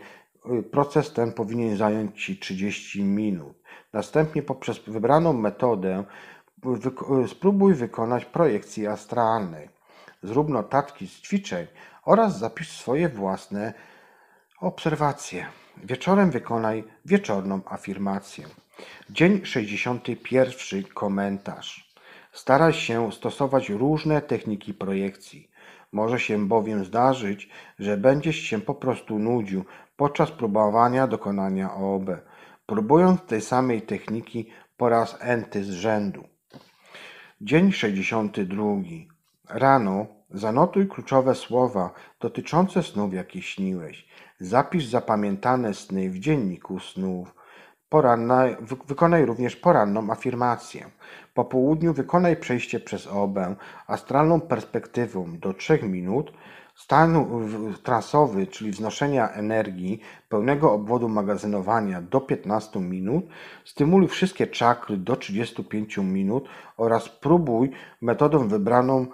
[0.59, 3.63] Y, proces ten powinien zająć Ci 30 minut.
[3.93, 6.05] Następnie poprzez wybraną metodę
[7.27, 9.69] spróbuj wykonać projekcje astralne.
[10.23, 11.67] Zrób notatki z ćwiczeń
[12.05, 13.75] oraz zapisz swoje własne
[14.61, 15.47] obserwacje.
[15.85, 18.45] Wieczorem wykonaj wieczorną afirmację.
[19.11, 20.85] Dzień 61.
[20.95, 21.91] Komentarz.
[22.33, 25.50] Staraj się stosować różne techniki projekcji.
[25.93, 27.49] Może się bowiem zdarzyć,
[27.79, 29.65] że będziesz się po prostu nudził
[29.97, 32.11] podczas próbowania dokonania OB
[32.67, 34.47] próbując tej samej techniki
[34.77, 36.25] po raz enty z rzędu.
[37.41, 38.65] Dzień 62.
[39.49, 41.91] Rano zanotuj kluczowe słowa
[42.21, 44.09] dotyczące snów, jakie śniłeś.
[44.41, 47.35] Zapisz zapamiętane sny w dzienniku snów.
[48.87, 50.91] Wykonaj również poranną afirmację.
[51.35, 53.57] Po południu wykonaj przejście przez obę
[53.87, 56.33] astralną perspektywą do 3 minut
[56.81, 57.27] Stan
[57.83, 63.25] trasowy, czyli wznoszenia energii pełnego obwodu magazynowania do 15 minut,
[63.65, 69.07] stymuluj wszystkie czakry do 35 minut oraz próbuj metodą wybraną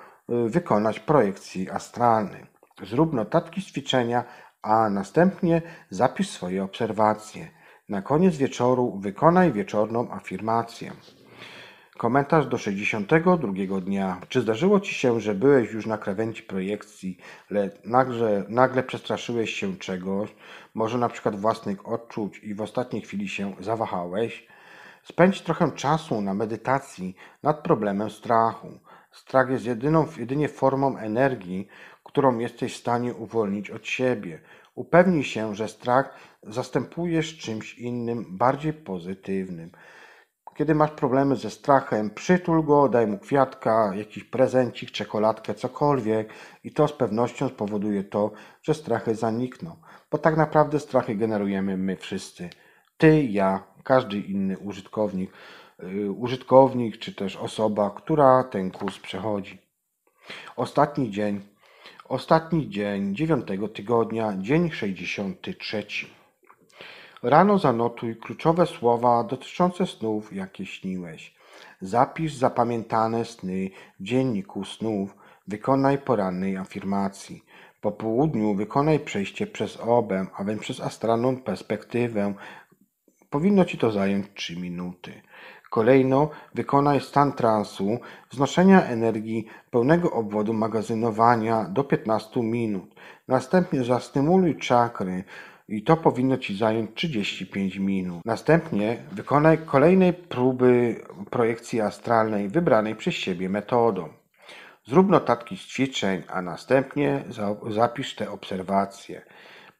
[0.46, 2.46] y, wykonać projekcji astralnej.
[2.82, 4.24] Zrób notatki z ćwiczenia,
[4.62, 7.55] a następnie zapisz swoje obserwacje.
[7.88, 10.92] Na koniec wieczoru wykonaj wieczorną afirmację.
[11.96, 14.20] Komentarz do 62 dnia.
[14.28, 17.18] Czy zdarzyło ci się, że byłeś już na krawędzi projekcji,
[17.50, 20.34] lecz nagle, nagle przestraszyłeś się czegoś,
[20.74, 24.46] może na przykład własnych odczuć i w ostatniej chwili się zawahałeś?
[25.02, 28.68] Spędź trochę czasu na medytacji nad problemem strachu.
[29.12, 31.68] Strach jest jedyną, jedynie formą energii,
[32.04, 34.40] którą jesteś w stanie uwolnić od siebie.
[34.76, 39.70] Upewnij się, że strach zastępujesz czymś innym, bardziej pozytywnym.
[40.56, 46.32] Kiedy masz problemy ze strachem, przytul go, daj mu kwiatka, jakiś prezencik, czekoladkę, cokolwiek
[46.64, 48.30] i to z pewnością spowoduje to,
[48.62, 49.76] że strachy zanikną.
[50.10, 52.50] Bo tak naprawdę strachy generujemy my wszyscy.
[52.98, 55.32] Ty, ja, każdy inny użytkownik,
[55.78, 59.58] yy, użytkownik czy też osoba, która ten kurs przechodzi.
[60.56, 61.40] Ostatni dzień,
[62.08, 65.86] ostatni dzień dziewiątego tygodnia, dzień 63.
[67.22, 71.34] Rano zanotuj kluczowe słowa dotyczące snów, jakie śniłeś.
[71.80, 73.70] Zapisz zapamiętane sny
[74.00, 75.16] w dzienniku snów.
[75.48, 77.44] Wykonaj porannej afirmacji.
[77.80, 82.34] Po południu wykonaj przejście przez obę, a więc przez astralną perspektywę.
[83.30, 85.22] Powinno Ci to zająć 3 minuty.
[85.76, 87.98] Kolejno wykonaj stan transu,
[88.30, 92.94] wznoszenia energii pełnego obwodu magazynowania do 15 minut.
[93.28, 95.24] Następnie zastymuluj czakry,
[95.68, 98.24] i to powinno Ci zająć 35 minut.
[98.24, 101.00] Następnie wykonaj kolejnej próby
[101.30, 104.08] projekcji astralnej wybranej przez siebie metodą.
[104.86, 107.24] Zrób notatki z ćwiczeń, a następnie
[107.70, 109.22] zapisz te obserwacje.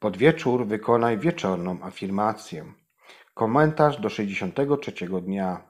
[0.01, 2.65] Pod wieczór wykonaj wieczorną afirmację.
[3.35, 4.93] Komentarz do 63
[5.23, 5.66] dnia.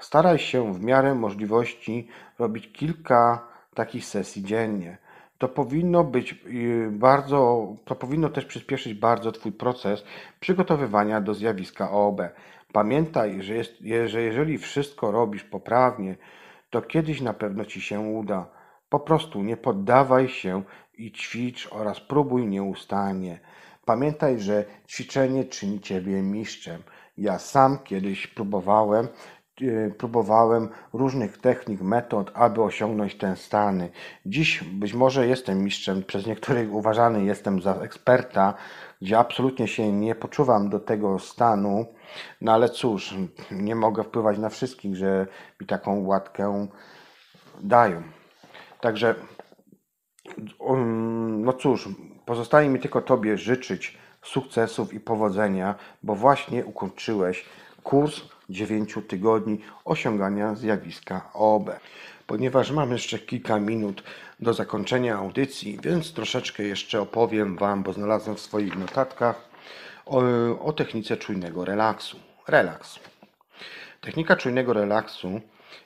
[0.00, 2.08] Staraj się w miarę możliwości
[2.38, 4.98] robić kilka takich sesji dziennie
[5.38, 10.04] to powinno być y, bardzo, to powinno też przyspieszyć bardzo Twój proces
[10.40, 12.20] przygotowywania do zjawiska OOB.
[12.72, 13.72] Pamiętaj, że, jest,
[14.06, 16.16] że jeżeli wszystko robisz poprawnie,
[16.70, 18.46] to kiedyś na pewno Ci się uda.
[18.88, 20.62] Po prostu nie poddawaj się
[20.98, 23.40] i ćwicz oraz próbuj nieustannie.
[23.84, 26.82] Pamiętaj, że ćwiczenie czyni Ciebie mistrzem.
[27.18, 29.08] Ja sam kiedyś próbowałem
[29.98, 33.90] próbowałem różnych technik, metod, aby osiągnąć ten stany.
[34.26, 38.54] Dziś być może jestem mistrzem, przez niektórych uważany jestem za eksperta,
[39.02, 41.86] gdzie absolutnie się nie poczuwam do tego stanu,
[42.40, 43.14] no ale cóż,
[43.50, 45.26] nie mogę wpływać na wszystkich, że
[45.60, 46.66] mi taką łatkę
[47.60, 48.02] dają.
[48.80, 49.14] Także,
[50.58, 51.88] um, no cóż,
[52.26, 57.44] pozostaje mi tylko Tobie życzyć sukcesów i powodzenia, bo właśnie ukończyłeś
[57.82, 61.70] kurs 9 tygodni osiągania zjawiska OB.
[62.26, 64.02] Ponieważ mam jeszcze kilka minut
[64.40, 69.48] do zakończenia audycji, więc troszeczkę jeszcze opowiem Wam, bo znalazłem w swoich notatkach
[70.06, 70.22] o,
[70.64, 72.16] o technice czujnego relaksu.
[72.48, 72.98] Relaks.
[74.00, 75.40] Technika czujnego relaksu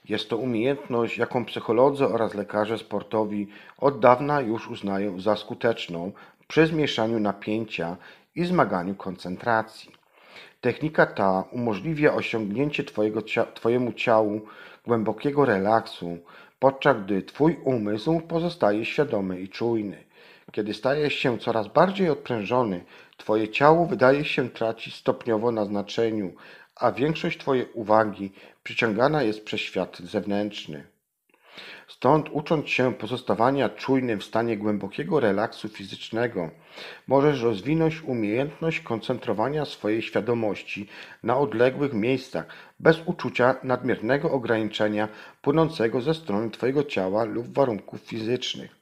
[0.09, 3.49] jest to umiejętność, jaką psycholodzy oraz lekarze sportowi
[3.79, 6.13] od dawna już uznają za skuteczną
[6.49, 7.97] przy zmniejszaniu napięcia
[8.35, 10.02] i zmaganiu koncentracji.
[10.63, 12.85] Technika ta umożliwia osiągnięcie
[13.55, 14.41] Twojemu ciału
[14.87, 16.19] głębokiego relaksu,
[16.59, 20.05] podczas gdy Twój umysł pozostaje świadomy i czujny.
[20.53, 22.85] Kiedy stajesz się coraz bardziej odprężony,
[23.17, 26.33] Twoje ciało wydaje się tracić stopniowo na znaczeniu,
[26.77, 28.33] a większość Twojej uwagi
[28.63, 30.92] przyciągana jest przez świat zewnętrzny.
[31.97, 36.51] Stąd ucząc się pozostawania czujnym w stanie głębokiego relaksu fizycznego,
[37.07, 40.89] możesz rozwinąć umiejętność koncentrowania swojej świadomości
[41.23, 42.47] na odległych miejscach
[42.81, 45.09] bez uczucia nadmiernego ograniczenia
[45.43, 48.77] płynącego ze strony Twojego ciała lub warunków fizycznych.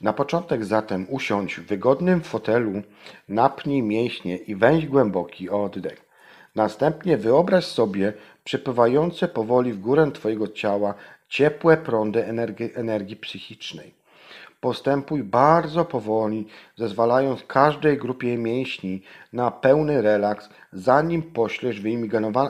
[0.00, 2.82] Na początek zatem usiądź w wygodnym fotelu,
[3.28, 6.04] napnij mięśnie i weź głęboki oddech.
[6.54, 8.12] Następnie wyobraź sobie
[8.44, 10.94] przepływające powoli w górę Twojego ciała
[11.28, 13.94] ciepłe prądy energii, energii psychicznej.
[14.60, 16.46] Postępuj bardzo powoli,
[16.76, 19.02] zezwalając każdej grupie mięśni
[19.32, 21.80] na pełny relaks, zanim poślesz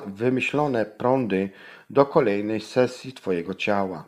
[0.07, 1.51] wymyślone prądy
[1.91, 4.05] do kolejnej sesji Twojego ciała.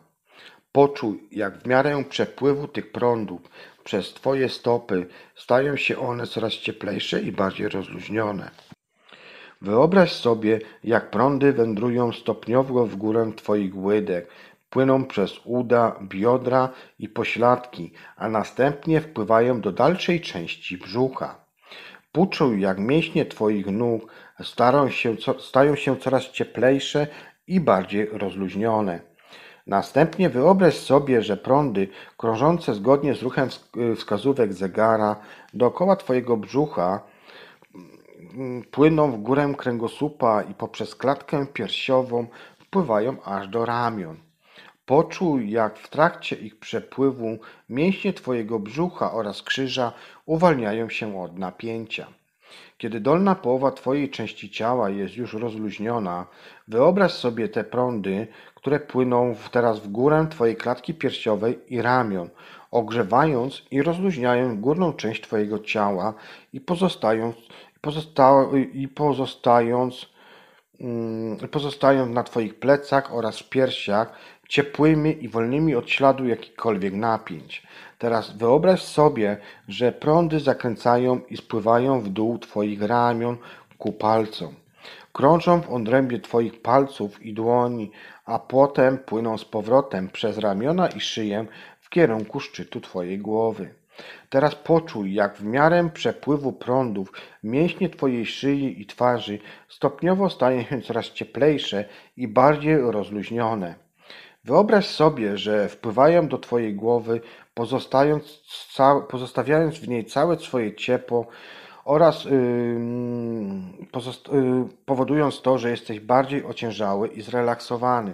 [0.71, 3.41] Poczuj, jak w miarę przepływu tych prądów
[3.83, 8.51] przez Twoje stopy stają się one coraz cieplejsze i bardziej rozluźnione.
[9.61, 14.27] Wyobraź sobie, jak prądy wędrują stopniowo w górę Twoich łydek,
[14.71, 16.69] płyną przez uda, biodra
[16.99, 21.35] i pośladki, a następnie wpływają do dalszej części brzucha.
[22.11, 24.11] Poczuj, jak mięśnie Twoich nóg
[24.89, 27.07] się, stają się coraz cieplejsze
[27.47, 28.99] i bardziej rozluźnione.
[29.67, 31.87] Następnie wyobraź sobie, że prądy
[32.17, 33.49] krążące zgodnie z ruchem
[33.95, 35.15] wskazówek zegara
[35.53, 36.99] dookoła Twojego brzucha
[38.33, 42.27] mm, płyną w górę kręgosłupa i poprzez klatkę piersiową
[42.61, 44.30] spływają aż do ramion.
[44.85, 47.37] Poczuj, jak w trakcie ich przepływu
[47.69, 49.93] mięśnie Twojego brzucha oraz krzyża
[50.25, 52.07] uwalniają się od napięcia.
[52.77, 56.27] Kiedy dolna połowa Twojej części ciała jest już rozluźniona,
[56.67, 62.29] wyobraź sobie te prądy, które płyną teraz w górę Twojej klatki piersiowej i ramion,
[62.71, 66.13] ogrzewając i rozluźniając górną część Twojego ciała
[66.53, 67.35] i pozostając,
[67.81, 70.05] pozosta i pozostając,
[70.79, 74.13] mm, pozostając na Twoich plecach oraz piersiach
[74.51, 77.63] ciepłymi i wolnymi od śladu jakichkolwiek napięć.
[77.97, 79.37] Teraz wyobraź sobie,
[79.67, 83.37] że prądy zakręcają i spływają w dół Twoich ramion
[83.77, 84.55] ku palcom.
[85.13, 87.91] Krążą w odrębie Twoich palców i dłoni,
[88.25, 91.45] a potem płyną z powrotem przez ramiona i szyję
[91.81, 93.73] w kierunku szczytu Twojej głowy.
[94.29, 97.11] Teraz poczuj, jak w miarę przepływu prądów
[97.43, 101.85] mięśnie Twojej szyi i twarzy stopniowo stają się coraz cieplejsze
[102.17, 103.75] i bardziej rozluźnione.
[104.43, 107.21] Wyobraź sobie, że wpływają do Twojej głowy,
[109.09, 111.27] pozostawiając w niej całe swoje ciepło
[111.85, 112.31] oraz yy,
[114.85, 118.13] powodując to, że jesteś bardziej ociężały i zrelaksowany.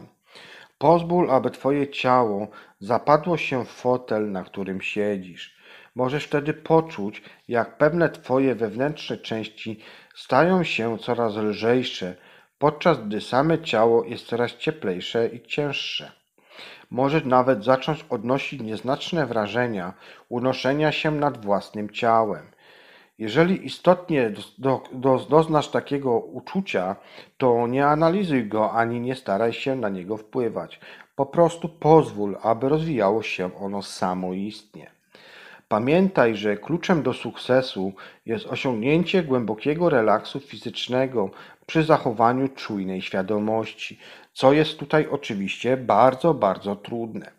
[0.78, 2.48] Pozwól, aby Twoje ciało
[2.80, 5.58] zapadło się w fotel, na którym siedzisz.
[5.96, 9.80] Możesz wtedy poczuć, jak pewne Twoje wewnętrzne części
[10.16, 12.16] stają się coraz lżejsze,
[12.60, 16.17] podczas gdy same ciało jest coraz cieplejsze i cięższe.
[16.92, 19.94] Możesz nawet zacząć odnosić nieznaczne wrażenia
[20.30, 22.46] unoszenia się nad własnym ciałem.
[23.20, 26.96] Jeżeli istotnie do, do, doznasz takiego uczucia,
[27.38, 30.80] to nie analizuj go ani nie staraj się na niego wpływać.
[31.16, 34.92] Po prostu pozwól, aby rozwijało się ono samoistnie.
[35.68, 37.94] Pamiętaj, że kluczem do sukcesu
[38.26, 41.30] jest osiągnięcie głębokiego relaksu fizycznego
[41.66, 44.00] przy zachowaniu czujnej świadomości,
[44.38, 47.32] co jest tutaj oczywiście bardzo, bardzo trudne.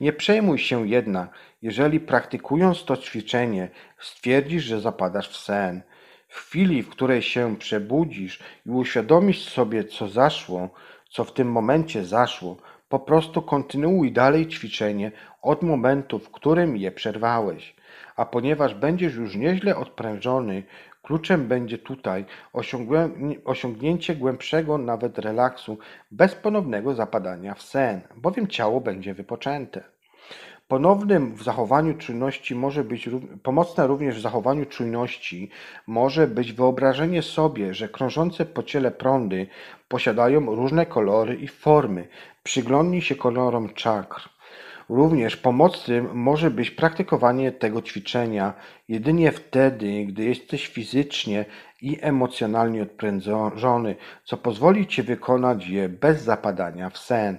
[0.00, 1.30] Nie przejmuj się jednak,
[1.62, 5.82] jeżeli praktykując to ćwiczenie stwierdzisz, że zapadasz w sen.
[6.28, 10.68] W chwili, w której się przebudzisz i uświadomisz sobie, co zaszło,
[11.10, 12.56] co w tym momencie zaszło,
[12.88, 15.12] po prostu kontynuuj dalej ćwiczenie
[15.42, 17.74] od momentu, w którym je przerwałeś.
[18.16, 20.62] A ponieważ będziesz już nieźle odprężony,
[21.02, 22.24] kluczem będzie tutaj
[23.44, 25.78] osiągnięcie głębszego nawet relaksu
[26.10, 29.84] bez ponownego zapadania w sen, bowiem ciało będzie wypoczęte.
[30.68, 33.08] Ponownym w zachowaniu czujności może być
[33.42, 35.50] pomocne również w zachowaniu czujności
[35.86, 39.46] może być wyobrażenie sobie, że krążące po ciele prądy
[39.88, 42.08] posiadają różne kolory i formy.
[42.42, 44.28] Przyglądnij się kolorom czakr.
[44.92, 48.54] Również pomocnym może być praktykowanie tego ćwiczenia
[48.88, 51.44] jedynie wtedy, gdy jesteś fizycznie
[51.82, 57.38] i emocjonalnie odprężony, co pozwoli ci wykonać je bez zapadania w sen.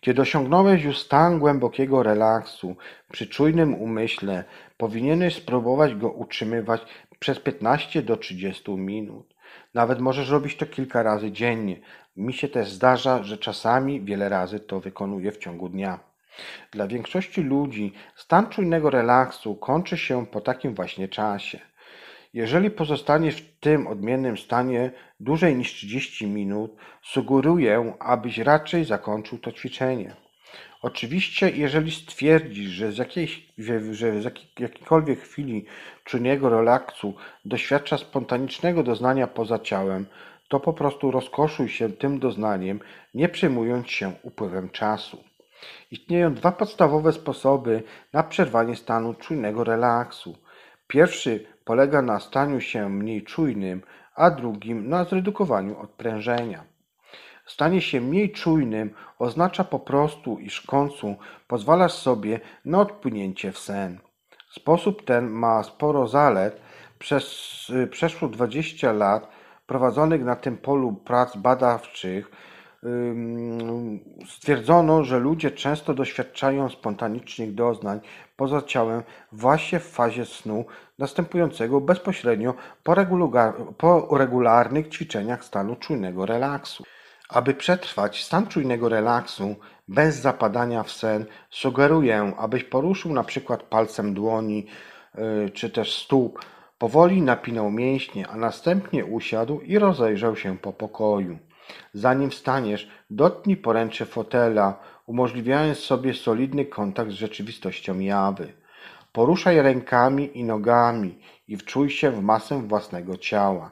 [0.00, 2.76] Kiedy osiągnąłeś już stan głębokiego relaksu
[3.12, 4.44] przy czujnym umyśle,
[4.76, 6.82] powinieneś spróbować go utrzymywać
[7.18, 9.34] przez 15 do 30 minut.
[9.74, 11.80] Nawet możesz robić to kilka razy dziennie.
[12.16, 16.11] Mi się też zdarza, że czasami wiele razy to wykonuję w ciągu dnia.
[16.70, 21.58] Dla większości ludzi stan czujnego relaksu kończy się po takim właśnie czasie.
[22.34, 24.90] Jeżeli pozostaniesz w tym odmiennym stanie
[25.20, 30.14] dłużej niż 30 minut, sugeruję, abyś raczej zakończył to ćwiczenie.
[30.82, 33.52] Oczywiście, jeżeli stwierdzisz, że z, jakiejś,
[33.92, 34.24] że z
[34.58, 35.64] jakiejkolwiek chwili
[36.04, 37.14] czujnego relaksu
[37.44, 40.06] doświadcza spontanicznego doznania poza ciałem,
[40.48, 42.80] to po prostu rozkoszuj się tym doznaniem,
[43.14, 45.24] nie przejmując się upływem czasu.
[45.90, 47.82] Istnieją dwa podstawowe sposoby
[48.12, 50.36] na przerwanie stanu czujnego relaksu.
[50.86, 53.82] Pierwszy polega na staniu się mniej czujnym,
[54.14, 56.64] a drugim na zredukowaniu odprężenia.
[57.46, 61.16] Stanie się mniej czujnym oznacza po prostu, iż w końcu
[61.48, 63.98] pozwalasz sobie na odpłynięcie w sen.
[64.50, 66.60] Sposób ten ma sporo zalet.
[66.98, 67.26] Przez
[67.90, 69.28] przeszło 20 lat
[69.66, 72.30] prowadzonych na tym polu prac badawczych
[74.28, 78.00] stwierdzono, że ludzie często doświadczają spontanicznych doznań
[78.36, 79.02] poza ciałem
[79.32, 80.64] właśnie w fazie snu
[80.98, 82.54] następującego bezpośrednio
[83.78, 86.84] po, regularnych ćwiczeniach stanu czujnego relaksu.
[87.28, 89.56] Aby przetrwać stan czujnego relaksu
[89.88, 94.66] bez zapadania w sen, sugeruję, abyś poruszył na przykład palcem dłoni
[95.46, 96.44] y, czy też stóp,
[96.78, 101.38] powoli napinał mięśnie, a następnie usiadł i rozejrzał się po pokoju.
[101.94, 108.52] Zanim wstaniesz, dotknij poręcze fotela, umożliwiając sobie solidny kontakt z rzeczywistością jawy.
[109.12, 111.18] Poruszaj rękami i nogami
[111.48, 113.70] i wczuj się w masę własnego ciała.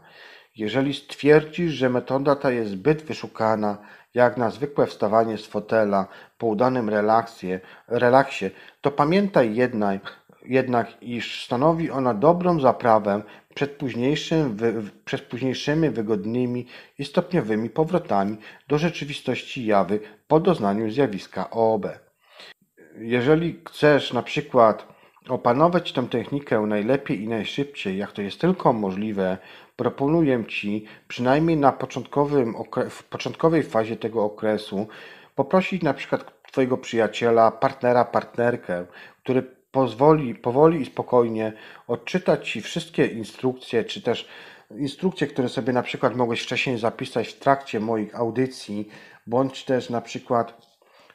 [0.56, 3.78] Jeżeli stwierdzisz, że metoda ta jest zbyt wyszukana,
[4.14, 6.06] jak na zwykłe wstawanie z fotela
[6.38, 7.58] po udanym relaksie,
[7.88, 8.50] relaksie
[8.80, 13.22] to pamiętaj jednak, jednak, iż stanowi ona dobrą zaprawę
[13.54, 16.66] przed, późniejszym, wy, przed późniejszymi wygodnymi
[16.98, 18.36] i stopniowymi powrotami
[18.68, 21.86] do rzeczywistości jawy po doznaniu zjawiska OB.
[22.98, 24.86] Jeżeli chcesz na przykład
[25.28, 29.38] opanować tę technikę najlepiej i najszybciej, jak to jest tylko możliwe,
[29.76, 32.54] proponuję Ci, przynajmniej na początkowym,
[32.90, 34.88] w początkowej fazie tego okresu,
[35.34, 38.86] poprosić na przykład Twojego przyjaciela, partnera, partnerkę,
[39.22, 41.52] który pozwoli powoli i spokojnie
[41.86, 44.28] odczytać Ci wszystkie instrukcje, czy też
[44.78, 48.88] instrukcje, które sobie na przykład mogłeś wcześniej zapisać w trakcie moich audycji,
[49.26, 50.66] bądź też na przykład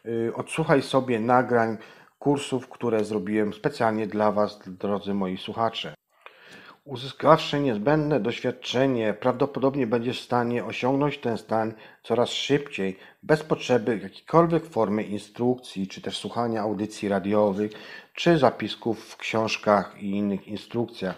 [0.05, 1.77] y, odsłuchaj sobie nagrań
[2.19, 5.93] kursów, które zrobiłem specjalnie dla Was, drodzy moi słuchacze.
[6.85, 14.65] Uzyskawszy niezbędne doświadczenie, prawdopodobnie będziesz w stanie osiągnąć ten stan coraz szybciej, bez potrzeby jakiejkolwiek
[14.65, 17.71] formy instrukcji, czy też słuchania audycji radiowych,
[18.13, 21.17] czy zapisków w książkach i innych instrukcjach.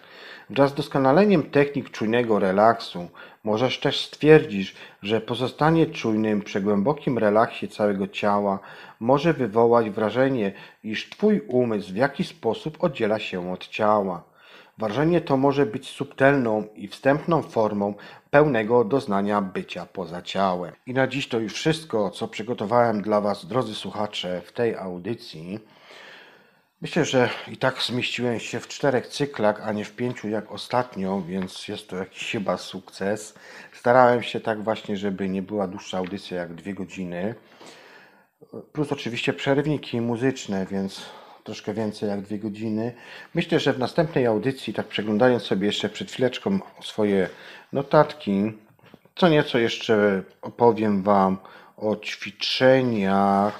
[0.50, 3.10] Wraz z doskonaleniem technik czujnego relaksu
[3.44, 8.60] możesz też stwierdzić, że pozostanie czujnym przy głębokim relaksie całego ciała
[9.00, 10.54] może wywołać wrażenie,
[10.84, 14.37] iż Twój umysł w jakiś sposób oddziela się od ciała.
[14.78, 17.94] Wrażenie to może być subtelną i wstępną formą
[18.32, 20.74] pełnego doznania bycia poza ciałem.
[20.86, 25.60] I na dziś to już wszystko, co przygotowałem dla Was, drodzy słuchacze, w tej audycji.
[26.82, 31.22] Myślę, że i tak zmieściłem się w czterech cyklach, a nie w pięciu jak ostatnio,
[31.22, 33.34] więc jest to jakiś chyba sukces.
[33.74, 37.36] Starałem się tak właśnie, żeby nie była dłuższa audycja jak dwie godziny.
[38.74, 41.06] Plus oczywiście przerwniki muzyczne, więc
[41.48, 42.94] troszkę więcej jak dwie godziny.
[43.34, 47.30] Myślę, że w następnej audycji, tak przeglądając sobie jeszcze przed chwileczką swoje
[47.74, 48.54] notatki,
[49.16, 51.38] co nieco jeszcze opowiem Wam
[51.78, 53.60] o ćwiczeniach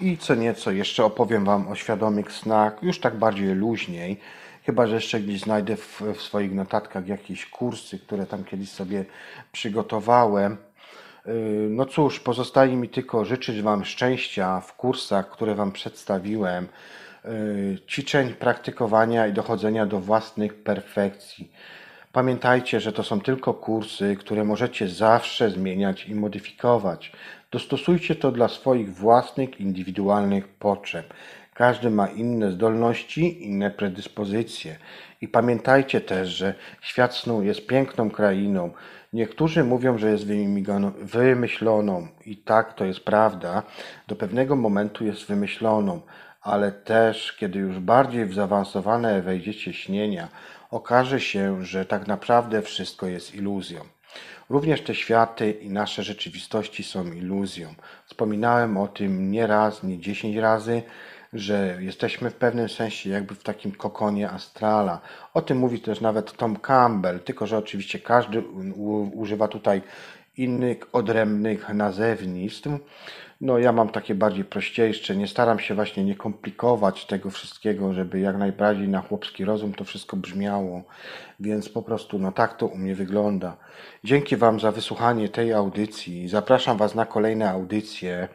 [0.00, 4.20] i co nieco jeszcze opowiem Wam o świadomych snach, już tak bardziej luźniej.
[4.66, 9.04] Chyba, że jeszcze gdzieś znajdę w, w swoich notatkach jakieś kursy, które tam kiedyś sobie
[9.52, 10.56] przygotowałem.
[11.26, 11.32] Yy,
[11.70, 16.68] no cóż, pozostaje mi tylko życzyć Wam szczęścia w kursach, które Wam przedstawiłem.
[17.24, 21.52] Y, ćwiczeń, praktykowania i dochodzenia do własnych perfekcji.
[22.12, 27.12] Pamiętajcie, że to są tylko kursy, które możecie zawsze zmieniać i modyfikować.
[27.50, 31.14] Dostosujcie to dla swoich własnych, indywidualnych potrzeb.
[31.54, 34.76] Każdy ma inne zdolności, inne predyspozycje.
[35.20, 38.70] I pamiętajcie też, że świat snu jest piękną krainą.
[39.12, 40.26] Niektórzy mówią, że jest
[41.02, 43.62] wymyśloną, i tak to jest prawda.
[44.08, 46.00] Do pewnego momentu jest wymyśloną,
[46.42, 50.28] ale też, kiedy już bardziej w zaawansowane wejdziecie śnienia,
[50.70, 53.80] okaże się, że tak naprawdę wszystko jest iluzją.
[54.50, 57.74] Również te światy i nasze rzeczywistości są iluzją.
[58.06, 60.82] Wspominałem o tym nie raz, nie dziesięć razy,
[61.32, 65.00] że jesteśmy w pewnym sensie jakby w takim kokonie astrala.
[65.34, 68.42] O tym mówi też nawet Tom Campbell, tylko że oczywiście każdy
[69.14, 69.82] używa tutaj
[70.36, 72.68] innych odrębnych nazewnictw.
[73.42, 78.20] No ja mam takie bardziej prościejsze, nie staram się właśnie nie komplikować tego wszystkiego, żeby
[78.20, 80.82] jak najbardziej na chłopski rozum to wszystko brzmiało,
[81.40, 83.56] więc po prostu no tak to u mnie wygląda.
[84.04, 88.28] Dzięki Wam za wysłuchanie tej audycji, zapraszam Was na kolejne audycje.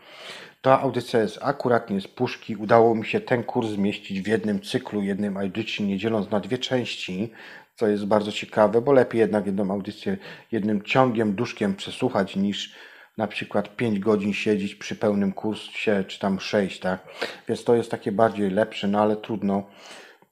[0.62, 2.56] Ta audycja jest akuratnie z puszki.
[2.56, 6.58] Udało mi się ten kurs zmieścić w jednym cyklu, jednym audycji, nie dzieląc na dwie
[6.58, 7.32] części,
[7.76, 10.18] co jest bardzo ciekawe, bo lepiej jednak jedną audycję
[10.52, 12.76] jednym ciągiem, duszkiem przesłuchać niż
[13.18, 17.00] na przykład 5 godzin siedzieć przy pełnym kursie, czy tam 6, tak?
[17.48, 19.64] Więc to jest takie bardziej lepsze, no ale trudno.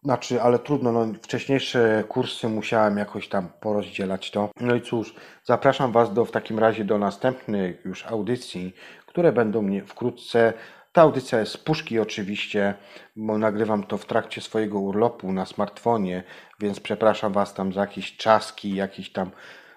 [0.04, 4.50] Znaczy, ale trudno, no, wcześniejsze kursy musiałem jakoś tam porozdzielać to.
[4.60, 8.76] No i cóż, zapraszam Was do, w takim razie do następnych już audycji,
[9.08, 10.54] które będą mnie wkrótce.
[10.94, 12.74] Ta audycja jest z puszki oczywiście,
[13.16, 16.24] bo nagrywam to w trakcie swojego urlopu na smartfonie,
[16.60, 19.32] więc przepraszam Was tam za jakieś czaski, jakieś tam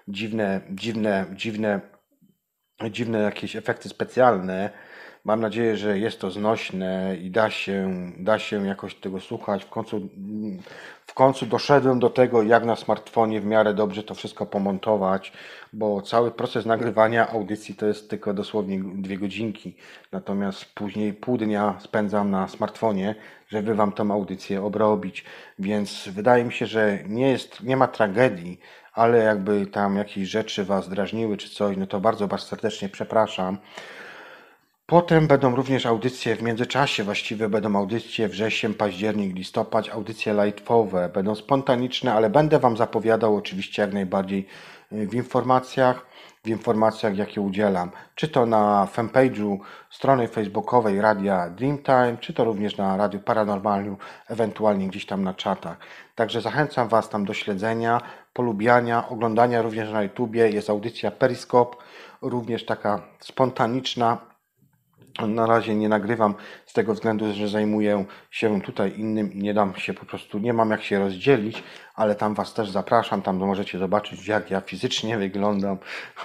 [0.07, 1.81] dziwne, dziwne, dziwne
[2.87, 4.69] dziwne jakieś efekty specjalne.
[5.25, 9.63] Mam nadzieję, że jest to znośne i da się, da się jakoś tego słuchać.
[9.63, 10.09] W końcu,
[11.07, 15.33] w końcu doszedłem do tego, jak na smartfonie w miarę dobrze to wszystko pomontować,
[15.73, 19.75] bo cały proces nagrywania audycji to jest tylko dosłownie dwie godzinki.
[20.11, 23.15] Natomiast później pół dnia spędzam na smartfonie,
[23.47, 25.25] żeby Wam tą audycję obrobić.
[25.59, 28.59] Więc wydaje mi się, że nie, jest, nie ma tragedii,
[28.93, 33.57] ale jakby tam jakieś rzeczy Was drażniły czy coś, no to bardzo Was serdecznie przepraszam.
[34.89, 41.35] Potem będą również audycje w międzyczasie, właściwie będą audycje wrzesień, październik, listopad, audycje lightowe, będą
[41.35, 44.47] spontaniczne, ale będę Wam zapowiadał oczywiście jak najbardziej
[44.91, 46.05] y, w informacjach,
[46.43, 49.57] w informacjach, jakie udzielam, czy to na fanpage'u
[49.89, 53.97] strony facebookowej Radia Dreamtime, czy to również na Radiu Paranormalium,
[54.27, 55.77] ewentualnie gdzieś tam na czatach.
[56.15, 58.01] Także zachęcam Was tam do śledzenia,
[58.33, 60.49] polubiania, oglądania również na YouTubie.
[60.49, 61.77] Jest audycja Periscope,
[62.21, 64.17] również taka spontaniczna,
[65.27, 66.35] na razie nie nagrywam
[66.65, 70.53] z tego względu, że zajmuję się tutaj innym i nie dam się po prostu, nie
[70.53, 71.63] mam jak się rozdzielić,
[71.95, 75.77] ale tam Was też zapraszam, tam możecie zobaczyć jak ja fizycznie wyglądam,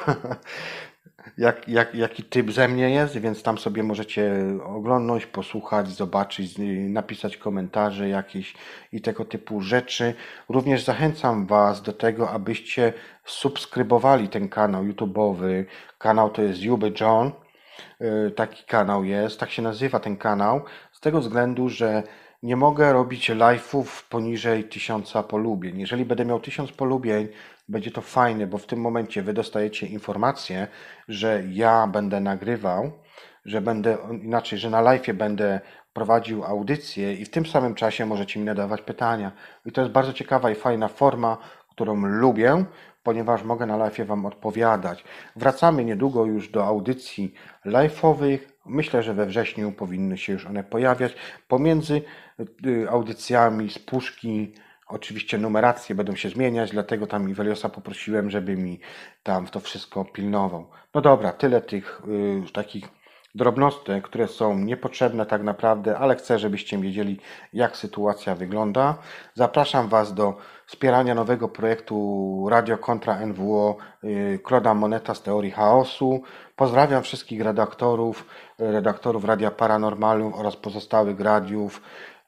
[1.38, 4.32] jak, jak, jaki typ ze mnie jest, więc tam sobie możecie
[4.64, 6.54] oglądnąć, posłuchać, zobaczyć,
[6.88, 8.54] napisać komentarze jakieś
[8.92, 10.14] i tego typu rzeczy.
[10.48, 12.92] Również zachęcam Was do tego, abyście
[13.24, 15.64] subskrybowali ten kanał YouTube'owy.
[15.98, 17.32] Kanał to jest Juby John
[18.00, 22.02] Y, taki kanał jest, tak się nazywa ten kanał, z tego względu, że
[22.42, 25.80] nie mogę robić live'ów poniżej tysiąca polubień.
[25.80, 27.28] Jeżeli będę miał tysiąc polubień,
[27.68, 30.68] będzie to fajne, bo w tym momencie wy dostajecie informację,
[31.08, 32.92] że ja będę nagrywał,
[33.44, 35.60] że będę inaczej, że na live'ie będę
[35.92, 39.32] prowadził audycję i w tym samym czasie możecie mi nadawać pytania.
[39.66, 41.38] I to jest bardzo ciekawa i fajna forma,
[41.70, 42.64] którą lubię,
[43.02, 45.04] ponieważ mogę na live Wam odpowiadać.
[45.36, 47.34] Wracamy niedługo już do audycji
[47.66, 48.38] live'owych.
[48.66, 51.14] Myślę, że we wrześniu powinny się już one pojawiać.
[51.48, 52.02] Pomiędzy
[52.66, 54.54] y, audycjami z puszki
[54.86, 58.80] Oczywiście numeracje będą się zmieniać, dlatego tam Iweliosa poprosiłem, żeby mi
[59.22, 60.66] tam to wszystko pilnował.
[60.94, 62.02] No dobra, tyle tych
[62.48, 62.88] y, takich
[63.34, 67.20] drobnostek, które są niepotrzebne tak naprawdę, ale chcę, żebyście wiedzieli,
[67.52, 68.94] jak sytuacja wygląda.
[69.34, 70.36] Zapraszam Was do
[70.66, 73.76] wspierania nowego projektu Radio Kontra NWO
[74.42, 76.22] Kloda y, Moneta z Teorii Chaosu.
[76.56, 78.26] Pozdrawiam wszystkich redaktorów,
[78.58, 81.80] redaktorów Radia Paranormalium oraz pozostałych radiów.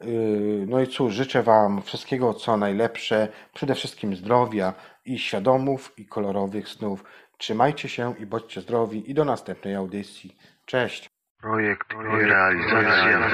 [0.04, 4.74] Y, no i cóż, życzę Wam wszystkiego co najlepsze, przede wszystkim zdrowia
[5.04, 7.04] i świadomów i kolorowych snów.
[7.38, 10.36] Trzymajcie się i bądźcie zdrowi i do następnej audycji.
[10.64, 11.10] Cześć.
[11.40, 13.30] Projekt i realizacja.